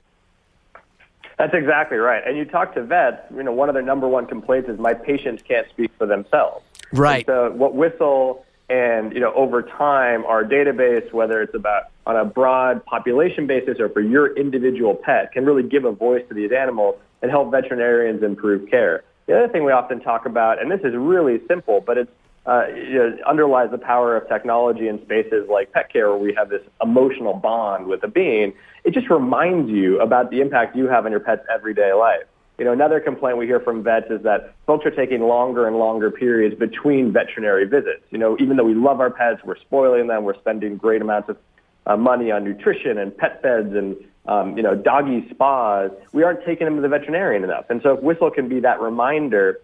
That's 1.39 1.53
exactly 1.53 1.99
right. 1.99 2.23
And 2.27 2.39
you 2.39 2.45
talk 2.47 2.75
to 2.75 2.83
vets, 2.83 3.21
you 3.35 3.43
know, 3.43 3.53
one 3.53 3.69
of 3.69 3.75
their 3.75 3.83
number 3.83 4.09
one 4.09 4.27
complaints 4.27 4.69
is 4.71 4.79
my 4.79 4.95
patients 4.95 5.43
can't 5.47 5.69
speak 5.69 5.91
for 5.99 6.07
themselves. 6.07 6.65
Right. 6.93 7.27
And 7.29 7.51
so 7.51 7.51
what 7.53 7.75
Whistle 7.75 8.47
and, 8.69 9.13
you 9.13 9.21
know, 9.21 9.33
over 9.35 9.63
time, 9.63 10.25
our 10.25 10.45
database, 10.45 11.13
whether 11.13 11.43
it's 11.43 11.55
about 11.55 11.85
on 12.07 12.17
a 12.17 12.25
broad 12.25 12.85
population 12.85 13.47
basis 13.47 13.79
or 13.79 13.89
for 13.91 14.01
your 14.01 14.35
individual 14.37 14.95
pet, 14.95 15.33
can 15.33 15.45
really 15.45 15.63
give 15.63 15.85
a 15.85 15.93
voice 15.93 16.25
to 16.29 16.35
these 16.35 16.53
animals 16.53 16.97
and 17.27 17.33
help 17.33 17.51
veterinarians 17.51 18.23
improve 18.23 18.71
care. 18.71 19.03
The 19.27 19.37
other 19.37 19.49
thing 19.49 19.65
we 19.65 19.73
often 19.73 19.99
talk 19.99 20.27
about, 20.27 20.63
and 20.63 20.71
this 20.71 20.79
is 20.85 20.95
really 20.95 21.41
simple, 21.49 21.83
but 21.85 21.99
it's 21.99 22.11
uh, 22.47 22.69
you 22.69 22.95
know, 22.95 23.17
underlies 23.27 23.73
the 23.73 23.79
power 23.79 24.17
of 24.17 24.29
technology 24.29 24.87
in 24.87 25.03
spaces 25.03 25.49
like 25.51 25.73
pet 25.73 25.93
care 25.93 26.09
where 26.11 26.19
we 26.19 26.33
have 26.33 26.49
this 26.49 26.63
emotional 26.81 27.35
bond 27.35 27.89
with 27.89 28.05
a 28.05 28.09
being. 28.09 28.53
It 28.85 28.95
just 28.95 29.11
reminds 29.11 29.69
you 29.69 30.01
about 30.01 30.31
the 30.31 30.41
impact 30.41 30.77
you 30.77 30.87
have 30.87 31.05
on 31.05 31.11
your 31.11 31.19
pet's 31.19 31.43
everyday 31.53 31.93
life. 31.93 32.23
You 32.57 32.65
know, 32.65 32.71
another 32.71 33.01
complaint 33.01 33.37
we 33.37 33.47
hear 33.47 33.59
from 33.59 33.83
vets 33.83 34.07
is 34.11 34.23
that 34.23 34.55
folks 34.65 34.87
are 34.87 34.93
taking 34.93 35.23
longer 35.23 35.67
and 35.67 35.77
longer 35.77 36.13
periods 36.13 36.55
between 36.55 37.13
veterinary 37.13 37.67
visits. 37.67 38.05
You 38.11 38.19
know, 38.19 38.37
even 38.39 38.57
though 38.57 38.65
we 38.65 38.75
love 38.77 39.01
our 39.01 39.11
pets, 39.11 39.41
we're 39.45 39.59
spoiling 39.59 40.07
them, 40.07 40.23
we're 40.23 40.39
spending 40.39 40.77
great 40.77 41.03
amounts 41.03 41.31
of 41.31 41.39
uh, 41.87 41.97
money 41.97 42.31
on 42.31 42.45
nutrition 42.45 42.97
and 42.97 43.17
pet 43.17 43.43
beds 43.43 43.75
and 43.75 43.97
um, 44.29 44.57
you 44.57 44.63
know 44.63 44.75
doggy 44.75 45.27
spas. 45.31 45.91
We 46.13 46.23
aren't 46.23 46.45
taking 46.45 46.67
them 46.67 46.77
to 46.77 46.83
the 46.83 46.89
veterinarian 46.89 47.45
enough. 47.45 47.67
And 47.69 47.81
so 47.83 47.95
if 47.95 48.03
Whistle 48.03 48.31
can 48.31 48.49
be 48.49 48.61
that 48.61 48.81
reminder 48.81 49.61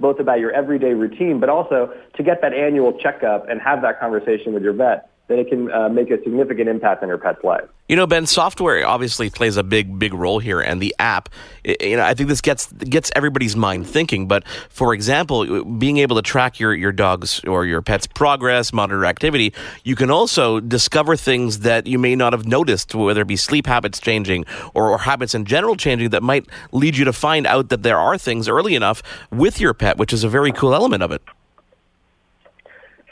both 0.00 0.20
about 0.20 0.38
your 0.38 0.52
everyday 0.52 0.94
routine, 0.94 1.40
but 1.40 1.48
also 1.48 1.92
to 2.16 2.22
get 2.22 2.40
that 2.40 2.52
annual 2.54 2.92
checkup 2.98 3.48
and 3.48 3.60
have 3.60 3.82
that 3.82 3.98
conversation 3.98 4.54
with 4.54 4.62
your 4.62 4.72
vet 4.72 5.10
then 5.28 5.38
it 5.38 5.48
can 5.48 5.70
uh, 5.70 5.88
make 5.88 6.10
a 6.10 6.20
significant 6.22 6.68
impact 6.68 7.02
on 7.02 7.08
your 7.08 7.18
pet's 7.18 7.44
life. 7.44 7.64
You 7.88 7.96
know, 7.96 8.06
Ben, 8.06 8.26
software 8.26 8.86
obviously 8.86 9.30
plays 9.30 9.56
a 9.56 9.62
big, 9.62 9.98
big 9.98 10.12
role 10.12 10.38
here, 10.38 10.60
and 10.60 10.80
the 10.80 10.94
app. 10.98 11.28
You 11.64 11.96
know, 11.96 12.02
I 12.02 12.14
think 12.14 12.28
this 12.28 12.40
gets 12.40 12.72
gets 12.72 13.10
everybody's 13.14 13.56
mind 13.56 13.86
thinking. 13.86 14.26
But 14.26 14.46
for 14.68 14.92
example, 14.92 15.64
being 15.64 15.98
able 15.98 16.16
to 16.16 16.22
track 16.22 16.58
your 16.58 16.74
your 16.74 16.92
dog's 16.92 17.42
or 17.44 17.64
your 17.64 17.80
pet's 17.82 18.06
progress, 18.06 18.72
monitor 18.72 19.04
activity, 19.04 19.54
you 19.84 19.96
can 19.96 20.10
also 20.10 20.60
discover 20.60 21.16
things 21.16 21.60
that 21.60 21.86
you 21.86 21.98
may 21.98 22.16
not 22.16 22.32
have 22.32 22.46
noticed, 22.46 22.94
whether 22.94 23.22
it 23.22 23.28
be 23.28 23.36
sleep 23.36 23.66
habits 23.66 24.00
changing 24.00 24.44
or, 24.74 24.90
or 24.90 24.98
habits 24.98 25.34
in 25.34 25.44
general 25.44 25.76
changing, 25.76 26.10
that 26.10 26.22
might 26.22 26.46
lead 26.72 26.96
you 26.96 27.04
to 27.04 27.12
find 27.12 27.46
out 27.46 27.68
that 27.68 27.82
there 27.82 27.98
are 27.98 28.18
things 28.18 28.48
early 28.48 28.74
enough 28.74 29.02
with 29.30 29.60
your 29.60 29.74
pet, 29.74 29.98
which 29.98 30.12
is 30.12 30.24
a 30.24 30.28
very 30.28 30.52
cool 30.52 30.74
element 30.74 31.02
of 31.02 31.10
it. 31.12 31.22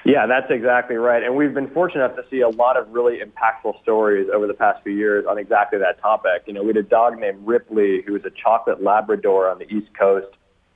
Yeah, 0.06 0.26
that's 0.26 0.46
exactly 0.50 0.94
right. 0.94 1.20
And 1.24 1.34
we've 1.34 1.52
been 1.52 1.68
fortunate 1.70 2.04
enough 2.04 2.16
to 2.16 2.24
see 2.30 2.40
a 2.40 2.48
lot 2.48 2.76
of 2.76 2.88
really 2.90 3.18
impactful 3.18 3.82
stories 3.82 4.28
over 4.32 4.46
the 4.46 4.54
past 4.54 4.84
few 4.84 4.92
years 4.92 5.26
on 5.28 5.36
exactly 5.36 5.80
that 5.80 6.00
topic. 6.00 6.44
You 6.46 6.52
know, 6.52 6.62
we 6.62 6.68
had 6.68 6.76
a 6.76 6.84
dog 6.84 7.18
named 7.18 7.44
Ripley 7.44 8.02
who 8.06 8.12
was 8.12 8.24
a 8.24 8.30
chocolate 8.30 8.80
Labrador 8.80 9.50
on 9.50 9.58
the 9.58 9.68
East 9.68 9.88
Coast. 9.98 10.28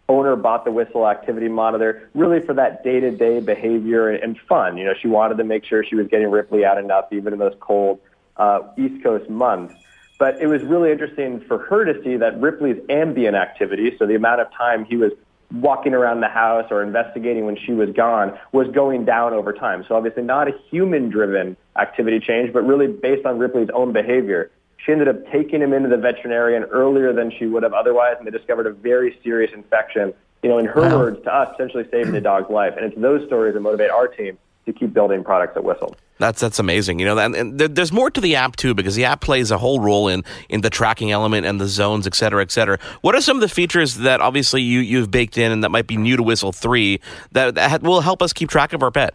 Owner 0.08 0.34
bought 0.34 0.64
the 0.64 0.72
whistle 0.72 1.06
activity 1.06 1.48
monitor 1.48 2.10
really 2.12 2.40
for 2.44 2.54
that 2.54 2.82
day-to-day 2.82 3.38
behavior 3.38 4.08
and 4.08 4.36
fun. 4.48 4.76
You 4.76 4.86
know, 4.86 4.94
she 5.00 5.06
wanted 5.06 5.36
to 5.36 5.44
make 5.44 5.64
sure 5.64 5.84
she 5.84 5.94
was 5.94 6.08
getting 6.08 6.28
Ripley 6.28 6.64
out 6.64 6.78
enough 6.78 7.04
even 7.12 7.32
in 7.32 7.38
those 7.38 7.54
cold 7.60 8.00
uh, 8.36 8.62
East 8.76 9.00
Coast 9.04 9.30
months. 9.30 9.74
But 10.18 10.42
it 10.42 10.48
was 10.48 10.60
really 10.64 10.90
interesting 10.90 11.40
for 11.46 11.58
her 11.58 11.84
to 11.84 12.02
see 12.02 12.16
that 12.16 12.40
Ripley's 12.40 12.82
ambient 12.88 13.36
activity, 13.36 13.94
so 13.96 14.06
the 14.06 14.16
amount 14.16 14.40
of 14.40 14.52
time 14.52 14.84
he 14.84 14.96
was 14.96 15.12
walking 15.52 15.94
around 15.94 16.20
the 16.20 16.28
house 16.28 16.66
or 16.70 16.82
investigating 16.82 17.44
when 17.44 17.56
she 17.56 17.72
was 17.72 17.90
gone 17.90 18.38
was 18.52 18.68
going 18.68 19.04
down 19.04 19.32
over 19.32 19.52
time. 19.52 19.84
So 19.88 19.96
obviously 19.96 20.22
not 20.22 20.48
a 20.48 20.52
human-driven 20.70 21.56
activity 21.78 22.20
change, 22.20 22.52
but 22.52 22.66
really 22.66 22.86
based 22.86 23.26
on 23.26 23.38
Ripley's 23.38 23.70
own 23.74 23.92
behavior. 23.92 24.50
She 24.84 24.92
ended 24.92 25.08
up 25.08 25.16
taking 25.30 25.60
him 25.60 25.72
into 25.72 25.88
the 25.88 25.96
veterinarian 25.96 26.64
earlier 26.64 27.12
than 27.12 27.32
she 27.36 27.46
would 27.46 27.62
have 27.62 27.74
otherwise, 27.74 28.14
and 28.18 28.26
they 28.26 28.30
discovered 28.30 28.66
a 28.66 28.72
very 28.72 29.18
serious 29.22 29.52
infection. 29.52 30.14
You 30.42 30.48
know, 30.48 30.58
in 30.58 30.64
her 30.64 30.80
wow. 30.80 30.98
words, 30.98 31.22
to 31.24 31.34
us, 31.34 31.52
essentially 31.54 31.84
saving 31.90 32.12
the 32.12 32.20
dog's 32.20 32.50
life. 32.50 32.72
And 32.76 32.86
it's 32.86 32.98
those 32.98 33.26
stories 33.26 33.52
that 33.52 33.60
motivate 33.60 33.90
our 33.90 34.08
team 34.08 34.38
to 34.66 34.72
keep 34.72 34.92
building 34.92 35.24
products 35.24 35.56
at 35.56 35.64
Whistle. 35.64 35.96
That's 36.18 36.40
that's 36.40 36.58
amazing. 36.58 36.98
You 36.98 37.06
know, 37.06 37.18
and, 37.18 37.34
and 37.34 37.58
there's 37.58 37.92
more 37.92 38.10
to 38.10 38.20
the 38.20 38.36
app 38.36 38.56
too 38.56 38.74
because 38.74 38.94
the 38.94 39.06
app 39.06 39.22
plays 39.22 39.50
a 39.50 39.58
whole 39.58 39.80
role 39.80 40.08
in 40.08 40.22
in 40.48 40.60
the 40.60 40.70
tracking 40.70 41.10
element 41.10 41.46
and 41.46 41.60
the 41.60 41.66
zones, 41.66 42.06
et 42.06 42.14
cetera, 42.14 42.42
et 42.42 42.50
cetera. 42.50 42.78
What 43.00 43.14
are 43.14 43.22
some 43.22 43.38
of 43.38 43.40
the 43.40 43.48
features 43.48 43.96
that 43.96 44.20
obviously 44.20 44.60
you 44.60 44.80
you've 44.80 45.10
baked 45.10 45.38
in 45.38 45.50
and 45.50 45.64
that 45.64 45.70
might 45.70 45.86
be 45.86 45.96
new 45.96 46.16
to 46.16 46.22
Whistle 46.22 46.52
Three 46.52 47.00
that, 47.32 47.54
that 47.54 47.82
will 47.82 48.02
help 48.02 48.22
us 48.22 48.32
keep 48.34 48.50
track 48.50 48.74
of 48.74 48.82
our 48.82 48.90
pet? 48.90 49.14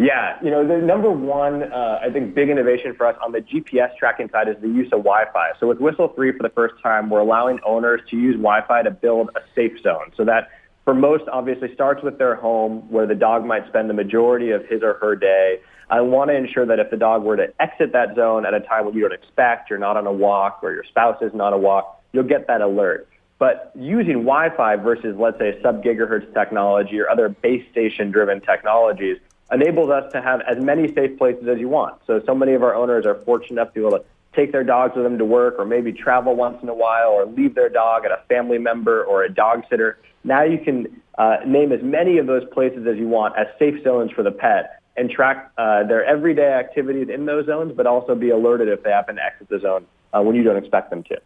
Yeah, 0.00 0.40
you 0.44 0.50
know, 0.52 0.66
the 0.66 0.76
number 0.78 1.10
one, 1.10 1.64
uh, 1.72 1.98
I 2.00 2.08
think, 2.10 2.32
big 2.32 2.50
innovation 2.50 2.94
for 2.94 3.04
us 3.04 3.16
on 3.20 3.32
the 3.32 3.40
GPS 3.40 3.96
tracking 3.98 4.30
side 4.30 4.48
is 4.48 4.54
the 4.62 4.68
use 4.68 4.86
of 4.92 5.00
Wi-Fi. 5.00 5.50
So 5.58 5.66
with 5.66 5.80
Whistle 5.80 6.06
3 6.14 6.36
for 6.36 6.44
the 6.44 6.50
first 6.50 6.76
time, 6.80 7.10
we're 7.10 7.18
allowing 7.18 7.58
owners 7.66 8.00
to 8.10 8.16
use 8.16 8.36
Wi-Fi 8.36 8.82
to 8.84 8.92
build 8.92 9.30
a 9.34 9.40
safe 9.56 9.76
zone 9.82 10.12
so 10.16 10.24
that 10.24 10.50
for 10.88 10.94
most, 10.94 11.24
obviously, 11.30 11.74
starts 11.74 12.02
with 12.02 12.16
their 12.16 12.34
home 12.34 12.90
where 12.90 13.06
the 13.06 13.14
dog 13.14 13.44
might 13.44 13.68
spend 13.68 13.90
the 13.90 13.94
majority 13.94 14.52
of 14.52 14.64
his 14.64 14.82
or 14.82 14.94
her 14.94 15.14
day. 15.14 15.60
I 15.90 16.00
want 16.00 16.30
to 16.30 16.34
ensure 16.34 16.64
that 16.64 16.78
if 16.78 16.90
the 16.90 16.96
dog 16.96 17.24
were 17.24 17.36
to 17.36 17.52
exit 17.60 17.92
that 17.92 18.16
zone 18.16 18.46
at 18.46 18.54
a 18.54 18.60
time 18.60 18.86
when 18.86 18.94
you 18.94 19.02
don't 19.02 19.12
expect, 19.12 19.68
you're 19.68 19.78
not 19.78 19.98
on 19.98 20.06
a 20.06 20.12
walk 20.12 20.60
or 20.62 20.72
your 20.72 20.84
spouse 20.84 21.20
is 21.20 21.34
not 21.34 21.48
on 21.48 21.52
a 21.52 21.58
walk, 21.58 22.02
you'll 22.14 22.24
get 22.24 22.46
that 22.46 22.62
alert. 22.62 23.06
But 23.38 23.70
using 23.74 24.24
Wi-Fi 24.24 24.76
versus, 24.76 25.14
let's 25.18 25.38
say, 25.38 25.60
sub-gigahertz 25.60 26.32
technology 26.32 26.98
or 26.98 27.10
other 27.10 27.28
base 27.28 27.70
station-driven 27.70 28.40
technologies 28.40 29.18
enables 29.52 29.90
us 29.90 30.10
to 30.12 30.22
have 30.22 30.40
as 30.48 30.58
many 30.58 30.90
safe 30.94 31.18
places 31.18 31.46
as 31.48 31.58
you 31.58 31.68
want. 31.68 32.00
So, 32.06 32.22
so 32.24 32.34
many 32.34 32.54
of 32.54 32.62
our 32.62 32.74
owners 32.74 33.04
are 33.04 33.16
fortunate 33.26 33.60
enough 33.60 33.74
to 33.74 33.80
be 33.80 33.86
able 33.86 33.98
to 33.98 34.04
take 34.38 34.52
their 34.52 34.64
dogs 34.64 34.92
with 34.94 35.04
them 35.04 35.18
to 35.18 35.24
work 35.24 35.56
or 35.58 35.64
maybe 35.64 35.92
travel 35.92 36.36
once 36.36 36.56
in 36.62 36.68
a 36.68 36.74
while 36.74 37.10
or 37.10 37.26
leave 37.26 37.54
their 37.54 37.68
dog 37.68 38.04
at 38.04 38.12
a 38.12 38.20
family 38.28 38.58
member 38.58 39.04
or 39.04 39.24
a 39.24 39.28
dog 39.28 39.62
sitter 39.68 39.98
now 40.24 40.42
you 40.42 40.58
can 40.58 41.00
uh, 41.18 41.38
name 41.46 41.72
as 41.72 41.80
many 41.82 42.18
of 42.18 42.26
those 42.26 42.44
places 42.52 42.86
as 42.86 42.96
you 42.96 43.08
want 43.08 43.36
as 43.36 43.46
safe 43.58 43.82
zones 43.82 44.10
for 44.12 44.22
the 44.22 44.30
pet 44.30 44.80
and 44.98 45.10
track 45.10 45.50
uh, 45.56 45.84
their 45.84 46.04
everyday 46.04 46.52
activities 46.52 47.08
in 47.08 47.24
those 47.24 47.46
zones, 47.46 47.72
but 47.74 47.86
also 47.86 48.14
be 48.14 48.30
alerted 48.30 48.68
if 48.68 48.82
they 48.82 48.90
happen 48.90 49.16
to 49.16 49.24
exit 49.24 49.48
the 49.48 49.60
zone 49.60 49.86
uh, 50.12 50.20
when 50.20 50.34
you 50.34 50.42
don't 50.42 50.56
expect 50.56 50.90
them 50.90 51.02
to. 51.04 51.16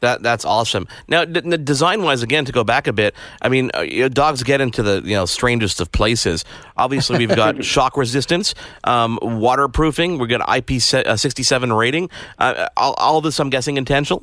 That 0.00 0.22
that's 0.22 0.44
awesome. 0.44 0.86
Now, 1.08 1.24
d- 1.24 1.56
design 1.58 2.02
wise, 2.02 2.22
again, 2.22 2.44
to 2.44 2.52
go 2.52 2.62
back 2.64 2.86
a 2.86 2.92
bit, 2.92 3.14
I 3.40 3.48
mean, 3.48 3.70
uh, 3.72 4.08
dogs 4.08 4.42
get 4.42 4.60
into 4.60 4.82
the 4.82 5.02
you 5.04 5.14
know 5.14 5.24
strangest 5.24 5.80
of 5.80 5.90
places. 5.92 6.44
Obviously, 6.76 7.18
we've 7.18 7.34
got 7.34 7.64
shock 7.74 7.96
resistance, 7.96 8.54
um, 8.84 9.18
waterproofing. 9.22 10.18
We've 10.18 10.28
got 10.28 10.42
IP 10.54 10.82
uh, 10.92 11.16
sixty 11.16 11.42
seven 11.42 11.72
rating. 11.72 12.10
Uh, 12.38 12.68
all, 12.76 12.94
all 12.94 13.20
this, 13.20 13.40
I'm 13.40 13.50
guessing, 13.50 13.76
intentional. 13.76 14.22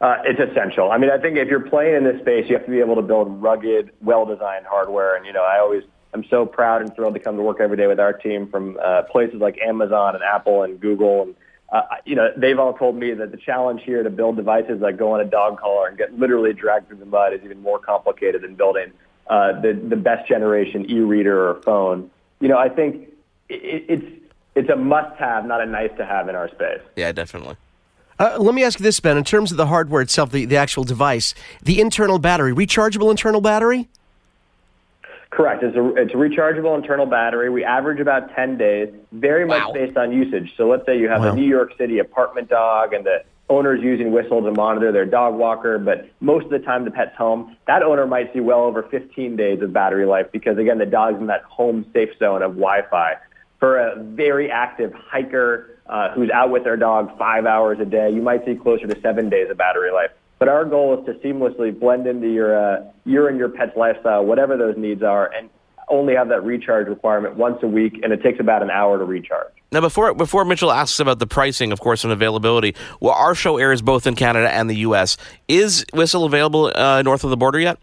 Uh, 0.00 0.16
it's 0.24 0.38
essential. 0.38 0.92
I 0.92 0.98
mean, 0.98 1.10
I 1.10 1.18
think 1.18 1.36
if 1.36 1.48
you're 1.48 1.68
playing 1.68 1.96
in 1.96 2.04
this 2.04 2.20
space, 2.20 2.46
you 2.48 2.56
have 2.56 2.64
to 2.66 2.70
be 2.70 2.78
able 2.78 2.94
to 2.96 3.02
build 3.02 3.42
rugged, 3.42 3.90
well-designed 4.00 4.64
hardware. 4.64 5.16
And 5.16 5.26
you 5.26 5.32
know, 5.32 5.42
I 5.42 5.58
always 5.58 5.82
I'm 6.14 6.24
so 6.30 6.46
proud 6.46 6.82
and 6.82 6.94
thrilled 6.94 7.14
to 7.14 7.20
come 7.20 7.36
to 7.36 7.42
work 7.42 7.58
every 7.60 7.76
day 7.76 7.86
with 7.86 8.00
our 8.00 8.12
team 8.12 8.48
from 8.48 8.78
uh, 8.82 9.02
places 9.02 9.40
like 9.40 9.58
Amazon 9.58 10.14
and 10.14 10.24
Apple 10.24 10.62
and 10.62 10.80
Google. 10.80 11.22
And 11.22 11.34
uh, 11.70 11.82
you 12.04 12.14
know, 12.14 12.30
they've 12.36 12.58
all 12.58 12.72
told 12.72 12.96
me 12.96 13.12
that 13.12 13.30
the 13.30 13.36
challenge 13.36 13.82
here 13.84 14.02
to 14.02 14.10
build 14.10 14.36
devices 14.36 14.80
that 14.80 14.96
go 14.96 15.12
on 15.12 15.20
a 15.20 15.24
dog 15.24 15.58
collar 15.58 15.86
and 15.88 15.98
get 15.98 16.18
literally 16.18 16.52
dragged 16.52 16.88
through 16.88 16.96
the 16.96 17.04
mud 17.04 17.34
is 17.34 17.40
even 17.44 17.60
more 17.60 17.78
complicated 17.78 18.42
than 18.42 18.54
building 18.54 18.92
uh, 19.28 19.60
the 19.60 19.74
the 19.74 19.96
best 19.96 20.26
generation 20.26 20.90
e-reader 20.90 21.50
or 21.50 21.60
phone. 21.62 22.10
You 22.40 22.48
know, 22.48 22.56
I 22.56 22.70
think 22.70 23.08
it, 23.48 23.84
it's 23.88 24.24
it's 24.54 24.70
a 24.70 24.76
must-have, 24.76 25.44
not 25.46 25.60
a 25.60 25.66
nice-to-have 25.66 26.28
in 26.28 26.34
our 26.34 26.48
space. 26.48 26.80
Yeah, 26.96 27.12
definitely. 27.12 27.56
Uh, 28.18 28.36
let 28.40 28.54
me 28.54 28.64
ask 28.64 28.80
you 28.80 28.82
this, 28.82 28.98
Ben. 28.98 29.16
In 29.16 29.22
terms 29.22 29.52
of 29.52 29.56
the 29.56 29.66
hardware 29.66 30.02
itself, 30.02 30.32
the, 30.32 30.44
the 30.46 30.56
actual 30.56 30.82
device, 30.82 31.34
the 31.62 31.80
internal 31.80 32.18
battery, 32.18 32.52
rechargeable 32.52 33.10
internal 33.10 33.40
battery? 33.40 33.88
Correct. 35.30 35.62
It's 35.62 35.76
a, 35.76 35.94
it's 35.96 36.14
a 36.14 36.16
rechargeable 36.16 36.76
internal 36.76 37.06
battery. 37.06 37.50
We 37.50 37.62
average 37.62 38.00
about 38.00 38.34
10 38.34 38.56
days, 38.56 38.92
very 39.12 39.46
much 39.46 39.72
based 39.74 39.96
on 39.96 40.10
usage. 40.10 40.54
So 40.56 40.68
let's 40.68 40.86
say 40.86 40.98
you 40.98 41.08
have 41.08 41.20
wow. 41.20 41.32
a 41.32 41.34
New 41.34 41.46
York 41.46 41.76
City 41.76 41.98
apartment 41.98 42.48
dog 42.48 42.94
and 42.94 43.04
the 43.04 43.24
owner's 43.50 43.82
using 43.82 44.10
Whistle 44.10 44.42
to 44.42 44.50
monitor 44.52 44.90
their 44.90 45.04
dog 45.04 45.34
walker, 45.34 45.78
but 45.78 46.08
most 46.20 46.44
of 46.44 46.50
the 46.50 46.58
time 46.58 46.84
the 46.84 46.90
pet's 46.90 47.16
home. 47.16 47.56
That 47.66 47.82
owner 47.82 48.06
might 48.06 48.32
see 48.32 48.40
well 48.40 48.60
over 48.60 48.82
15 48.82 49.36
days 49.36 49.60
of 49.62 49.72
battery 49.72 50.06
life 50.06 50.26
because, 50.32 50.58
again, 50.58 50.78
the 50.78 50.86
dog's 50.86 51.20
in 51.20 51.26
that 51.26 51.42
home 51.44 51.86
safe 51.92 52.10
zone 52.18 52.42
of 52.42 52.52
Wi-Fi. 52.52 53.14
For 53.58 53.78
a 53.78 54.02
very 54.02 54.50
active 54.50 54.92
hiker, 54.94 55.78
uh, 55.88 56.10
who's 56.12 56.30
out 56.30 56.50
with 56.50 56.64
their 56.64 56.76
dog 56.76 57.16
five 57.18 57.46
hours 57.46 57.78
a 57.80 57.84
day, 57.84 58.10
you 58.10 58.20
might 58.20 58.44
see 58.44 58.54
closer 58.54 58.86
to 58.86 59.00
seven 59.00 59.28
days 59.28 59.50
of 59.50 59.56
battery 59.56 59.90
life. 59.90 60.10
But 60.38 60.48
our 60.48 60.64
goal 60.64 60.98
is 60.98 61.06
to 61.06 61.14
seamlessly 61.26 61.78
blend 61.78 62.06
into 62.06 62.28
your 62.32 62.56
uh, 62.56 62.84
your 63.04 63.28
and 63.28 63.38
your 63.38 63.48
pet's 63.48 63.76
lifestyle, 63.76 64.24
whatever 64.24 64.56
those 64.56 64.76
needs 64.76 65.02
are, 65.02 65.32
and 65.32 65.50
only 65.90 66.14
have 66.14 66.28
that 66.28 66.44
recharge 66.44 66.86
requirement 66.86 67.36
once 67.36 67.58
a 67.62 67.66
week, 67.66 68.00
and 68.02 68.12
it 68.12 68.22
takes 68.22 68.40
about 68.40 68.62
an 68.62 68.70
hour 68.70 68.98
to 68.98 69.04
recharge. 69.04 69.52
Now, 69.72 69.80
before 69.80 70.14
before 70.14 70.44
Mitchell 70.44 70.72
asks 70.72 71.00
about 71.00 71.18
the 71.18 71.26
pricing, 71.26 71.72
of 71.72 71.80
course, 71.80 72.04
and 72.04 72.12
availability, 72.12 72.74
well, 73.00 73.14
our 73.14 73.34
show 73.34 73.58
airs 73.58 73.82
both 73.82 74.06
in 74.06 74.14
Canada 74.14 74.50
and 74.50 74.70
the 74.70 74.76
U.S. 74.76 75.16
Is 75.46 75.84
Whistle 75.92 76.24
available 76.24 76.72
uh, 76.74 77.02
north 77.02 77.24
of 77.24 77.30
the 77.30 77.36
border 77.36 77.60
yet? 77.60 77.78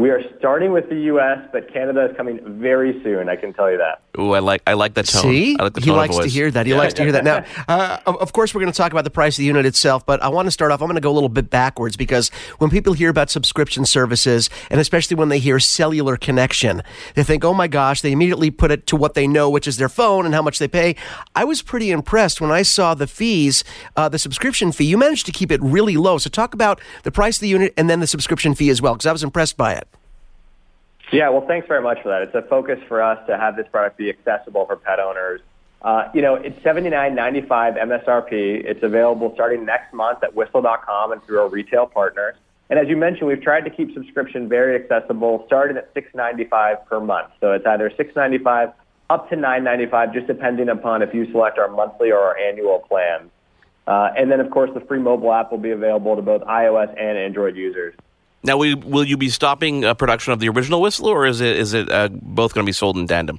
We 0.00 0.08
are 0.08 0.22
starting 0.38 0.72
with 0.72 0.88
the 0.88 0.98
U.S., 1.12 1.46
but 1.52 1.70
Canada 1.70 2.08
is 2.08 2.16
coming 2.16 2.40
very 2.58 3.02
soon. 3.02 3.28
I 3.28 3.36
can 3.36 3.52
tell 3.52 3.70
you 3.70 3.76
that. 3.76 4.00
Ooh, 4.18 4.32
I 4.32 4.38
like 4.38 4.62
I 4.66 4.72
like 4.72 4.94
that 4.94 5.04
tone. 5.04 5.20
See, 5.20 5.56
like 5.58 5.76
he 5.78 5.90
likes 5.90 6.16
to 6.16 6.26
hear 6.26 6.50
that. 6.50 6.64
He 6.64 6.72
likes 6.72 6.94
to 6.94 7.02
hear 7.02 7.12
that. 7.12 7.22
Now, 7.22 7.44
uh, 7.68 7.98
of 8.06 8.32
course, 8.32 8.54
we're 8.54 8.62
going 8.62 8.72
to 8.72 8.76
talk 8.76 8.92
about 8.92 9.04
the 9.04 9.10
price 9.10 9.34
of 9.34 9.42
the 9.42 9.44
unit 9.44 9.66
itself, 9.66 10.06
but 10.06 10.22
I 10.22 10.28
want 10.28 10.46
to 10.46 10.50
start 10.50 10.72
off. 10.72 10.80
I'm 10.80 10.86
going 10.86 10.94
to 10.94 11.02
go 11.02 11.10
a 11.10 11.12
little 11.12 11.28
bit 11.28 11.50
backwards 11.50 11.98
because 11.98 12.30
when 12.56 12.70
people 12.70 12.94
hear 12.94 13.10
about 13.10 13.28
subscription 13.28 13.84
services, 13.84 14.48
and 14.70 14.80
especially 14.80 15.16
when 15.16 15.28
they 15.28 15.38
hear 15.38 15.60
cellular 15.60 16.16
connection, 16.16 16.82
they 17.14 17.22
think, 17.22 17.44
"Oh 17.44 17.52
my 17.52 17.68
gosh!" 17.68 18.00
They 18.00 18.12
immediately 18.12 18.50
put 18.50 18.70
it 18.70 18.86
to 18.86 18.96
what 18.96 19.12
they 19.12 19.28
know, 19.28 19.50
which 19.50 19.68
is 19.68 19.76
their 19.76 19.90
phone 19.90 20.24
and 20.24 20.34
how 20.34 20.40
much 20.40 20.58
they 20.58 20.68
pay. 20.68 20.96
I 21.36 21.44
was 21.44 21.60
pretty 21.60 21.90
impressed 21.90 22.40
when 22.40 22.50
I 22.50 22.62
saw 22.62 22.94
the 22.94 23.06
fees, 23.06 23.64
uh, 23.98 24.08
the 24.08 24.18
subscription 24.18 24.72
fee. 24.72 24.86
You 24.86 24.96
managed 24.96 25.26
to 25.26 25.32
keep 25.32 25.52
it 25.52 25.60
really 25.62 25.98
low. 25.98 26.16
So 26.16 26.30
talk 26.30 26.54
about 26.54 26.80
the 27.02 27.12
price 27.12 27.36
of 27.36 27.42
the 27.42 27.48
unit 27.48 27.74
and 27.76 27.90
then 27.90 28.00
the 28.00 28.06
subscription 28.06 28.54
fee 28.54 28.70
as 28.70 28.80
well, 28.80 28.94
because 28.94 29.06
I 29.06 29.12
was 29.12 29.22
impressed 29.22 29.58
by 29.58 29.74
it. 29.74 29.86
Yeah, 31.12 31.28
well, 31.30 31.44
thanks 31.46 31.66
very 31.66 31.82
much 31.82 32.02
for 32.02 32.08
that. 32.10 32.22
It's 32.22 32.34
a 32.34 32.42
focus 32.42 32.78
for 32.86 33.02
us 33.02 33.18
to 33.26 33.36
have 33.36 33.56
this 33.56 33.66
product 33.70 33.98
be 33.98 34.08
accessible 34.08 34.66
for 34.66 34.76
pet 34.76 35.00
owners. 35.00 35.40
Uh, 35.82 36.08
you 36.14 36.22
know, 36.22 36.34
it's 36.34 36.58
$79.95 36.60 37.48
MSRP. 37.78 38.64
It's 38.64 38.82
available 38.82 39.32
starting 39.34 39.64
next 39.64 39.92
month 39.92 40.22
at 40.22 40.34
whistle.com 40.34 41.12
and 41.12 41.22
through 41.24 41.40
our 41.40 41.48
retail 41.48 41.86
partners. 41.86 42.36
And 42.68 42.78
as 42.78 42.86
you 42.88 42.96
mentioned, 42.96 43.26
we've 43.26 43.42
tried 43.42 43.64
to 43.64 43.70
keep 43.70 43.92
subscription 43.94 44.48
very 44.48 44.76
accessible, 44.76 45.42
starting 45.46 45.76
at 45.76 45.92
$6.95 45.94 46.86
per 46.86 47.00
month. 47.00 47.32
So 47.40 47.52
it's 47.52 47.66
either 47.66 47.90
$6.95 47.90 48.72
up 49.08 49.28
to 49.30 49.36
$9.95, 49.36 50.14
just 50.14 50.26
depending 50.28 50.68
upon 50.68 51.02
if 51.02 51.12
you 51.12 51.28
select 51.32 51.58
our 51.58 51.68
monthly 51.68 52.12
or 52.12 52.18
our 52.18 52.38
annual 52.38 52.78
plan. 52.78 53.30
Uh, 53.88 54.10
and 54.16 54.30
then, 54.30 54.38
of 54.38 54.50
course, 54.52 54.70
the 54.72 54.80
free 54.80 55.00
mobile 55.00 55.32
app 55.32 55.50
will 55.50 55.58
be 55.58 55.70
available 55.70 56.14
to 56.14 56.22
both 56.22 56.42
iOS 56.42 56.90
and 56.90 57.18
Android 57.18 57.56
users. 57.56 57.94
Now, 58.42 58.56
we, 58.56 58.74
will 58.74 59.04
you 59.04 59.16
be 59.16 59.28
stopping 59.28 59.84
uh, 59.84 59.94
production 59.94 60.32
of 60.32 60.40
the 60.40 60.48
original 60.48 60.80
whistle, 60.80 61.06
or 61.06 61.26
is 61.26 61.40
it 61.40 61.56
is 61.56 61.74
it 61.74 61.90
uh, 61.90 62.08
both 62.10 62.54
going 62.54 62.64
to 62.64 62.68
be 62.68 62.72
sold 62.72 62.96
in 62.96 63.06
tandem? 63.06 63.38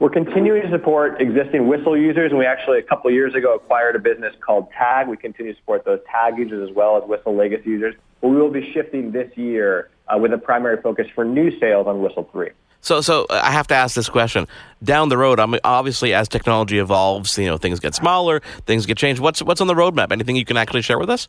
We're 0.00 0.10
continuing 0.10 0.62
to 0.62 0.70
support 0.70 1.20
existing 1.20 1.66
whistle 1.66 1.96
users, 1.96 2.30
and 2.30 2.38
we 2.38 2.46
actually 2.46 2.78
a 2.78 2.82
couple 2.82 3.10
years 3.10 3.34
ago 3.34 3.54
acquired 3.54 3.96
a 3.96 3.98
business 3.98 4.34
called 4.40 4.68
Tagg. 4.72 5.08
We 5.08 5.16
continue 5.16 5.52
to 5.52 5.58
support 5.58 5.84
those 5.84 6.00
Tagg 6.10 6.38
users 6.38 6.68
as 6.68 6.74
well 6.74 6.96
as 6.96 7.08
Whistle 7.08 7.34
Legacy 7.34 7.70
users. 7.70 7.94
But 8.20 8.28
we 8.28 8.36
will 8.36 8.50
be 8.50 8.72
shifting 8.72 9.12
this 9.12 9.30
year 9.36 9.90
uh, 10.08 10.18
with 10.18 10.32
a 10.32 10.38
primary 10.38 10.80
focus 10.80 11.06
for 11.14 11.24
new 11.24 11.56
sales 11.58 11.86
on 11.86 12.00
Whistle 12.00 12.28
3. 12.32 12.50
So, 12.80 13.00
so 13.00 13.26
I 13.28 13.50
have 13.50 13.66
to 13.68 13.74
ask 13.74 13.96
this 13.96 14.08
question. 14.08 14.46
Down 14.82 15.08
the 15.08 15.18
road, 15.18 15.40
I 15.40 15.46
mean, 15.46 15.60
obviously, 15.64 16.14
as 16.14 16.28
technology 16.28 16.78
evolves, 16.78 17.36
you 17.36 17.46
know, 17.46 17.56
things 17.56 17.80
get 17.80 17.94
smaller, 17.94 18.40
things 18.66 18.86
get 18.86 18.96
changed. 18.96 19.20
What's 19.20 19.42
what's 19.42 19.60
on 19.60 19.66
the 19.66 19.74
roadmap? 19.74 20.12
Anything 20.12 20.36
you 20.36 20.44
can 20.44 20.56
actually 20.56 20.82
share 20.82 20.98
with 20.98 21.10
us? 21.10 21.28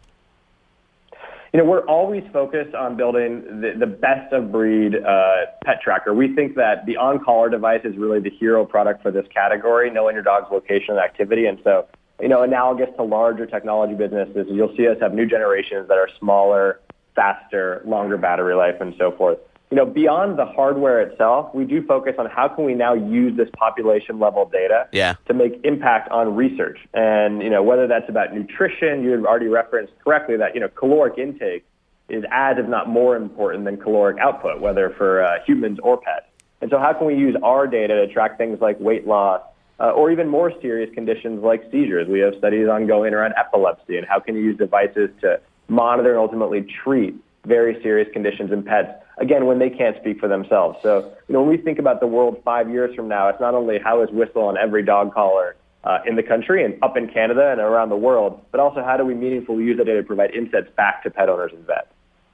You 1.54 1.60
know, 1.60 1.66
we're 1.66 1.86
always 1.86 2.24
focused 2.32 2.76
on 2.76 2.95
building 2.95 3.62
the, 3.62 3.74
the 3.80 3.88
best 3.88 4.32
of 4.34 4.52
breed 4.52 4.95
uh, 4.95 5.45
pet 5.66 5.82
tracker. 5.82 6.14
We 6.14 6.36
think 6.36 6.56
that 6.56 6.86
the 6.86 6.97
on-collar 6.97 7.50
device 7.50 7.82
is 7.84 7.97
really 7.97 8.20
the 8.20 8.30
hero 8.30 8.66
product 8.66 9.02
for 9.02 9.12
this 9.12 9.26
category, 9.34 9.89
knowing 9.89 10.14
your 10.14 10.24
dog's 10.24 10.52
location 10.52 10.91
and 10.91 11.00
activity. 11.00 11.47
And 11.47 11.60
so, 11.64 11.88
you 12.22 12.28
know, 12.28 12.43
analogous 12.43 12.89
to 12.97 13.04
larger 13.04 13.47
technology 13.47 13.95
businesses, 13.95 14.45
you'll 14.47 14.76
see 14.78 14.88
us 14.88 14.97
have 15.02 15.14
new 15.14 15.26
generations 15.26 15.88
that 15.88 15.97
are 15.97 16.10
smaller, 16.20 16.82
faster, 17.16 17.82
longer 17.84 18.18
battery 18.18 18.54
life, 18.54 18.76
and 18.80 18.93
so 19.00 19.12
forth 19.12 19.39
you 19.72 19.76
know, 19.76 19.86
beyond 19.86 20.39
the 20.39 20.45
hardware 20.45 20.99
itself, 21.01 21.53
we 21.53 21.63
do 21.63 21.86
focus 21.86 22.15
on 22.17 22.26
how 22.26 22.47
can 22.47 22.65
we 22.65 22.74
now 22.74 22.93
use 22.93 23.38
this 23.38 23.49
population 23.55 24.17
level 24.17 24.49
data 24.51 24.88
yeah. 24.91 25.13
to 25.28 25.34
make 25.34 25.59
impact 25.63 26.09
on 26.09 26.36
research. 26.36 26.80
And, 26.93 27.43
you 27.43 27.51
know, 27.51 27.61
whether 27.61 27.88
that's 27.88 28.09
about 28.09 28.34
nutrition, 28.34 29.03
you 29.03 29.11
had 29.11 29.26
already 29.26 29.47
referenced 29.47 29.93
correctly 30.03 30.38
that, 30.38 30.55
you 30.55 30.61
know, 30.61 30.70
caloric 30.70 31.20
intake 31.20 31.65
is 32.09 32.24
as, 32.32 32.57
if 32.57 32.67
not 32.67 32.89
more 32.89 33.15
important 33.15 33.65
than 33.65 33.78
caloric 33.78 34.17
output, 34.17 34.59
whether 34.59 34.89
for 34.97 35.24
uh, 35.24 35.38
humans 35.45 35.78
or 35.84 35.97
pets. 35.97 36.26
And 36.61 36.72
so 36.72 36.80
how 36.80 36.93
can 36.93 37.05
we 37.05 37.15
use 37.15 37.36
our 37.43 37.67
data 37.67 38.05
to 38.05 38.11
track 38.11 38.39
things 38.39 38.59
like 38.59 38.80
weight 38.80 39.05
loss 39.05 39.41
uh, 39.80 39.91
or 39.91 40.09
even 40.11 40.28
more 40.28 40.51
serious 40.61 40.91
conditions 40.95 41.43
like 41.43 41.61
seizures? 41.72 42.07
We 42.07 42.20
have 42.22 42.34
studies 42.39 42.67
ongoing 42.67 43.13
around 43.13 43.36
epilepsy 43.38 43.97
and 43.97 44.07
how 44.07 44.20
can 44.20 44.36
you 44.36 44.41
use 44.41 44.57
devices 44.57 45.11
to 45.22 45.39
monitor 45.67 46.09
and 46.09 46.20
ultimately 46.20 46.65
treat 46.84 47.15
very 47.45 47.82
serious 47.84 48.07
conditions 48.11 48.51
in 48.51 48.63
pets 48.63 48.89
again, 49.20 49.45
when 49.45 49.59
they 49.59 49.70
can't 49.70 49.95
speak 49.97 50.20
for 50.20 50.28
themselves. 50.28 50.78
So, 50.82 51.13
you 51.28 51.34
know, 51.34 51.41
when 51.41 51.49
we 51.49 51.57
think 51.57 51.80
about 51.80 51.99
the 51.99 52.07
world 52.07 52.41
five 52.43 52.70
years 52.70 52.95
from 52.95 53.07
now, 53.07 53.28
it's 53.28 53.39
not 53.39 53.53
only 53.53 53.80
how 53.80 54.01
is 54.01 54.09
Whistle 54.11 54.43
on 54.43 54.57
every 54.57 54.84
dog 54.84 55.13
collar 55.13 55.55
uh, 55.84 55.99
in 56.05 56.15
the 56.15 56.24
country 56.24 56.63
and 56.63 56.82
up 56.84 56.97
in 56.97 57.07
Canada 57.07 57.51
and 57.51 57.59
around 57.59 57.89
the 57.89 57.97
world, 57.97 58.41
but 58.51 58.59
also 58.59 58.84
how 58.84 58.97
do 58.97 59.05
we 59.05 59.13
meaningfully 59.13 59.63
use 59.63 59.78
that 59.78 59.86
data 59.86 60.01
to 60.01 60.07
provide 60.07 60.32
insights 60.32 60.70
back 60.76 61.03
to 61.03 61.09
pet 61.09 61.30
owners 61.30 61.51
and 61.53 61.65
vets. 61.65 61.88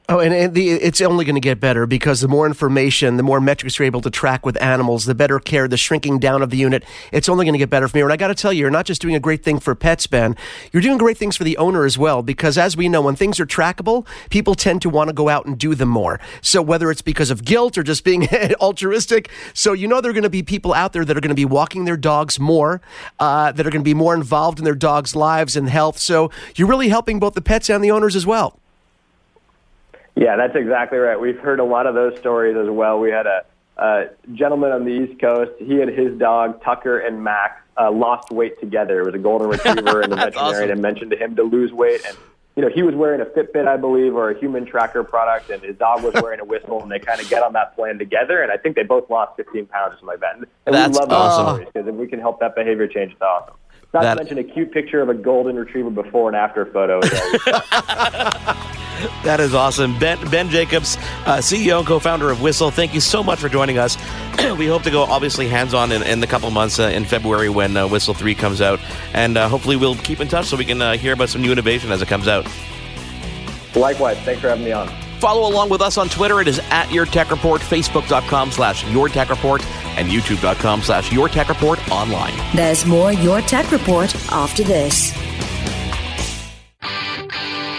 Oh, 0.07 0.19
and, 0.19 0.35
and 0.35 0.53
the, 0.53 0.69
it's 0.69 1.01
only 1.01 1.25
going 1.25 1.35
to 1.35 1.41
get 1.41 1.59
better 1.59 1.87
because 1.87 2.21
the 2.21 2.27
more 2.27 2.45
information, 2.45 3.17
the 3.17 3.23
more 3.23 3.41
metrics 3.41 3.79
you're 3.79 3.87
able 3.87 4.01
to 4.01 4.11
track 4.11 4.45
with 4.45 4.61
animals, 4.61 5.05
the 5.05 5.15
better 5.15 5.39
care, 5.39 5.67
the 5.67 5.77
shrinking 5.77 6.19
down 6.19 6.43
of 6.43 6.51
the 6.51 6.57
unit. 6.57 6.83
It's 7.11 7.27
only 7.27 7.43
going 7.43 7.53
to 7.53 7.57
get 7.59 7.71
better 7.71 7.87
from 7.87 7.97
here. 7.97 8.05
And 8.05 8.13
I 8.13 8.17
got 8.17 8.27
to 8.27 8.35
tell 8.35 8.53
you, 8.53 8.61
you're 8.61 8.69
not 8.69 8.85
just 8.85 9.01
doing 9.01 9.15
a 9.15 9.19
great 9.19 9.43
thing 9.43 9.59
for 9.59 9.73
pets, 9.73 10.05
Ben. 10.05 10.35
You're 10.71 10.83
doing 10.83 10.99
great 10.99 11.17
things 11.17 11.35
for 11.35 11.43
the 11.43 11.57
owner 11.57 11.85
as 11.85 11.97
well. 11.97 12.21
Because 12.21 12.55
as 12.55 12.77
we 12.77 12.87
know, 12.87 13.01
when 13.01 13.15
things 13.15 13.39
are 13.39 13.47
trackable, 13.47 14.05
people 14.29 14.53
tend 14.53 14.83
to 14.83 14.89
want 14.89 15.07
to 15.07 15.13
go 15.13 15.27
out 15.27 15.47
and 15.47 15.57
do 15.57 15.73
them 15.73 15.89
more. 15.89 16.19
So 16.39 16.61
whether 16.61 16.91
it's 16.91 17.01
because 17.01 17.31
of 17.31 17.43
guilt 17.43 17.75
or 17.75 17.81
just 17.81 18.03
being 18.03 18.27
altruistic, 18.61 19.31
so 19.55 19.73
you 19.73 19.87
know 19.87 20.01
there 20.01 20.11
are 20.11 20.13
going 20.13 20.21
to 20.21 20.29
be 20.29 20.43
people 20.43 20.75
out 20.75 20.93
there 20.93 21.03
that 21.03 21.17
are 21.17 21.21
going 21.21 21.29
to 21.29 21.35
be 21.35 21.45
walking 21.45 21.85
their 21.85 21.97
dogs 21.97 22.39
more, 22.39 22.79
uh, 23.19 23.51
that 23.53 23.65
are 23.65 23.71
going 23.71 23.81
to 23.81 23.89
be 23.89 23.95
more 23.95 24.13
involved 24.13 24.59
in 24.59 24.65
their 24.65 24.75
dogs' 24.75 25.15
lives 25.15 25.55
and 25.55 25.67
health. 25.67 25.97
So 25.97 26.29
you're 26.55 26.67
really 26.67 26.89
helping 26.89 27.19
both 27.19 27.33
the 27.33 27.41
pets 27.41 27.71
and 27.71 27.83
the 27.83 27.89
owners 27.89 28.15
as 28.15 28.27
well. 28.27 28.59
Yeah, 30.16 30.38
that's 30.38 30.55
exactly 30.55 30.97
right. 30.97 31.20
We've 31.20 31.38
heard 31.38 31.59
a 31.59 31.63
lot 31.63 31.88
of 31.88 31.95
those 31.95 32.18
stories 32.20 32.55
as 32.55 32.70
well. 32.70 32.99
We 32.99 33.11
had 33.11 33.28
a, 33.28 33.45
a 33.78 34.05
gentleman 34.34 34.72
on 34.72 34.86
the 34.86 34.91
East 34.91 35.20
Coast. 35.20 35.51
He 35.59 35.82
and 35.82 35.89
his 35.91 36.18
dog 36.18 36.63
Tucker 36.63 36.99
and 36.99 37.24
Max 37.24 37.61
uh, 37.78 37.91
lost 37.91 38.32
weight 38.32 38.59
together. 38.59 39.01
It 39.01 39.05
was 39.05 39.16
a 39.16 39.20
golden 39.20 39.47
retriever, 39.49 40.01
and 40.01 40.11
the 40.11 40.16
veterinarian 40.16 40.55
awesome. 40.55 40.70
had 40.70 40.80
mentioned 40.80 41.11
to 41.11 41.18
him 41.18 41.36
to 41.36 41.43
lose 41.43 41.74
weight. 41.74 42.05
And 42.07 42.18
you 42.55 42.61
know, 42.61 42.70
he 42.74 42.84
was 42.84 42.95
wearing 42.95 43.20
a 43.20 43.26
Fitbit, 43.26 43.68
I 43.68 43.76
believe, 43.76 44.16
or 44.16 44.32
a 44.32 44.39
human 44.39 44.66
tracker 44.66 45.03
product, 45.03 45.49
and 45.49 45.61
his 45.61 45.76
dog 45.76 46.03
was 46.03 46.13
wearing 46.22 46.39
a 46.39 46.45
whistle, 46.45 46.82
and 46.82 46.89
they 46.89 46.99
kind 46.99 47.20
of 47.20 47.30
get 47.30 47.43
on 47.43 47.51
that 47.53 47.76
plan 47.76 47.97
together. 47.97 48.41
And 48.41 48.49
I 48.49 48.55
think 48.55 48.78
they 48.78 48.84
both 48.84 49.09
lost 49.09 49.36
15 49.36 49.66
pounds 49.66 49.95
or 49.95 49.97
something 49.97 50.07
like 50.07 50.20
that. 50.22 50.36
And, 50.36 50.45
and 50.66 50.76
That's 50.76 50.97
we 50.97 51.05
love 51.05 51.11
awesome. 51.11 51.45
those 51.45 51.55
stories 51.55 51.68
because 51.74 51.88
if 51.89 51.95
we 51.95 52.07
can 52.07 52.20
help 52.22 52.39
that 52.39 52.55
behavior 52.55 52.88
change, 52.88 53.11
it's 53.11 53.22
awesome. 53.22 53.55
Not 53.95 54.03
that, 54.03 54.13
to 54.15 54.35
mention 54.35 54.37
a 54.39 54.43
cute 54.43 54.73
picture 54.73 55.01
of 55.01 55.07
a 55.07 55.13
golden 55.13 55.55
retriever 55.55 55.89
before 55.89 56.27
and 56.27 56.35
after 56.35 56.65
photo. 56.65 56.99
that 59.23 59.37
is 59.39 59.55
awesome. 59.55 59.97
Ben, 59.99 60.19
ben 60.29 60.49
Jacobs, 60.49 60.97
uh, 61.25 61.37
CEO 61.37 61.77
and 61.77 61.87
co 61.87 61.99
founder 61.99 62.29
of 62.29 62.41
Whistle, 62.41 62.71
thank 62.71 62.93
you 62.93 62.99
so 62.99 63.23
much 63.23 63.39
for 63.39 63.47
joining 63.47 63.77
us. 63.77 63.97
we 64.57 64.67
hope 64.67 64.83
to 64.83 64.91
go 64.91 65.03
obviously 65.03 65.47
hands 65.47 65.73
on 65.73 65.93
in, 65.93 66.03
in 66.03 66.19
the 66.19 66.27
couple 66.27 66.51
months 66.51 66.77
uh, 66.77 66.83
in 66.83 67.05
February 67.05 67.47
when 67.47 67.77
uh, 67.77 67.87
Whistle 67.87 68.13
3 68.13 68.35
comes 68.35 68.59
out. 68.59 68.81
And 69.13 69.37
uh, 69.37 69.47
hopefully 69.47 69.77
we'll 69.77 69.95
keep 69.95 70.19
in 70.19 70.27
touch 70.27 70.47
so 70.47 70.57
we 70.57 70.65
can 70.65 70.81
uh, 70.81 70.97
hear 70.97 71.13
about 71.13 71.29
some 71.29 71.41
new 71.41 71.53
innovation 71.53 71.89
as 71.93 72.01
it 72.01 72.09
comes 72.09 72.27
out. 72.27 72.45
Likewise. 73.77 74.17
Thanks 74.19 74.41
for 74.41 74.49
having 74.49 74.65
me 74.65 74.73
on. 74.73 75.04
Follow 75.26 75.49
along 75.49 75.69
with 75.69 75.82
us 75.82 75.97
on 75.97 76.07
Twitter. 76.07 76.39
It 76.39 76.47
is 76.47 76.59
at 76.69 76.91
Your 76.91 77.07
Tech 77.07 77.32
Report, 77.32 77.59
Facebook.com 77.59 78.51
slash 78.51 78.88
Your 78.91 79.09
Tech 79.09 79.32
Report, 79.32 79.65
and 79.97 80.07
YouTube.com 80.07 80.84
slash 80.84 81.11
Your 81.11 81.30
Tech 81.30 81.49
Report 81.49 81.80
online. 81.91 82.32
There's 82.55 82.86
more 82.86 83.11
Your 83.11 83.41
Tech 83.41 83.71
Report 83.71 84.15
after 84.32 84.61
this. 84.61 85.11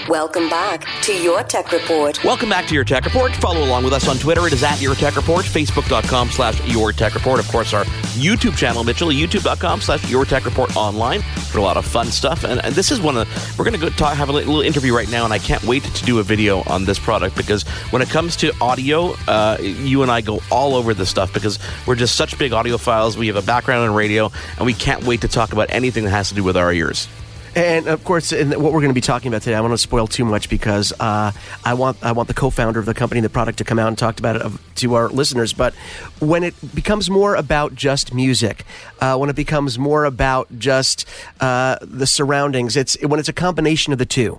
Welcome 0.09 0.48
back 0.48 0.86
to 1.02 1.20
Your 1.20 1.42
Tech 1.42 1.72
Report. 1.72 2.22
Welcome 2.22 2.48
back 2.48 2.68
to 2.68 2.74
Your 2.74 2.84
Tech 2.84 3.04
Report. 3.04 3.34
Follow 3.34 3.64
along 3.64 3.82
with 3.82 3.92
us 3.92 4.07
on 4.07 4.18
Twitter. 4.18 4.46
It 4.46 4.52
is 4.52 4.62
at 4.62 4.80
Your 4.80 4.94
Tech 4.94 5.16
Report, 5.16 5.44
Facebook.com 5.44 6.30
slash 6.30 6.64
Your 6.64 6.92
Tech 6.92 7.14
Report. 7.14 7.40
Of 7.40 7.48
course, 7.48 7.74
our 7.74 7.84
YouTube 8.14 8.57
channel, 8.57 8.84
Mitchell, 8.84 9.09
YouTube.com 9.09 9.80
slash 9.80 10.09
Your 10.09 10.24
Tech 10.24 10.44
Report 10.44 10.76
online 10.76 11.22
for 11.22 11.59
a 11.59 11.62
lot 11.62 11.76
of 11.76 11.84
fun 11.84 12.07
stuff. 12.07 12.44
And, 12.44 12.64
and 12.64 12.72
this 12.76 12.92
is 12.92 13.00
one 13.00 13.16
of 13.16 13.26
the, 13.26 13.54
we're 13.59 13.64
going 13.64 13.74
to 13.74 13.84
go 13.84 13.88
talk, 13.88 14.16
have 14.16 14.28
a 14.28 14.32
little 14.32 14.61
interview 14.61 14.94
right 14.94 15.11
now, 15.11 15.24
and 15.24 15.32
I 15.32 15.40
can't 15.40 15.64
wait 15.64 15.82
to 15.82 16.04
do 16.04 16.20
a 16.20 16.22
video 16.22 16.62
on 16.68 16.84
this 16.84 17.00
product 17.00 17.36
because 17.36 17.64
when 17.90 18.00
it 18.00 18.09
comes 18.09 18.36
to 18.36 18.52
audio, 18.61 19.14
uh, 19.26 19.57
you 19.61 20.02
and 20.02 20.11
I 20.11 20.20
go 20.20 20.40
all 20.52 20.76
over 20.76 20.94
this 20.94 21.11
stuff 21.11 21.34
because 21.34 21.59
we're 21.84 21.96
just 21.96 22.14
such 22.14 22.38
big 22.38 22.52
audiophiles. 22.52 23.16
We 23.16 23.26
have 23.26 23.36
a 23.36 23.42
background 23.42 23.84
in 23.84 23.92
radio, 23.92 24.30
and 24.57 24.66
we 24.66 24.72
can't 24.72 25.02
wait 25.02 25.22
to 25.22 25.28
talk 25.28 25.52
about 25.52 25.68
anything 25.70 26.04
that 26.04 26.11
has 26.11 26.28
to 26.28 26.36
do 26.36 26.44
with 26.44 26.57
our 26.57 26.72
ears. 26.72 27.09
And 27.57 27.88
of 27.88 28.04
course, 28.04 28.32
in 28.32 28.50
what 28.50 28.74
we're 28.74 28.82
going 28.82 28.90
to 28.90 28.94
be 28.94 29.00
talking 29.00 29.28
about 29.28 29.40
today, 29.40 29.57
I 29.57 29.62
want 29.62 29.72
to 29.72 29.78
spoil 29.78 30.07
too 30.07 30.26
much 30.26 30.50
because 30.50 30.92
uh, 31.00 31.32
I 31.64 31.72
want 31.72 31.96
I 32.02 32.12
want 32.12 32.28
the 32.28 32.34
co-founder 32.34 32.78
of 32.78 32.84
the 32.84 32.92
company, 32.92 33.22
the 33.22 33.30
product, 33.30 33.57
to 33.59 33.64
come 33.64 33.78
out 33.78 33.88
and 33.88 33.96
talk 33.96 34.18
about 34.18 34.36
it 34.36 34.52
to 34.76 34.94
our 34.94 35.09
listeners. 35.09 35.54
But 35.54 35.74
when 36.20 36.44
it 36.44 36.54
becomes 36.74 37.09
more 37.09 37.34
about 37.34 37.74
just 37.74 38.12
music, 38.12 38.66
uh, 39.00 39.16
when 39.16 39.30
it 39.30 39.36
becomes 39.36 39.78
more 39.78 40.04
about 40.04 40.59
just 40.59 41.09
uh, 41.40 41.78
the 41.80 42.07
surroundings, 42.07 42.76
it's 42.76 43.00
when 43.02 43.18
it's 43.18 43.30
a 43.30 43.32
combination 43.32 43.94
of 43.94 43.98
the 43.98 44.07
two 44.07 44.38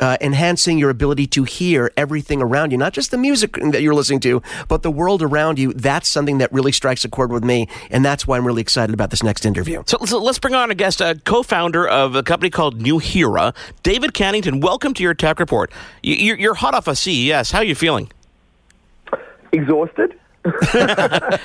uh, 0.00 0.16
enhancing 0.20 0.78
your 0.78 0.90
ability 0.90 1.26
to 1.28 1.44
hear 1.44 1.92
everything 1.96 2.42
around 2.42 2.70
you, 2.70 2.78
not 2.78 2.92
just 2.92 3.10
the 3.10 3.18
music 3.18 3.54
that 3.70 3.82
you're 3.82 3.94
listening 3.94 4.20
to, 4.20 4.42
but 4.68 4.82
the 4.82 4.90
world 4.90 5.22
around 5.22 5.58
you. 5.58 5.72
That's 5.72 6.08
something 6.08 6.38
that 6.38 6.52
really 6.52 6.72
strikes 6.72 7.04
a 7.04 7.08
chord 7.08 7.30
with 7.30 7.44
me, 7.44 7.68
and 7.90 8.04
that's 8.04 8.26
why 8.26 8.36
I'm 8.36 8.46
really 8.46 8.62
excited 8.62 8.94
about 8.94 9.10
this 9.10 9.22
next 9.22 9.44
interview. 9.44 9.82
So, 9.86 9.98
so 10.04 10.18
let's 10.18 10.38
bring 10.38 10.54
on 10.54 10.70
a 10.70 10.74
guest, 10.74 11.00
a 11.00 11.20
co-founder 11.24 11.86
of 11.86 12.14
a 12.14 12.22
company 12.22 12.50
called 12.50 12.80
Nuheara, 12.80 13.54
David 13.82 14.12
Cannington. 14.12 14.60
Welcome 14.60 14.94
to 14.94 15.02
your 15.02 15.14
tech 15.14 15.38
report. 15.38 15.70
You're, 16.02 16.36
you're 16.36 16.54
hot 16.54 16.74
off 16.74 16.86
a 16.88 16.92
of 16.92 16.98
CES. 16.98 17.50
How 17.50 17.58
are 17.58 17.64
you 17.64 17.74
feeling? 17.74 18.10
Exhausted. 19.52 20.18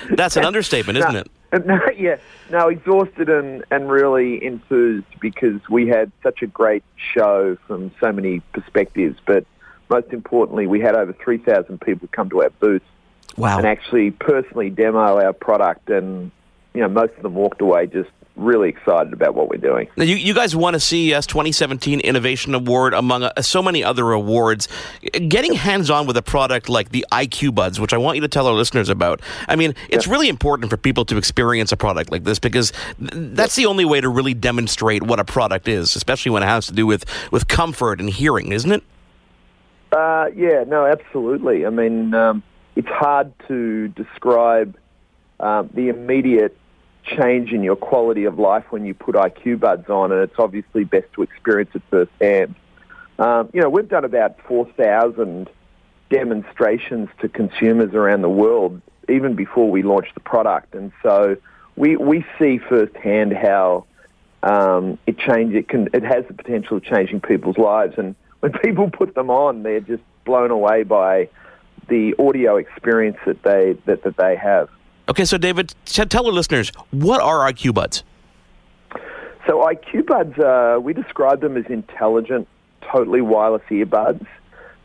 That's 0.10 0.36
an 0.36 0.46
understatement, 0.46 0.98
isn't 0.98 1.16
it? 1.16 1.32
No, 1.66 1.80
yeah, 1.98 2.18
no, 2.52 2.68
exhausted 2.68 3.28
and, 3.28 3.66
and 3.72 3.90
really 3.90 4.44
enthused 4.44 5.08
because 5.20 5.60
we 5.68 5.88
had 5.88 6.12
such 6.22 6.44
a 6.44 6.48
great 6.48 6.84
show 6.96 7.58
from 7.66 7.92
so 8.00 8.12
many 8.12 8.42
perspectives. 8.54 9.20
But 9.26 9.46
most 9.90 10.14
importantly, 10.14 10.68
we 10.68 10.80
had 10.80 10.96
over 10.96 11.12
3,000 11.14 11.82
people 11.82 12.08
come 12.12 12.30
to 12.30 12.44
our 12.44 12.52
booth 12.52 12.84
wow. 13.36 13.58
and 13.58 13.66
actually 13.66 14.12
personally 14.12 14.70
demo 14.70 15.20
our 15.20 15.34
product. 15.34 15.90
And, 15.90 16.32
you 16.76 16.82
know, 16.82 16.88
most 16.88 17.14
of 17.16 17.24
them 17.24 17.34
walked 17.34 17.62
away 17.62 17.88
just 17.88 18.12
really 18.40 18.70
excited 18.70 19.14
about 19.14 19.36
what 19.36 19.50
we're 19.50 19.58
doing. 19.58 19.88
Now, 19.98 20.06
you, 20.06 20.16
you 20.16 20.34
guys 20.34 20.56
won 20.56 20.76
a 20.76 20.80
CES 20.80 21.26
2017 21.28 22.00
Innovation 22.00 22.56
Award 22.56 22.94
among 22.94 23.24
uh, 23.24 23.42
so 23.42 23.62
many 23.62 23.84
other 23.84 24.12
awards. 24.12 24.68
Getting 25.28 25.54
hands 25.54 25.90
on 25.90 26.08
with 26.08 26.18
a 26.18 26.22
product 26.22 26.70
like 26.70 26.90
the 26.90 27.06
IQ 27.12 27.56
Buds, 27.56 27.80
which 27.80 27.94
I 27.94 27.98
want 27.98 28.16
you 28.16 28.22
to 28.22 28.28
tell 28.28 28.48
our 28.48 28.54
listeners 28.54 28.90
about. 28.90 29.22
I 29.48 29.56
mean, 29.56 29.76
it's 29.90 30.08
yeah. 30.08 30.14
really 30.14 30.30
important 30.30 30.70
for 30.70 30.78
people 30.78 31.06
to 31.06 31.18
experience 31.18 31.72
a 31.72 31.78
product 31.78 32.12
like 32.12 32.24
this 32.24 32.40
because 32.40 32.72
that's 33.00 33.56
the 33.56 33.66
only 33.66 33.86
way 33.86 34.02
to 34.02 34.10
really 34.10 34.34
demonstrate 34.34 35.04
what 35.04 35.20
a 35.20 35.26
product 35.26 35.68
is, 35.68 35.96
especially 35.96 36.32
when 36.32 36.44
it 36.44 36.48
has 36.48 36.68
to 36.68 36.74
do 36.74 36.86
with, 36.86 37.06
with 37.32 37.48
comfort 37.48 38.00
and 38.00 38.10
hearing, 38.10 38.52
isn't 38.52 38.72
it? 38.72 38.84
Uh, 39.92 40.28
yeah, 40.36 40.64
no, 40.68 40.86
absolutely. 40.86 41.66
I 41.66 41.70
mean, 41.70 42.14
um, 42.14 42.44
it's 42.76 42.88
hard 42.88 43.34
to 43.48 43.88
describe 43.90 44.78
um, 45.40 45.70
the 45.74 45.90
immediate 45.90 46.58
change 47.18 47.52
in 47.52 47.64
your 47.64 47.76
quality 47.76 48.26
of 48.26 48.40
life 48.40 48.66
when 48.70 48.86
you 48.86 48.94
put 48.94 49.16
IQ 49.16 49.60
buds 49.60 49.90
on, 49.90 50.12
and 50.12 50.22
it's 50.22 50.38
obviously 50.38 50.84
best 50.84 51.12
to 51.14 51.22
experience 51.24 51.72
it 51.74 51.82
firsthand. 51.90 52.56
Um, 53.18 53.50
you 53.54 53.62
know, 53.62 53.70
we've 53.70 53.88
done 53.88 54.06
about 54.06 54.38
4,000 54.48 55.50
demonstrations 56.10 57.10
to 57.22 57.30
consumers 57.30 57.94
around 57.94 58.22
the 58.22 58.30
world 58.30 58.82
even 59.10 59.36
before 59.36 59.70
we 59.70 59.82
launched 59.84 60.14
the 60.14 60.20
product, 60.20 60.76
and 60.76 60.92
so 61.02 61.36
we 61.76 61.96
we 61.96 62.26
see 62.38 62.60
firsthand 62.60 63.34
how 63.34 63.86
um, 64.44 64.98
it 65.08 65.18
change 65.18 65.54
it 65.56 65.68
can 65.68 65.90
it 65.94 66.04
has 66.04 66.26
the 66.28 66.34
potential 66.34 66.78
of 66.78 66.84
changing 66.84 67.22
people's 67.22 67.58
lives, 67.58 67.96
and 67.98 68.16
when 68.40 68.52
people 68.64 68.90
put 68.90 69.16
them 69.16 69.30
on, 69.30 69.64
they're 69.64 69.80
just 69.80 70.04
blown 70.26 70.52
away 70.52 70.84
by 70.84 71.30
the 71.88 72.14
audio 72.20 72.58
experience 72.58 73.18
that 73.26 73.42
they 73.44 73.78
that, 73.86 74.04
that 74.04 74.16
they 74.18 74.36
have. 74.36 74.70
Okay, 75.10 75.26
so 75.26 75.40
David, 75.40 75.74
tell 75.86 76.28
our 76.28 76.32
listeners 76.32 76.72
what 76.92 77.20
are 77.20 77.52
IQ 77.52 77.74
Buds. 77.74 78.04
So 79.48 79.66
IQ 79.66 80.06
Buds, 80.06 80.38
uh, 80.38 80.80
we 80.80 80.94
describe 80.94 81.42
them 81.42 81.58
as 81.58 81.66
intelligent, 81.66 82.48
totally 82.92 83.22
wireless 83.22 83.64
earbuds 83.72 84.28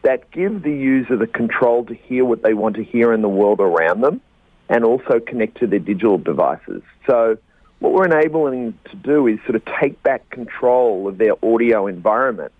that 0.01 0.31
give 0.31 0.63
the 0.63 0.73
user 0.73 1.19
the 1.19 1.27
control 1.27 1.85
to 1.85 1.95
hear 1.95 2.25
what 2.25 2.43
they 2.43 2.55
want 2.55 2.77
to 2.77 2.85
hear 2.85 3.13
in 3.13 3.21
the 3.21 3.29
world 3.29 3.61
around 3.61 4.01
them, 4.01 4.23
and 4.71 4.83
also 4.83 5.21
connect 5.21 5.59
to 5.59 5.67
their 5.67 5.79
digital 5.79 6.17
devices. 6.17 6.83
So 7.07 7.37
what 7.81 7.93
we're 7.93 8.07
enabling 8.07 8.79
to 8.91 8.97
do 8.97 9.27
is 9.27 9.39
sort 9.41 9.57
of 9.57 9.63
take 9.79 10.03
back 10.03 10.31
control 10.31 11.07
of 11.07 11.19
their 11.19 11.33
audio 11.45 11.87
environment, 11.87 12.53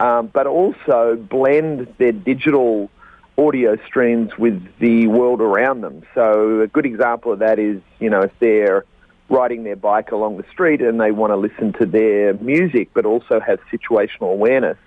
um, 0.00 0.28
but 0.28 0.46
also 0.46 1.16
blend 1.16 1.94
their 1.98 2.12
digital 2.12 2.88
audio 3.36 3.76
streams 3.86 4.30
with 4.38 4.62
the 4.78 5.06
world 5.08 5.40
around 5.40 5.80
them. 5.80 6.02
So 6.14 6.60
a 6.60 6.66
good 6.66 6.86
example 6.86 7.32
of 7.32 7.40
that 7.40 7.58
is, 7.58 7.80
you 7.98 8.10
know, 8.10 8.20
if 8.20 8.32
they're 8.38 8.84
riding 9.28 9.64
their 9.64 9.76
bike 9.76 10.12
along 10.12 10.36
the 10.36 10.44
street 10.52 10.80
and 10.80 11.00
they 11.00 11.10
want 11.10 11.32
to 11.32 11.36
listen 11.36 11.72
to 11.72 11.86
their 11.86 12.34
music 12.34 12.90
but 12.94 13.04
also 13.04 13.40
have 13.40 13.58
situational 13.72 14.32
awareness, 14.32 14.78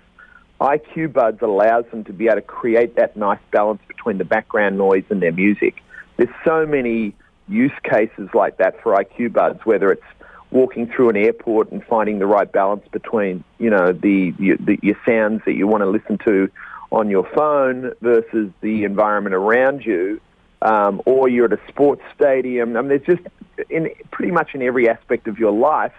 IQ 0.60 1.12
Buds 1.12 1.42
allows 1.42 1.84
them 1.90 2.04
to 2.04 2.12
be 2.12 2.26
able 2.26 2.36
to 2.36 2.42
create 2.42 2.96
that 2.96 3.16
nice 3.16 3.38
balance 3.52 3.80
between 3.86 4.18
the 4.18 4.24
background 4.24 4.78
noise 4.78 5.04
and 5.10 5.22
their 5.22 5.32
music. 5.32 5.82
There's 6.16 6.34
so 6.44 6.66
many 6.66 7.14
use 7.48 7.72
cases 7.84 8.28
like 8.34 8.56
that 8.58 8.82
for 8.82 8.94
IQ 8.94 9.32
Buds, 9.32 9.64
whether 9.64 9.92
it's 9.92 10.02
walking 10.50 10.86
through 10.88 11.10
an 11.10 11.16
airport 11.16 11.70
and 11.70 11.84
finding 11.84 12.18
the 12.18 12.26
right 12.26 12.50
balance 12.50 12.86
between, 12.90 13.44
you 13.58 13.70
know, 13.70 13.92
the, 13.92 14.32
the 14.38 14.78
your 14.82 14.96
sounds 15.06 15.42
that 15.44 15.52
you 15.52 15.66
want 15.66 15.82
to 15.82 15.88
listen 15.88 16.18
to 16.26 16.50
on 16.90 17.10
your 17.10 17.28
phone 17.34 17.92
versus 18.00 18.50
the 18.60 18.84
environment 18.84 19.34
around 19.34 19.84
you, 19.84 20.20
um, 20.62 21.02
or 21.04 21.28
you're 21.28 21.46
at 21.46 21.52
a 21.52 21.60
sports 21.68 22.02
stadium. 22.14 22.76
I 22.76 22.82
mean, 22.82 22.88
there's 22.88 23.18
just 23.18 23.28
in 23.70 23.90
pretty 24.10 24.32
much 24.32 24.54
in 24.54 24.62
every 24.62 24.88
aspect 24.88 25.28
of 25.28 25.38
your 25.38 25.52
life, 25.52 25.92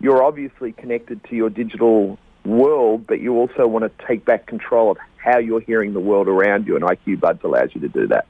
you're 0.00 0.22
obviously 0.22 0.72
connected 0.72 1.22
to 1.24 1.36
your 1.36 1.50
digital 1.50 2.18
world, 2.44 3.06
but 3.06 3.20
you 3.20 3.34
also 3.36 3.66
want 3.66 3.84
to 3.84 4.06
take 4.06 4.24
back 4.24 4.46
control 4.46 4.90
of 4.90 4.98
how 5.16 5.38
you're 5.38 5.60
hearing 5.60 5.92
the 5.92 6.00
world 6.00 6.28
around 6.28 6.66
you, 6.66 6.76
and 6.76 6.84
IQ 6.84 7.20
Buds 7.20 7.42
allows 7.42 7.74
you 7.74 7.80
to 7.82 7.88
do 7.88 8.06
that. 8.08 8.26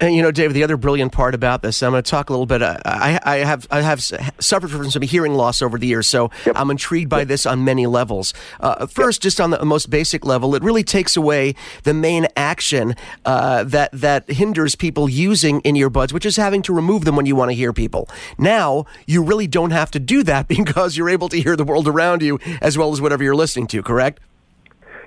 And 0.00 0.14
you 0.14 0.22
know, 0.22 0.30
David, 0.30 0.54
the 0.54 0.62
other 0.62 0.76
brilliant 0.76 1.12
part 1.12 1.34
about 1.34 1.62
this, 1.62 1.82
I'm 1.82 1.90
going 1.90 2.02
to 2.02 2.08
talk 2.08 2.30
a 2.30 2.32
little 2.32 2.46
bit. 2.46 2.62
Uh, 2.62 2.78
I, 2.84 3.18
I, 3.24 3.36
have 3.38 3.66
I 3.70 3.80
have 3.80 4.00
suffered 4.00 4.70
from 4.70 4.90
some 4.90 5.02
hearing 5.02 5.34
loss 5.34 5.60
over 5.60 5.76
the 5.76 5.86
years, 5.86 6.06
so 6.06 6.30
yep. 6.46 6.54
I'm 6.56 6.70
intrigued 6.70 7.10
by 7.10 7.20
yep. 7.20 7.28
this 7.28 7.46
on 7.46 7.64
many 7.64 7.86
levels. 7.86 8.32
Uh, 8.60 8.86
first, 8.86 9.18
yep. 9.18 9.22
just 9.24 9.40
on 9.40 9.50
the 9.50 9.64
most 9.64 9.90
basic 9.90 10.24
level, 10.24 10.54
it 10.54 10.62
really 10.62 10.84
takes 10.84 11.16
away 11.16 11.54
the 11.82 11.94
main 11.94 12.28
action 12.36 12.94
uh, 13.24 13.64
that 13.64 13.90
that 13.92 14.30
hinders 14.30 14.76
people 14.76 15.08
using 15.08 15.60
in 15.62 15.74
earbuds, 15.74 16.12
which 16.12 16.26
is 16.26 16.36
having 16.36 16.62
to 16.62 16.72
remove 16.72 17.04
them 17.04 17.16
when 17.16 17.26
you 17.26 17.34
want 17.34 17.50
to 17.50 17.54
hear 17.54 17.72
people. 17.72 18.08
Now, 18.38 18.86
you 19.06 19.22
really 19.22 19.48
don't 19.48 19.72
have 19.72 19.90
to 19.92 19.98
do 19.98 20.22
that 20.24 20.46
because 20.58 20.96
you're 20.96 21.10
able 21.10 21.28
to 21.30 21.40
hear 21.40 21.56
the 21.56 21.64
world 21.64 21.88
around 21.88 22.22
you 22.22 22.38
as 22.60 22.78
well 22.78 22.92
as 22.92 23.00
whatever 23.00 23.24
you're 23.24 23.36
listening 23.36 23.66
to. 23.68 23.82
Correct? 23.82 24.20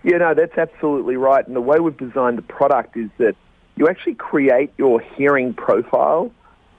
Yeah, 0.04 0.18
no, 0.18 0.34
that's 0.34 0.58
absolutely 0.58 1.16
right. 1.16 1.46
And 1.46 1.56
the 1.56 1.62
way 1.62 1.80
we've 1.80 1.96
designed 1.96 2.38
the 2.38 2.44
product 2.44 2.98
is 2.98 3.10
that 3.20 3.36
you 3.76 3.88
actually 3.88 4.16
create 4.16 4.72
your 4.78 5.00
hearing 5.00 5.54
profile 5.54 6.32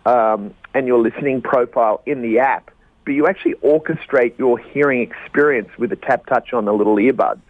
um, 0.07 0.55
and 0.75 0.87
your 0.87 0.99
listening 0.99 1.43
profile 1.43 2.03
in 2.07 2.23
the 2.23 2.39
app, 2.39 2.71
but 3.05 3.13
you 3.13 3.27
actually 3.27 3.55
orchestrate 3.55 4.39
your 4.39 4.59
hearing 4.59 5.01
experience 5.01 5.69
with 5.79 5.93
a 5.93 5.97
tap 5.97 6.27
touch 6.27 6.53
on 6.53 6.65
the 6.65 6.73
little 6.73 6.97
earbuds. 6.97 7.41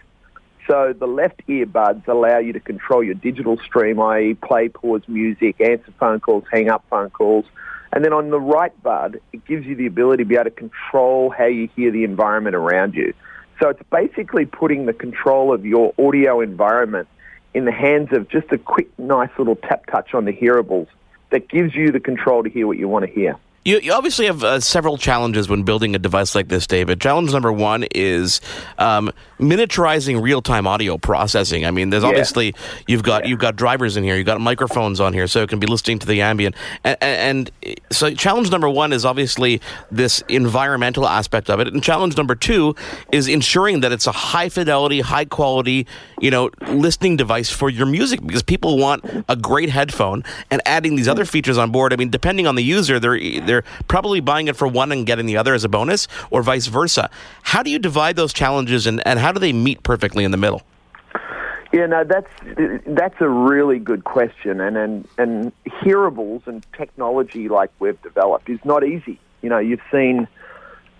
So 0.68 0.94
the 0.96 1.06
left 1.06 1.42
earbuds 1.48 2.06
allow 2.06 2.38
you 2.38 2.52
to 2.52 2.60
control 2.60 3.02
your 3.02 3.14
digital 3.14 3.58
stream, 3.58 4.00
i.e. 4.00 4.34
play, 4.34 4.68
pause 4.68 5.02
music, 5.08 5.60
answer 5.60 5.92
phone 5.98 6.20
calls, 6.20 6.44
hang 6.52 6.70
up 6.70 6.84
phone 6.88 7.10
calls. 7.10 7.44
And 7.92 8.04
then 8.04 8.12
on 8.12 8.30
the 8.30 8.40
right 8.40 8.72
bud, 8.82 9.20
it 9.32 9.44
gives 9.44 9.66
you 9.66 9.74
the 9.74 9.86
ability 9.86 10.22
to 10.22 10.28
be 10.28 10.36
able 10.36 10.44
to 10.44 10.50
control 10.50 11.30
how 11.30 11.46
you 11.46 11.68
hear 11.74 11.90
the 11.90 12.04
environment 12.04 12.54
around 12.54 12.94
you. 12.94 13.12
So 13.60 13.68
it's 13.68 13.82
basically 13.90 14.46
putting 14.46 14.86
the 14.86 14.92
control 14.92 15.52
of 15.52 15.66
your 15.66 15.92
audio 15.98 16.40
environment 16.40 17.08
in 17.54 17.64
the 17.64 17.72
hands 17.72 18.08
of 18.12 18.28
just 18.28 18.50
a 18.52 18.58
quick, 18.58 18.88
nice 18.98 19.30
little 19.38 19.56
tap 19.56 19.86
touch 19.86 20.14
on 20.14 20.24
the 20.24 20.32
hearables 20.32 20.88
that 21.30 21.48
gives 21.48 21.74
you 21.74 21.90
the 21.90 22.00
control 22.00 22.42
to 22.42 22.50
hear 22.50 22.66
what 22.66 22.78
you 22.78 22.88
want 22.88 23.04
to 23.06 23.10
hear. 23.10 23.36
You, 23.64 23.78
you 23.78 23.92
obviously 23.92 24.26
have 24.26 24.42
uh, 24.42 24.58
several 24.58 24.98
challenges 24.98 25.48
when 25.48 25.62
building 25.62 25.94
a 25.94 25.98
device 25.98 26.34
like 26.34 26.48
this, 26.48 26.66
David. 26.66 27.00
Challenge 27.00 27.32
number 27.32 27.52
one 27.52 27.84
is 27.94 28.40
um, 28.78 29.12
miniaturizing 29.38 30.20
real-time 30.20 30.66
audio 30.66 30.98
processing. 30.98 31.64
I 31.64 31.70
mean, 31.70 31.90
there's 31.90 32.02
yeah. 32.02 32.08
obviously 32.08 32.54
you've 32.88 33.04
got 33.04 33.22
yeah. 33.22 33.30
you've 33.30 33.38
got 33.38 33.54
drivers 33.54 33.96
in 33.96 34.02
here, 34.02 34.16
you've 34.16 34.26
got 34.26 34.40
microphones 34.40 34.98
on 34.98 35.12
here, 35.12 35.28
so 35.28 35.42
it 35.42 35.48
can 35.48 35.60
be 35.60 35.68
listening 35.68 36.00
to 36.00 36.06
the 36.08 36.22
ambient. 36.22 36.56
And, 36.82 36.96
and, 37.00 37.50
and 37.62 37.76
so, 37.92 38.12
challenge 38.12 38.50
number 38.50 38.68
one 38.68 38.92
is 38.92 39.04
obviously 39.04 39.60
this 39.92 40.24
environmental 40.28 41.06
aspect 41.06 41.48
of 41.48 41.60
it, 41.60 41.68
and 41.68 41.82
challenge 41.84 42.16
number 42.16 42.34
two 42.34 42.74
is 43.12 43.28
ensuring 43.28 43.80
that 43.80 43.92
it's 43.92 44.08
a 44.08 44.12
high 44.12 44.48
fidelity, 44.48 45.02
high 45.02 45.24
quality, 45.24 45.86
you 46.20 46.32
know, 46.32 46.50
listening 46.66 47.16
device 47.16 47.50
for 47.50 47.70
your 47.70 47.86
music 47.86 48.26
because 48.26 48.42
people 48.42 48.76
want 48.76 49.04
a 49.28 49.36
great 49.36 49.70
headphone. 49.70 50.24
And 50.50 50.60
adding 50.66 50.96
these 50.96 51.08
other 51.08 51.24
features 51.24 51.58
on 51.58 51.70
board, 51.70 51.92
I 51.92 51.96
mean, 51.96 52.10
depending 52.10 52.48
on 52.48 52.56
the 52.56 52.64
user, 52.64 52.98
they're 52.98 53.20
they're 53.51 53.51
probably 53.88 54.20
buying 54.20 54.48
it 54.48 54.56
for 54.56 54.66
one 54.66 54.90
and 54.92 55.06
getting 55.06 55.26
the 55.26 55.36
other 55.36 55.52
as 55.52 55.64
a 55.64 55.68
bonus, 55.68 56.08
or 56.30 56.42
vice 56.42 56.66
versa. 56.66 57.10
How 57.42 57.62
do 57.62 57.70
you 57.70 57.78
divide 57.78 58.16
those 58.16 58.32
challenges, 58.32 58.86
and, 58.86 59.06
and 59.06 59.18
how 59.18 59.32
do 59.32 59.38
they 59.38 59.52
meet 59.52 59.82
perfectly 59.82 60.24
in 60.24 60.30
the 60.30 60.38
middle? 60.38 60.62
Yeah, 61.72 61.86
no, 61.86 62.04
that's 62.04 62.30
that's 62.86 63.18
a 63.20 63.28
really 63.28 63.78
good 63.78 64.04
question, 64.04 64.60
and 64.60 64.76
and 64.76 65.08
and 65.16 65.52
hearables 65.66 66.46
and 66.46 66.64
technology 66.76 67.48
like 67.48 67.70
we've 67.78 68.00
developed 68.02 68.50
is 68.50 68.60
not 68.64 68.84
easy. 68.84 69.18
You 69.40 69.48
know, 69.48 69.58
you've 69.58 69.80
seen 69.90 70.28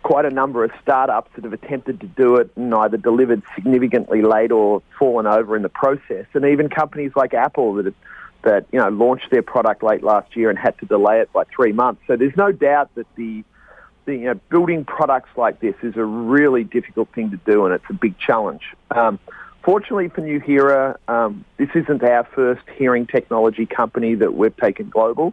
quite 0.03 0.25
a 0.25 0.31
number 0.31 0.65
of 0.65 0.71
startups 0.83 1.31
that 1.35 1.45
have 1.45 1.53
attempted 1.53 2.01
to 2.01 2.07
do 2.07 2.37
it 2.37 2.51
and 2.57 2.75
either 2.75 2.97
delivered 2.97 3.43
significantly 3.55 4.23
late 4.23 4.51
or 4.51 4.83
fallen 4.99 5.27
over 5.27 5.55
in 5.57 5.63
the 5.63 5.69
process, 5.69 6.27
and 6.33 6.45
even 6.47 6.71
companies 6.71 7.13
like 7.15 7.35
Apple 7.35 7.75
that 7.75 7.85
have 7.85 7.95
that 8.43 8.67
you 8.73 8.79
know 8.79 8.89
launched 8.89 9.31
their 9.31 9.43
product 9.43 9.83
late 9.83 10.03
last 10.03 10.37
year 10.37 10.51
and 10.51 10.59
had 10.59 10.77
to 10.79 10.87
delay 10.87 11.21
it 11.21 11.33
by 11.33 11.45
three 11.45 11.73
months. 11.73 12.03
So 12.07 12.17
there's 12.17 12.37
no 12.37 12.53
doubt 12.53 12.95
that 12.95 13.07
the, 13.17 13.45
the 14.05 14.17
you 14.17 14.25
know, 14.25 14.35
building 14.51 14.85
products 14.85 15.31
like 15.37 15.61
this 15.61 15.75
is 15.83 15.97
a 15.97 16.05
really 16.05 16.65
difficult 16.65 17.09
thing 17.15 17.31
to 17.31 17.37
do, 17.39 17.65
and 17.67 17.75
it's 17.75 17.85
a 17.89 17.95
big 17.95 18.19
challenge. 18.19 18.63
Um, 18.91 19.19
fortunately 19.63 20.09
for 20.09 20.23
Nuheara, 20.23 20.97
um, 21.09 21.45
this 21.57 21.71
isn't 21.75 22.03
our 22.03 22.25
first 22.25 22.63
hearing 22.77 23.07
technology 23.07 23.67
company 23.67 24.15
that 24.17 24.35
we've 24.35 24.57
taken 24.57 24.89
global. 24.89 25.33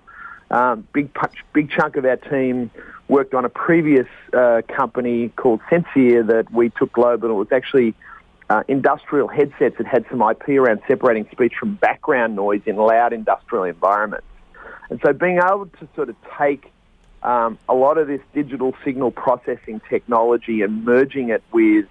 Um, 0.52 0.88
big 0.94 1.14
punch 1.14 1.44
big 1.54 1.70
chunk 1.70 1.96
of 1.96 2.06
our 2.06 2.16
team 2.16 2.72
worked 3.08 3.34
on 3.34 3.46
a 3.46 3.50
previous 3.50 4.08
uh, 4.34 4.62
company 4.68 5.30
called 5.30 5.62
Sensear 5.70 6.26
that 6.28 6.52
we 6.52 6.70
took 6.70 6.92
global. 6.92 7.30
It 7.30 7.34
was 7.34 7.52
actually 7.52 7.94
uh, 8.50 8.64
industrial 8.68 9.28
headsets 9.28 9.78
that 9.78 9.86
had 9.86 10.06
some 10.10 10.22
IP 10.22 10.50
around 10.50 10.82
separating 10.88 11.28
speech 11.32 11.54
from 11.60 11.76
background 11.76 12.36
noise 12.36 12.62
in 12.66 12.76
loud 12.76 13.14
industrial 13.14 13.64
environments. 13.64 14.26
And 14.90 15.00
so 15.06 15.14
being 15.14 15.38
able 15.38 15.68
to 15.68 15.88
sort 15.96 16.10
of 16.10 16.16
take 16.38 16.72
um, 17.22 17.60
a 17.68 17.76
lot 17.76 17.98
of 17.98 18.08
this 18.08 18.22
digital 18.34 18.76
signal 18.84 19.12
processing 19.12 19.82
technology 19.88 20.64
and 20.64 20.84
merging 20.84 21.30
it 21.30 21.44
with, 21.52 21.86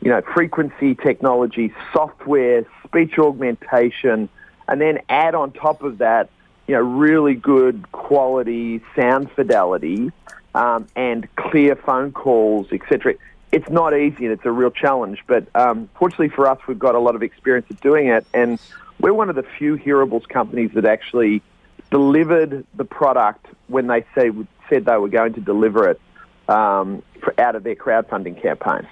you 0.00 0.10
know, 0.10 0.20
frequency 0.34 0.96
technology, 0.96 1.72
software, 1.92 2.66
speech 2.84 3.18
augmentation, 3.18 4.28
and 4.66 4.80
then 4.80 4.98
add 5.08 5.36
on 5.36 5.52
top 5.52 5.82
of 5.82 5.98
that, 5.98 6.28
you 6.66 6.74
know, 6.74 6.80
really 6.80 7.34
good 7.34 7.90
quality 7.92 8.82
sound 8.96 9.30
fidelity 9.32 10.10
um, 10.56 10.88
and 10.96 11.28
clear 11.36 11.76
phone 11.76 12.10
calls, 12.10 12.66
etc 12.72 13.14
it's 13.52 13.68
not 13.68 13.96
easy 13.96 14.24
and 14.24 14.32
it's 14.32 14.44
a 14.44 14.50
real 14.50 14.70
challenge. 14.70 15.22
But 15.26 15.46
um, 15.54 15.88
fortunately 15.98 16.28
for 16.28 16.48
us, 16.48 16.58
we've 16.66 16.78
got 16.78 16.94
a 16.94 16.98
lot 16.98 17.14
of 17.14 17.22
experience 17.22 17.66
at 17.70 17.80
doing 17.80 18.08
it, 18.08 18.26
and 18.32 18.58
we're 19.00 19.14
one 19.14 19.28
of 19.28 19.36
the 19.36 19.44
few 19.58 19.76
hearables 19.76 20.28
companies 20.28 20.70
that 20.74 20.84
actually 20.84 21.42
delivered 21.90 22.64
the 22.74 22.84
product 22.84 23.46
when 23.66 23.86
they 23.86 24.04
say, 24.14 24.30
said 24.68 24.84
they 24.84 24.96
were 24.96 25.08
going 25.08 25.34
to 25.34 25.40
deliver 25.40 25.88
it 25.88 26.00
um, 26.48 27.02
for, 27.20 27.38
out 27.40 27.56
of 27.56 27.64
their 27.64 27.74
crowdfunding 27.74 28.40
campaign. 28.40 28.86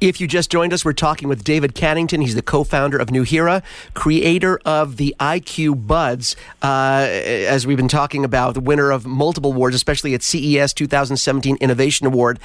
If 0.00 0.18
you 0.18 0.26
just 0.26 0.50
joined 0.50 0.72
us, 0.72 0.82
we're 0.82 0.94
talking 0.94 1.28
with 1.28 1.44
David 1.44 1.74
Cannington. 1.74 2.22
He's 2.22 2.34
the 2.34 2.40
co-founder 2.40 2.96
of 2.96 3.08
Nuheara, 3.08 3.62
creator 3.92 4.58
of 4.64 4.96
the 4.96 5.14
IQ 5.20 5.86
Buds. 5.86 6.36
Uh, 6.62 7.06
as 7.06 7.66
we've 7.66 7.76
been 7.76 7.86
talking 7.86 8.24
about, 8.24 8.54
the 8.54 8.60
winner 8.60 8.92
of 8.92 9.06
multiple 9.06 9.52
awards, 9.52 9.76
especially 9.76 10.14
at 10.14 10.22
CES 10.22 10.72
2017 10.72 11.58
Innovation 11.60 12.06
Award. 12.06 12.38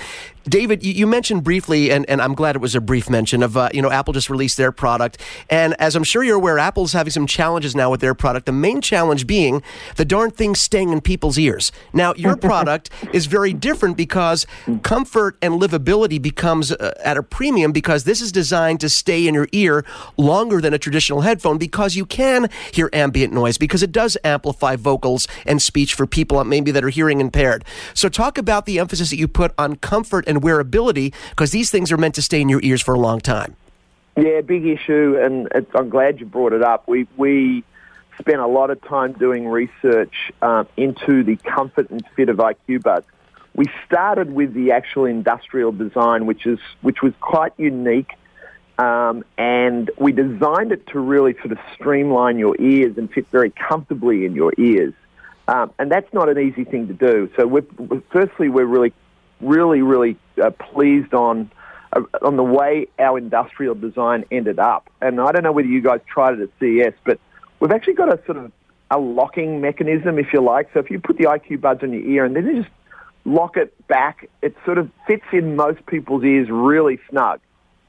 David, 0.43 0.83
you, 0.83 0.91
you 0.91 1.07
mentioned 1.07 1.45
briefly, 1.45 1.91
and, 1.91 2.07
and, 2.09 2.21
I'm 2.21 2.35
glad 2.35 2.55
it 2.55 2.61
was 2.61 2.75
a 2.75 2.81
brief 2.81 3.09
mention 3.09 3.41
of 3.41 3.57
uh, 3.57 3.69
you 3.73 3.81
know 3.81 3.89
Apple 3.89 4.13
just 4.13 4.29
released 4.29 4.57
their 4.57 4.71
product, 4.71 5.19
and 5.49 5.73
as 5.79 5.95
I'm 5.95 6.03
sure 6.03 6.23
you're 6.23 6.35
aware, 6.35 6.59
Apple's 6.59 6.93
having 6.93 7.09
some 7.09 7.25
challenges 7.25 7.73
now 7.75 7.89
with 7.89 7.99
their 7.99 8.13
product. 8.13 8.45
The 8.45 8.51
main 8.51 8.79
challenge 8.79 9.25
being 9.25 9.63
the 9.95 10.05
darn 10.05 10.29
thing 10.29 10.53
staying 10.53 10.91
in 10.91 11.01
people's 11.01 11.39
ears. 11.39 11.71
Now, 11.93 12.13
your 12.15 12.35
product 12.49 12.91
is 13.11 13.25
very 13.25 13.53
different 13.53 13.97
because 13.97 14.45
comfort 14.83 15.37
and 15.41 15.59
livability 15.59 16.21
becomes 16.21 16.71
uh, 16.71 16.93
at 17.03 17.17
a 17.17 17.23
pre 17.23 17.44
premium 17.45 17.71
because 17.71 18.05
this 18.05 18.21
is 18.21 18.31
designed 18.31 18.79
to 18.79 18.89
stay 18.89 19.27
in 19.27 19.35
your 19.35 19.47
ear 19.51 19.85
longer 20.17 20.59
than 20.59 20.73
a 20.73 20.79
traditional 20.79 21.21
headphone 21.21 21.59
because 21.59 21.95
you 21.95 22.03
can 22.03 22.49
hear 22.73 22.89
ambient 22.91 23.31
noise 23.31 23.55
because 23.59 23.83
it 23.83 23.91
does 23.91 24.17
amplify 24.23 24.75
vocals 24.75 25.27
and 25.45 25.61
speech 25.61 25.93
for 25.93 26.07
people 26.07 26.43
maybe 26.43 26.71
that 26.71 26.83
are 26.83 26.89
hearing 26.89 27.21
impaired. 27.21 27.63
So 27.93 28.09
talk 28.09 28.39
about 28.39 28.65
the 28.65 28.79
emphasis 28.79 29.11
that 29.11 29.17
you 29.17 29.27
put 29.27 29.53
on 29.59 29.75
comfort 29.75 30.27
and 30.27 30.41
wearability 30.41 31.13
because 31.29 31.51
these 31.51 31.69
things 31.69 31.91
are 31.91 31.97
meant 31.97 32.15
to 32.15 32.23
stay 32.23 32.41
in 32.41 32.49
your 32.49 32.61
ears 32.63 32.81
for 32.81 32.95
a 32.95 32.99
long 32.99 33.19
time. 33.19 33.55
Yeah, 34.17 34.41
big 34.41 34.65
issue, 34.65 35.15
and 35.21 35.47
I'm 35.75 35.89
glad 35.89 36.19
you 36.19 36.25
brought 36.25 36.53
it 36.53 36.63
up. 36.63 36.87
We 36.87 37.05
we 37.15 37.63
spent 38.17 38.39
a 38.39 38.47
lot 38.47 38.71
of 38.71 38.81
time 38.81 39.13
doing 39.13 39.47
research 39.47 40.31
um, 40.41 40.67
into 40.77 41.21
the 41.23 41.35
comfort 41.35 41.91
and 41.91 42.03
fit 42.15 42.29
of 42.29 42.37
IQ 42.37 42.81
Buds 42.81 43.05
we 43.55 43.65
started 43.85 44.31
with 44.31 44.53
the 44.53 44.71
actual 44.71 45.05
industrial 45.05 45.71
design, 45.71 46.25
which 46.25 46.45
is 46.45 46.59
which 46.81 47.01
was 47.01 47.13
quite 47.21 47.53
unique, 47.57 48.11
um, 48.77 49.23
and 49.37 49.89
we 49.97 50.11
designed 50.11 50.73
it 50.73 50.85
to 50.87 50.99
really 50.99 51.33
sort 51.35 51.53
of 51.53 51.59
streamline 51.73 52.37
your 52.37 52.59
ears 52.59 52.97
and 52.97 53.09
fit 53.11 53.27
very 53.31 53.51
comfortably 53.51 54.25
in 54.25 54.35
your 54.35 54.51
ears. 54.57 54.93
Um, 55.47 55.71
and 55.79 55.89
that's 55.91 56.11
not 56.13 56.27
an 56.27 56.37
easy 56.39 56.65
thing 56.65 56.87
to 56.87 56.93
do. 56.93 57.29
So, 57.37 57.47
we're, 57.47 57.63
firstly, 58.11 58.49
we're 58.49 58.65
really, 58.65 58.93
really, 59.39 59.81
really 59.81 60.17
uh, 60.43 60.49
pleased 60.49 61.13
on 61.13 61.49
uh, 61.93 62.01
on 62.21 62.35
the 62.35 62.43
way 62.43 62.87
our 62.99 63.17
industrial 63.17 63.75
design 63.75 64.25
ended 64.31 64.59
up. 64.59 64.89
And 65.01 65.21
I 65.21 65.31
don't 65.31 65.43
know 65.43 65.53
whether 65.53 65.67
you 65.67 65.81
guys 65.81 66.01
tried 66.07 66.39
it 66.39 66.41
at 66.41 66.49
CES, 66.59 66.93
but 67.05 67.19
we've 67.61 67.71
actually 67.71 67.93
got 67.93 68.11
a 68.11 68.19
sort 68.25 68.37
of 68.37 68.51
a 68.91 68.99
locking 68.99 69.61
mechanism, 69.61 70.19
if 70.19 70.33
you 70.33 70.41
like. 70.41 70.69
So 70.73 70.79
if 70.79 70.91
you 70.91 70.99
put 70.99 71.17
the 71.17 71.25
IQ 71.25 71.61
buds 71.61 71.83
on 71.83 71.93
your 71.93 72.01
ear 72.01 72.25
and 72.25 72.35
then 72.35 72.45
they 72.45 72.61
just 72.61 72.69
lock 73.25 73.57
it 73.57 73.87
back. 73.87 74.29
It 74.41 74.55
sort 74.63 74.77
of 74.77 74.89
fits 75.07 75.25
in 75.33 75.55
most 75.55 75.85
people's 75.87 76.23
ears 76.23 76.49
really 76.49 76.99
snug. 77.09 77.41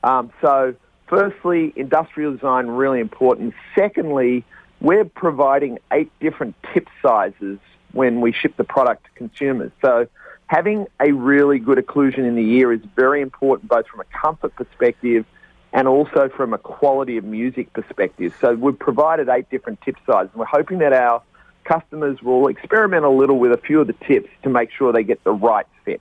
Um, 0.03 0.33
so, 0.41 0.75
firstly, 1.09 1.73
industrial 1.77 2.33
design 2.33 2.67
really 2.67 3.01
important. 3.01 3.55
Secondly, 3.75 4.45
we're 4.81 5.05
providing 5.05 5.79
eight 5.93 6.11
different 6.21 6.55
tip 6.73 6.89
sizes 7.03 7.59
when 7.93 8.21
we 8.21 8.33
ship 8.33 8.57
the 8.57 8.65
product 8.65 9.05
to 9.05 9.11
consumers. 9.11 9.73
So, 9.83 10.09
having 10.47 10.87
a 11.01 11.13
really 11.13 11.59
good 11.59 11.79
occlusion 11.79 12.19
in 12.19 12.35
the 12.35 12.51
ear 12.55 12.73
is 12.73 12.81
very 12.95 13.21
important, 13.21 13.69
both 13.69 13.87
from 13.87 14.01
a 14.01 14.05
comfort 14.05 14.55
perspective 14.55 15.27
and 15.73 15.89
also 15.89 16.31
from 16.35 16.55
a 16.55 16.59
quality 16.59 17.19
of 17.19 17.25
music 17.25 17.73
perspective. 17.73 18.35
So, 18.41 18.55
we've 18.55 18.79
provided 18.79 19.29
eight 19.29 19.51
different 19.51 19.83
tip 19.83 19.97
sizes. 20.07 20.31
And 20.33 20.41
we're 20.41 20.47
hoping 20.47 20.79
that 20.79 20.93
our 20.93 21.23
customers 21.67 22.21
will 22.23 22.49
experiment 22.49 23.05
a 23.05 23.11
little 23.11 23.39
with 23.39 23.53
a 23.53 23.59
few 23.59 23.81
of 23.81 23.87
the 23.87 23.95
tips 24.07 24.29
to 24.43 24.49
make 24.49 24.71
sure 24.71 24.93
they 24.93 25.03
get 25.03 25.23
the 25.25 25.33
right 25.33 25.67
fit. 25.85 26.01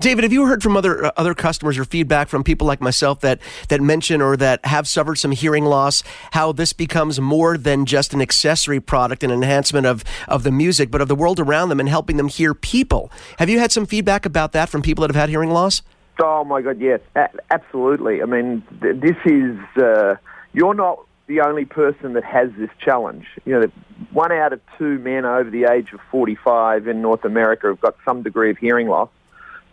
David, 0.00 0.22
have 0.22 0.32
you 0.32 0.46
heard 0.46 0.62
from 0.62 0.76
other 0.76 1.06
uh, 1.06 1.10
other 1.16 1.34
customers 1.34 1.76
or 1.76 1.84
feedback 1.84 2.28
from 2.28 2.44
people 2.44 2.68
like 2.68 2.80
myself 2.80 3.18
that 3.20 3.40
that 3.68 3.80
mention 3.80 4.22
or 4.22 4.36
that 4.36 4.64
have 4.64 4.86
suffered 4.86 5.16
some 5.16 5.32
hearing 5.32 5.64
loss? 5.64 6.04
How 6.32 6.52
this 6.52 6.72
becomes 6.72 7.20
more 7.20 7.58
than 7.58 7.84
just 7.84 8.14
an 8.14 8.22
accessory 8.22 8.78
product, 8.78 9.24
an 9.24 9.32
enhancement 9.32 9.86
of 9.86 10.04
of 10.28 10.44
the 10.44 10.52
music, 10.52 10.92
but 10.92 11.00
of 11.00 11.08
the 11.08 11.16
world 11.16 11.40
around 11.40 11.70
them 11.70 11.80
and 11.80 11.88
helping 11.88 12.16
them 12.16 12.28
hear 12.28 12.54
people. 12.54 13.10
Have 13.40 13.50
you 13.50 13.58
had 13.58 13.72
some 13.72 13.86
feedback 13.86 14.24
about 14.24 14.52
that 14.52 14.68
from 14.68 14.82
people 14.82 15.02
that 15.02 15.08
have 15.08 15.20
had 15.20 15.30
hearing 15.30 15.50
loss? 15.50 15.82
Oh 16.22 16.44
my 16.44 16.62
God, 16.62 16.80
yes, 16.80 17.00
a- 17.16 17.28
absolutely. 17.50 18.22
I 18.22 18.26
mean, 18.26 18.62
th- 18.80 19.00
this 19.00 19.16
is 19.24 19.58
uh, 19.82 20.14
you're 20.52 20.74
not 20.74 21.07
the 21.28 21.42
only 21.42 21.66
person 21.66 22.14
that 22.14 22.24
has 22.24 22.50
this 22.58 22.70
challenge. 22.80 23.26
You 23.44 23.60
know, 23.60 23.66
one 24.12 24.32
out 24.32 24.52
of 24.52 24.60
two 24.78 24.98
men 24.98 25.24
over 25.24 25.48
the 25.48 25.64
age 25.64 25.92
of 25.92 26.00
45 26.10 26.88
in 26.88 27.00
North 27.02 27.24
America 27.24 27.68
have 27.68 27.80
got 27.80 27.96
some 28.04 28.22
degree 28.22 28.50
of 28.50 28.58
hearing 28.58 28.88
loss. 28.88 29.10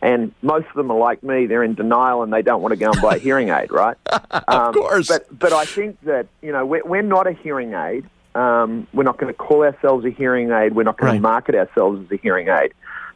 And 0.02 0.34
most 0.42 0.68
of 0.68 0.76
them 0.76 0.92
are 0.92 0.98
like 0.98 1.24
me; 1.24 1.48
they're 1.48 1.64
in 1.64 1.74
denial 1.74 2.22
and 2.22 2.32
they 2.32 2.44
don't 2.44 2.62
want 2.62 2.74
to 2.74 2.76
go 2.76 2.92
and 2.92 3.02
buy 3.02 3.16
a 3.16 3.20
hearing 3.20 3.50
aid, 3.50 3.72
right? 3.72 3.98
Um, 4.48 4.68
of 4.68 4.76
course. 4.76 5.08
But 5.08 5.40
but 5.40 5.54
I 5.54 5.66
think 5.66 6.00
that 6.02 6.28
you 6.42 6.52
know 6.52 6.66
we're, 6.66 6.84
we're 6.84 7.02
not 7.02 7.26
a 7.26 7.32
hearing 7.32 7.74
aid. 7.74 8.06
Um, 8.36 8.86
we're 8.94 9.04
not 9.04 9.18
going 9.18 9.34
to 9.34 9.38
call 9.38 9.64
ourselves 9.64 10.06
a 10.06 10.10
hearing 10.10 10.52
aid. 10.52 10.76
We're 10.76 10.84
not 10.84 10.98
going 10.98 11.14
right. 11.14 11.18
to 11.18 11.22
market 11.22 11.56
ourselves 11.56 12.06
as 12.06 12.12
a 12.12 12.22
hearing 12.22 12.50
aid. 12.50 12.74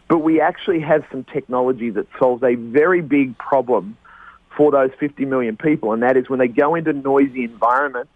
But 0.07 0.19
we 0.19 0.39
actually 0.39 0.79
have 0.79 1.03
some 1.11 1.25
technology 1.25 1.89
that 1.91 2.07
solves 2.17 2.41
a 2.41 2.55
very 2.55 3.01
big 3.01 3.37
problem 3.37 3.97
for 4.55 4.71
those 4.71 4.91
50 4.97 5.25
million 5.25 5.57
people, 5.57 5.91
and 5.91 6.01
that 6.01 6.15
is 6.15 6.29
when 6.29 6.39
they 6.39 6.47
go 6.47 6.73
into 6.73 6.93
noisy 6.93 7.43
environments 7.43 8.11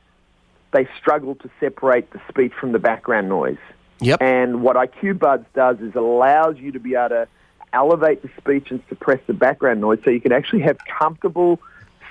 they 0.74 0.88
struggle 1.00 1.36
to 1.36 1.50
separate 1.60 2.12
the 2.12 2.22
speech 2.28 2.52
from 2.60 2.72
the 2.72 2.80
background 2.80 3.30
noise. 3.30 3.58
Yep. 4.00 4.22
And 4.22 4.62
what 4.62 4.76
IQ 4.76 5.20
Buds 5.20 5.46
does 5.54 5.80
is 5.80 5.96
allows 5.96 6.58
you 6.58 6.72
to 6.74 6.80
be 6.80 6.96
able 6.96 7.10
to 7.10 7.28
elevate 7.72 8.22
the 8.22 8.30
speech 8.38 8.70
and 8.72 8.82
suppress 8.90 9.20
the 9.28 9.34
background 9.34 9.82
noise 9.82 10.00
so 10.04 10.10
you 10.10 10.20
can 10.20 10.32
actually 10.32 10.62
have 10.62 10.78
comfortable, 11.00 11.60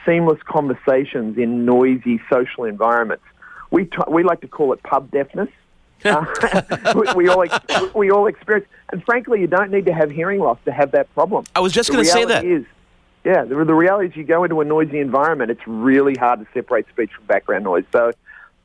seamless 0.06 0.40
conversations 0.44 1.36
in 1.38 1.64
noisy 1.64 2.20
social 2.30 2.64
environments. 2.64 3.24
We, 3.70 3.84
t- 3.84 3.96
we 4.08 4.22
like 4.22 4.40
to 4.40 4.48
call 4.48 4.72
it 4.72 4.82
pub 4.82 5.10
deafness. 5.10 5.48
uh, 6.04 6.24
we, 6.96 7.24
we, 7.24 7.28
all 7.28 7.42
ex- 7.42 7.94
we 7.94 8.10
all 8.10 8.26
experience, 8.26 8.66
and 8.90 9.04
frankly, 9.04 9.40
you 9.40 9.46
don't 9.46 9.70
need 9.70 9.86
to 9.86 9.92
have 9.92 10.10
hearing 10.10 10.40
loss 10.40 10.58
to 10.64 10.72
have 10.72 10.90
that 10.92 11.12
problem. 11.14 11.44
I 11.54 11.60
was 11.60 11.72
just 11.72 11.90
going 11.90 12.04
to 12.04 12.10
say 12.10 12.24
that. 12.24 12.44
Is, 12.44 12.64
yeah, 13.24 13.44
the, 13.44 13.64
the 13.64 13.74
reality 13.74 14.08
is 14.08 14.16
you 14.16 14.24
go 14.24 14.42
into 14.42 14.60
a 14.60 14.64
noisy 14.64 14.98
environment, 14.98 15.52
it's 15.52 15.64
really 15.64 16.16
hard 16.16 16.40
to 16.40 16.46
separate 16.52 16.88
speech 16.88 17.12
from 17.12 17.24
background 17.26 17.62
noise. 17.62 17.84
So 17.92 18.10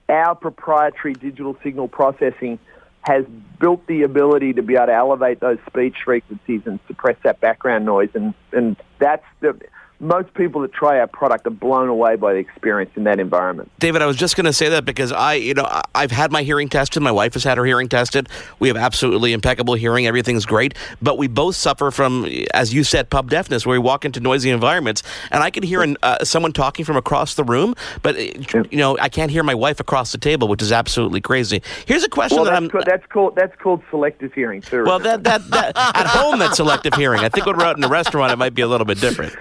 our 0.10 0.36
proprietary 0.36 1.14
digital 1.14 1.58
signal 1.64 1.88
processing 1.88 2.60
has 3.02 3.26
built 3.60 3.86
the 3.88 4.04
ability 4.04 4.54
to 4.54 4.62
be 4.62 4.76
able 4.76 4.88
to 4.88 4.94
elevate 4.94 5.40
those 5.40 5.58
speech 5.68 5.96
frequencies 6.04 6.62
and 6.66 6.80
suppress 6.88 7.16
that 7.24 7.40
background 7.40 7.86
noise. 7.86 8.10
And, 8.14 8.34
and 8.52 8.76
that's 9.00 9.26
the, 9.40 9.58
most 10.00 10.34
people 10.34 10.62
that 10.62 10.74
try 10.74 11.00
our 11.00 11.08
product 11.08 11.48
are 11.48 11.52
blown 11.52 11.90
away 11.90 12.16
by 12.16 12.34
the 12.34 12.40
experience 12.40 12.92
in 12.96 13.04
that 13.06 13.20
environment. 13.20 13.72
David, 13.80 14.02
I 14.02 14.06
was 14.06 14.16
just 14.16 14.36
going 14.36 14.46
to 14.46 14.54
say 14.54 14.70
that 14.70 14.86
because 14.86 15.12
I, 15.12 15.34
you 15.34 15.54
know, 15.54 15.68
I've 15.96 16.12
had 16.12 16.32
my 16.32 16.44
hearing 16.44 16.70
tested. 16.70 17.02
My 17.02 17.12
wife 17.12 17.34
has 17.34 17.44
had 17.44 17.58
her 17.58 17.66
hearing 17.66 17.90
tested. 17.90 18.30
We 18.60 18.68
have 18.68 18.78
absolutely 18.78 19.34
impeccable 19.34 19.74
hearing. 19.74 20.06
Everything's 20.06 20.46
great. 20.46 20.76
But 21.02 21.18
we 21.18 21.28
both 21.28 21.56
suffer 21.56 21.90
from, 21.92 22.28
as 22.54 22.74
you 22.74 22.84
said, 22.84 23.10
pub 23.10 23.30
deafness, 23.30 23.66
where 23.66 23.74
we 23.74 23.80
walk 23.80 24.06
into 24.06 24.20
noisy 24.20 24.50
environments, 24.52 25.04
and 25.32 25.42
I 25.42 25.50
can 25.50 25.64
hear 25.64 25.82
an, 25.82 25.98
uh, 26.04 26.24
someone 26.24 26.54
talking 26.54 26.86
from 26.86 26.98
across 26.98 27.36
the 27.36 27.44
room, 27.44 27.76
but 28.02 28.16
uh, 28.16 28.64
you 28.70 28.78
know, 28.78 28.98
I 29.00 29.10
can't 29.10 29.32
hear 29.32 29.44
my 29.44 29.56
wife 29.56 29.80
across 29.80 30.12
the 30.12 30.18
table, 30.18 30.48
which 30.48 30.62
is 30.62 30.72
absolutely 30.72 31.22
crazy. 31.22 31.62
Here's 31.86 32.04
a 32.04 32.10
question 32.10 32.38
well, 32.38 32.46
that 32.46 32.56
I'm. 32.56 32.70
that's 32.86 33.06
called 33.08 33.36
that's 33.36 33.56
called 33.62 33.82
selective 33.90 34.34
hearing 34.34 34.62
too. 34.62 34.84
Well, 34.84 35.00
that, 35.00 35.24
that 35.24 35.50
that 35.52 35.78
at 35.78 36.08
home 36.08 36.40
that's 36.40 36.58
selective 36.58 36.94
hearing. 36.94 37.22
I 37.22 37.30
think 37.30 37.46
when 37.46 37.58
we're 37.58 37.66
out 37.66 37.78
in 37.78 37.84
a 37.84 37.88
restaurant, 37.88 38.32
it 38.32 38.38
might 38.38 38.54
be 38.54 38.62
a 38.62 38.68
little 38.68 38.86
bit 38.86 39.00
different. 39.00 39.34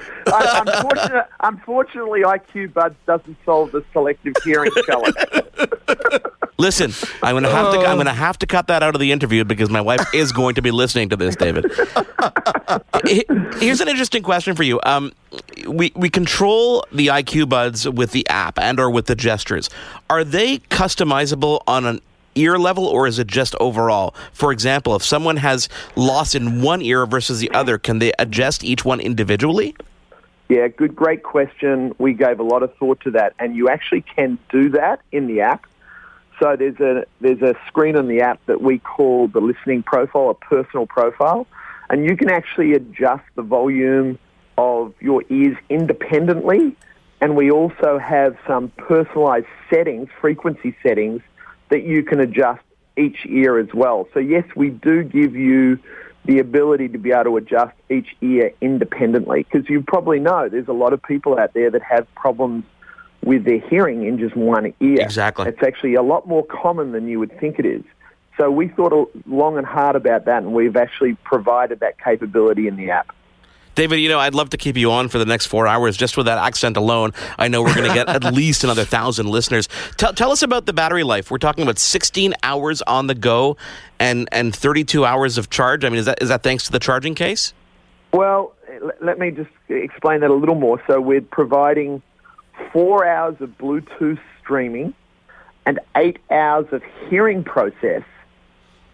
Unfortunately, 0.53 1.21
unfortunately, 1.41 2.23
IQ 2.23 2.73
Buds 2.73 2.97
doesn't 3.07 3.37
solve 3.45 3.73
the 3.73 3.85
selective 3.93 4.35
hearing 4.45 4.71
challenge. 4.87 5.17
Listen, 6.59 6.93
I'm 7.23 7.35
gonna 7.37 7.51
have 7.51 7.73
to. 7.75 7.81
I'm 7.81 7.99
gonna 7.99 8.15
have 8.15 8.39
to 8.39 8.47
cut 8.47 8.69
that 8.69 8.83
out 8.83 8.95
of 8.95 9.01
the 9.01 9.13
interview 9.13 9.45
because 9.45 9.69
my 9.69 9.81
wife 9.81 10.15
is 10.15 10.33
going 10.33 10.55
to 10.55 10.63
be 10.63 10.71
listening 10.71 11.11
to 11.11 11.17
this, 11.17 11.37
David. 11.37 11.71
Here's 13.61 13.81
an 13.83 13.89
interesting 13.89 14.23
question 14.23 14.55
for 14.57 14.63
you. 14.63 14.81
Um, 14.85 15.13
we 15.69 15.93
we 15.95 16.09
control 16.09 16.87
the 16.91 17.09
IQ 17.09 17.51
Buds 17.51 17.87
with 17.87 18.13
the 18.13 18.27
app 18.29 18.59
and 18.59 18.81
or 18.81 18.91
with 18.91 19.07
the 19.07 19.15
gestures. 19.15 19.69
Are 20.09 20.25
they 20.25 20.59
customizable 20.59 21.61
on 21.67 21.85
an 21.85 22.01
ear 22.37 22.59
level 22.59 22.87
or 22.87 23.07
is 23.07 23.19
it 23.19 23.27
just 23.27 23.55
overall? 23.57 24.15
For 24.33 24.53
example, 24.53 24.95
if 24.97 25.03
someone 25.03 25.39
has 25.39 25.69
loss 25.95 26.35
in 26.35 26.63
one 26.63 26.81
ear 26.81 27.07
versus 27.07 27.41
the 27.41 27.51
other, 27.51 27.79
can 27.79 27.99
they 27.99 28.13
adjust 28.19 28.65
each 28.65 28.85
one 28.85 29.01
individually? 29.01 29.75
Yeah, 30.49 30.69
good, 30.69 30.95
great 30.95 31.23
question. 31.25 31.95
We 31.99 32.13
gave 32.13 32.39
a 32.39 32.45
lot 32.45 32.63
of 32.63 32.75
thought 32.77 33.01
to 33.01 33.11
that, 33.13 33.35
and 33.39 33.57
you 33.57 33.69
actually 33.69 34.03
can 34.03 34.39
do 34.51 34.71
that 34.71 35.01
in 35.11 35.27
the 35.27 35.41
app. 35.41 35.67
So 36.39 36.55
there's 36.57 36.79
a 36.79 37.05
there's 37.21 37.43
a 37.43 37.55
screen 37.67 37.97
on 37.97 38.09
the 38.09 38.21
app 38.21 38.45
that 38.47 38.61
we 38.61 38.79
call 38.79 39.27
the 39.29 39.41
listening 39.41 39.83
profile, 39.83 40.31
a 40.31 40.35
personal 40.35 40.87
profile, 40.87 41.47
and 41.91 42.05
you 42.05 42.17
can 42.17 42.31
actually 42.31 42.75
adjust 42.75 43.25
the 43.35 43.43
volume 43.43 44.19
of 44.59 44.95
your 45.01 45.25
ears 45.31 45.57
independently. 45.69 46.77
And 47.21 47.35
we 47.35 47.51
also 47.51 47.99
have 47.99 48.37
some 48.47 48.69
personalized 48.77 49.47
settings, 49.71 50.09
frequency 50.21 50.77
settings, 50.83 51.23
that 51.71 51.83
you 51.83 52.03
can 52.03 52.21
adjust 52.21 52.63
each 52.97 53.25
ear 53.27 53.59
as 53.59 53.73
well. 53.75 54.07
So 54.13 54.21
yes, 54.21 54.45
we 54.55 54.71
do 54.71 55.03
give 55.03 55.35
you 55.35 55.79
the 56.27 56.41
ability 56.41 56.89
to 56.89 56.99
be 56.99 57.13
able 57.13 57.25
to 57.25 57.37
adjust 57.37 57.75
each 57.89 58.17
ear 58.21 58.53
independently. 58.61 59.45
Because 59.45 59.69
you 59.71 59.83
probably 59.83 60.19
know 60.19 60.49
there's 60.49 60.69
a 60.69 60.73
lot 60.73 60.93
of 60.93 61.03
people 61.03 61.39
out 61.39 61.55
there 61.55 61.71
that 61.71 61.83
have 61.83 62.13
problems 62.15 62.65
with 63.25 63.45
their 63.45 63.61
hearing 63.61 64.05
in 64.05 64.19
just 64.19 64.37
one 64.37 64.75
ear. 64.81 65.01
Exactly. 65.01 65.49
It's 65.49 65.63
actually 65.63 65.95
a 65.95 66.03
lot 66.03 66.27
more 66.27 66.45
common 66.45 66.93
than 66.93 67.09
you 67.09 67.19
would 67.19 67.39
think 67.41 67.59
it 67.59 67.67
is. 67.67 67.83
So 68.37 68.51
we 68.51 68.69
thought 68.69 69.11
long 69.27 69.57
and 69.57 69.67
hard 69.67 69.97
about 69.97 70.27
that, 70.27 70.43
and 70.43 70.53
we've 70.53 70.77
actually 70.77 71.15
provided 71.15 71.81
that 71.81 71.99
capability 71.99 72.69
in 72.69 72.77
the 72.77 72.91
app. 72.91 73.15
David, 73.77 74.01
you 74.01 74.09
know, 74.09 74.19
I'd 74.19 74.35
love 74.35 74.51
to 74.51 74.57
keep 74.57 74.77
you 74.77 74.91
on 74.91 75.09
for 75.09 75.19
the 75.19 75.27
next 75.27 75.47
four 75.47 75.67
hours 75.67 75.97
just 75.97 76.17
with 76.17 76.27
that 76.27 76.39
accent 76.39 76.79
alone. 76.79 77.13
I 77.39 77.49
know 77.49 77.63
we're 77.63 77.75
going 77.75 77.89
to 77.89 77.95
get 77.95 78.09
at 78.09 78.25
least 78.35 78.65
another 78.65 78.85
thousand 78.85 79.29
listeners. 79.29 79.69
Tell, 79.99 80.15
tell 80.15 80.33
us 80.33 80.43
about 80.43 80.65
the 80.65 80.73
battery 80.73 81.05
life. 81.05 81.31
We're 81.31 81.39
talking 81.39 81.63
about 81.63 81.79
16 81.79 82.35
hours 82.43 82.81
on 82.83 83.07
the 83.07 83.15
go 83.15 83.59
and, 84.01 84.29
and 84.33 84.57
32 84.57 85.05
hours 85.05 85.37
of 85.37 85.51
charge. 85.51 85.85
I 85.85 85.91
mean, 85.91 85.99
is 85.99 86.07
that 86.07 86.23
is 86.23 86.31
that 86.31 86.43
thanks 86.43 86.65
to 86.65 86.73
the 86.73 86.79
charging 86.79 87.15
case? 87.15 87.53
Well, 88.13 88.55
let 89.03 89.19
me 89.19 89.31
just 89.31 89.51
explain 89.69 90.21
that 90.21 90.31
a 90.31 90.35
little 90.35 90.55
more. 90.55 90.83
So 90.87 90.99
we're 90.99 91.21
providing 91.21 92.01
four 92.73 93.07
hours 93.07 93.37
of 93.41 93.51
Bluetooth 93.59 94.19
streaming 94.41 94.95
and 95.67 95.81
eight 95.97 96.19
hours 96.31 96.67
of 96.73 96.83
hearing 97.09 97.45
process 97.45 98.03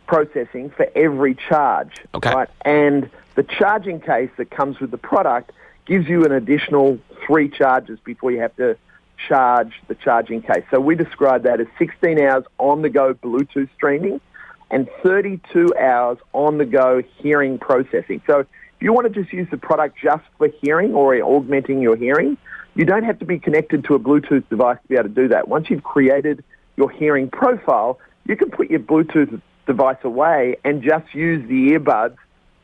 processing 0.07 0.71
for 0.71 0.87
every 0.95 1.35
charge. 1.35 1.93
Okay. 2.15 2.35
Right? 2.35 2.49
And 2.63 3.09
the 3.35 3.43
charging 3.43 4.01
case 4.01 4.31
that 4.37 4.51
comes 4.51 4.79
with 4.81 4.91
the 4.91 4.99
product 4.99 5.53
gives 5.87 6.09
you 6.09 6.25
an 6.25 6.33
additional 6.33 6.99
three 7.27 7.49
charges 7.49 7.99
before 8.05 8.31
you 8.31 8.41
have 8.41 8.55
to 8.57 8.77
charge 9.29 9.73
the 9.89 9.95
charging 9.95 10.43
case. 10.43 10.65
So 10.71 10.81
we 10.81 10.95
describe 10.95 11.45
that 11.45 11.61
as 11.61 11.67
16 11.79 12.21
hours 12.21 12.45
on 12.59 12.83
the 12.83 12.91
go 12.91 13.15
Bluetooth 13.15 13.69
streaming 13.75 14.21
and 14.71 14.89
32 15.03 15.75
hours 15.79 16.19
on 16.33 16.59
the 16.59 16.65
go 16.65 17.03
hearing 17.19 17.59
processing. 17.59 18.23
So 18.27 18.41
if 18.41 18.47
you 18.81 18.93
want 18.93 19.13
to 19.13 19.21
just 19.21 19.33
use 19.33 19.49
the 19.51 19.59
product 19.59 19.99
just 20.03 20.25
for 20.39 20.49
hearing 20.61 20.95
or 20.95 21.15
augmenting 21.15 21.81
your 21.81 21.97
hearing, 21.97 22.37
you 22.75 22.85
don't 22.85 23.05
have 23.05 23.19
to 23.19 23.25
be 23.25 23.39
connected 23.39 23.85
to 23.85 23.95
a 23.95 23.99
Bluetooth 23.99 24.49
device 24.49 24.79
to 24.83 24.89
be 24.89 24.95
able 24.95 25.05
to 25.05 25.15
do 25.15 25.29
that. 25.29 25.47
Once 25.47 25.69
you've 25.69 25.85
created 25.85 26.43
your 26.77 26.91
hearing 26.91 27.29
profile, 27.29 27.99
you 28.27 28.35
can 28.37 28.51
put 28.51 28.71
your 28.71 28.81
Bluetooth 28.81 29.41
device 29.67 29.99
away 30.05 30.57
and 30.65 30.83
just 30.83 31.15
use 31.15 31.47
the 31.49 31.79
earbuds 31.79 32.17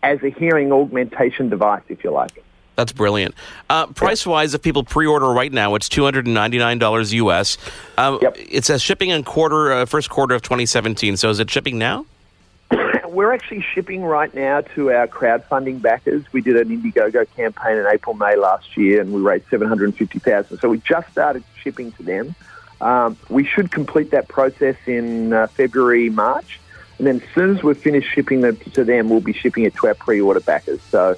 as 0.03 0.23
a 0.23 0.31
hearing 0.31 0.73
augmentation 0.73 1.49
device, 1.49 1.83
if 1.89 2.05
you 2.05 2.11
like. 2.11 2.45
That's 2.79 2.93
brilliant. 2.93 3.35
Uh, 3.69 3.89
price 3.89 4.25
wise, 4.25 4.55
if 4.55 4.63
people 4.63 4.85
pre 4.85 5.05
order 5.05 5.27
right 5.27 5.53
now, 5.53 5.75
it's 5.75 5.89
$299 5.89 7.13
US. 7.13 7.59
Um, 7.97 8.21
yep. 8.23 8.37
It 8.39 8.65
says 8.65 8.81
shipping 8.81 9.11
in 9.11 9.25
quarter, 9.25 9.73
uh, 9.73 9.85
first 9.85 10.11
quarter 10.11 10.37
of 10.37 10.43
2017. 10.43 11.17
So 11.17 11.29
is 11.29 11.41
it 11.41 11.51
shipping 11.51 11.77
now? 11.77 12.07
We're 13.09 13.33
actually 13.33 13.63
shipping 13.75 14.03
right 14.05 14.33
now 14.33 14.61
to 14.77 14.93
our 14.93 15.09
crowdfunding 15.09 15.83
backers. 15.83 16.25
We 16.33 16.41
did 16.41 16.57
an 16.57 16.69
Indiegogo 16.69 17.27
campaign 17.35 17.79
in 17.79 17.87
April, 17.87 18.15
May 18.15 18.37
last 18.37 18.77
year, 18.77 19.01
and 19.01 19.13
we 19.13 19.21
raised 19.23 19.49
750000 19.51 20.61
So 20.61 20.69
we 20.69 20.79
just 20.79 21.11
started 21.11 21.43
shipping 21.61 21.91
to 21.93 22.05
them. 22.05 22.37
Um, 22.81 23.17
we 23.29 23.45
should 23.45 23.73
complete 23.73 24.13
that 24.13 24.29
process 24.29 24.77
in 24.87 25.33
uh, 25.33 25.49
February, 25.49 26.11
March. 26.11 26.61
And 26.99 27.07
then 27.07 27.23
as 27.23 27.35
soon 27.35 27.57
as 27.57 27.63
we've 27.63 27.79
finished 27.79 28.13
shipping 28.13 28.41
them 28.41 28.57
to 28.75 28.85
them, 28.85 29.09
we'll 29.09 29.21
be 29.21 29.33
shipping 29.33 29.65
it 29.65 29.75
to 29.77 29.87
our 29.87 29.95
pre-order 29.95 30.41
backers. 30.41 30.81
So, 30.83 31.17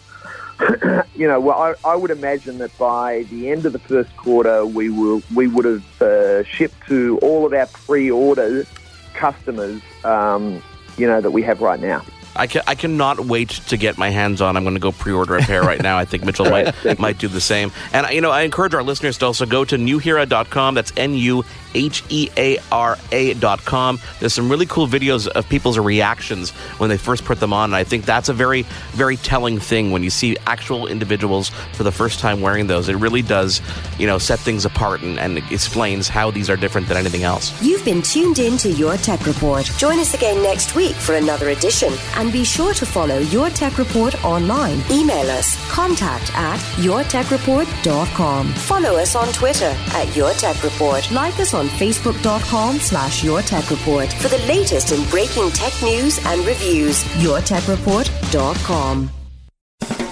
you 1.15 1.27
know, 1.27 1.41
well, 1.41 1.59
I, 1.59 1.75
I, 1.89 1.97
would 1.97 2.11
imagine 2.11 2.59
that 2.59 2.77
by 2.77 3.25
the 3.31 3.51
end 3.51 3.65
of 3.65 3.73
the 3.73 3.79
first 3.79 4.15
quarter, 4.17 4.67
we 4.67 4.91
will 4.91 5.23
we 5.35 5.47
would 5.47 5.65
have 5.65 6.03
uh, 6.03 6.45
shipped 6.45 6.87
to 6.89 7.19
all 7.23 7.47
of 7.47 7.55
our 7.55 7.67
pre-order 7.67 8.67
customers, 9.15 9.81
um, 10.05 10.63
you 10.99 11.07
know, 11.07 11.21
that 11.23 11.31
we 11.31 11.43
have 11.43 11.63
right 11.63 11.81
now. 11.81 12.05
I, 12.37 12.47
can, 12.47 12.63
I 12.67 12.75
cannot 12.75 13.21
wait 13.21 13.49
to 13.49 13.77
get 13.77 13.99
my 13.99 14.11
hands 14.11 14.41
on. 14.41 14.57
I'm 14.57 14.63
going 14.63 14.75
to 14.75 14.81
go 14.81 14.93
pre-order 14.93 15.37
a 15.37 15.41
pair 15.41 15.63
right 15.63 15.83
now. 15.83 15.99
I 15.99 16.05
think 16.05 16.25
Mitchell 16.25 16.49
might 16.51 16.99
might 16.99 17.19
do 17.19 17.29
the 17.29 17.41
same. 17.41 17.73
And 17.93 18.07
you 18.15 18.21
know, 18.21 18.31
I 18.31 18.43
encourage 18.43 18.75
our 18.75 18.83
listeners 18.83 19.19
to 19.19 19.27
also 19.27 19.47
go 19.47 19.65
to 19.65 19.77
nuheara.com. 19.77 20.75
That's 20.75 20.93
N 20.97 21.15
U 21.15 21.45
H 21.75 22.03
E 22.09 22.29
A 22.37 22.59
R 22.73 22.99
A 23.13 23.35
dot 23.35 23.65
com. 23.65 23.99
There's 24.19 24.35
some 24.35 24.49
really 24.49 24.67
cool 24.67 24.87
videos 24.87 25.27
of 25.29 25.49
people's 25.49 25.79
reactions 25.79 26.51
when 26.79 26.91
they 26.91 26.99
first 26.99 27.25
put 27.25 27.41
them 27.41 27.53
on. 27.53 27.71
And 27.71 27.77
I 27.77 27.85
think 27.85 28.05
that's 28.05 28.29
a 28.29 28.35
very, 28.35 28.63
very 28.93 29.17
telling 29.17 29.59
thing 29.59 29.91
when 29.91 30.03
you 30.03 30.11
see 30.11 30.37
actual 30.47 30.87
individuals 30.87 31.51
for 31.73 31.83
the 31.83 31.93
first 31.93 32.21
time 32.21 32.41
wearing 32.41 32.67
those. 32.67 32.89
It 32.89 32.97
really 32.97 33.23
does, 33.23 33.61
you 33.99 34.07
know, 34.07 34.19
set 34.19 34.39
things 34.39 34.65
apart 34.65 35.03
and, 35.03 35.19
and 35.19 35.39
explains 35.51 36.09
how 36.09 36.31
these 36.31 36.51
are 36.51 36.57
different 36.57 36.89
than 36.89 36.97
anything 36.97 37.23
else. 37.23 37.61
You've 37.63 37.85
been 37.85 38.03
tuned 38.03 38.39
in 38.39 38.57
to 38.59 38.71
Your 38.71 38.97
Tech 38.97 39.27
Report. 39.27 39.65
Join 39.77 39.99
us 39.99 40.15
again 40.15 40.43
next 40.43 40.75
week 40.75 40.95
for 40.95 41.15
another 41.15 41.51
edition. 41.51 41.93
And 42.17 42.33
be 42.33 42.45
sure 42.45 42.75
to 42.75 42.87
follow 42.87 43.19
Your 43.19 43.51
Tech 43.51 43.79
Report 43.79 44.25
online. 44.25 44.81
Email 44.91 45.31
us 45.31 45.57
contact 45.71 46.31
at 46.37 46.59
yourtechreport.com. 46.77 48.49
Follow 48.49 48.97
us 48.97 49.15
on 49.15 49.33
Twitter 49.33 49.75
at 49.93 50.17
Your 50.17 50.33
Tech 50.33 50.63
Report. 50.63 51.11
Like 51.11 51.39
us 51.41 51.55
on 51.55 51.60
facebook.com 51.67 52.79
slash 52.79 53.23
Your 53.25 53.43
Tech 53.43 53.71
Report 53.71 54.13
for 54.15 54.29
the 54.29 54.39
latest 54.47 54.93
in 54.93 55.09
breaking 55.11 55.51
tech 55.51 55.73
news 55.83 56.19
and 56.27 56.47
reviews. 56.47 57.05
yourtechreport.com. 57.25 59.20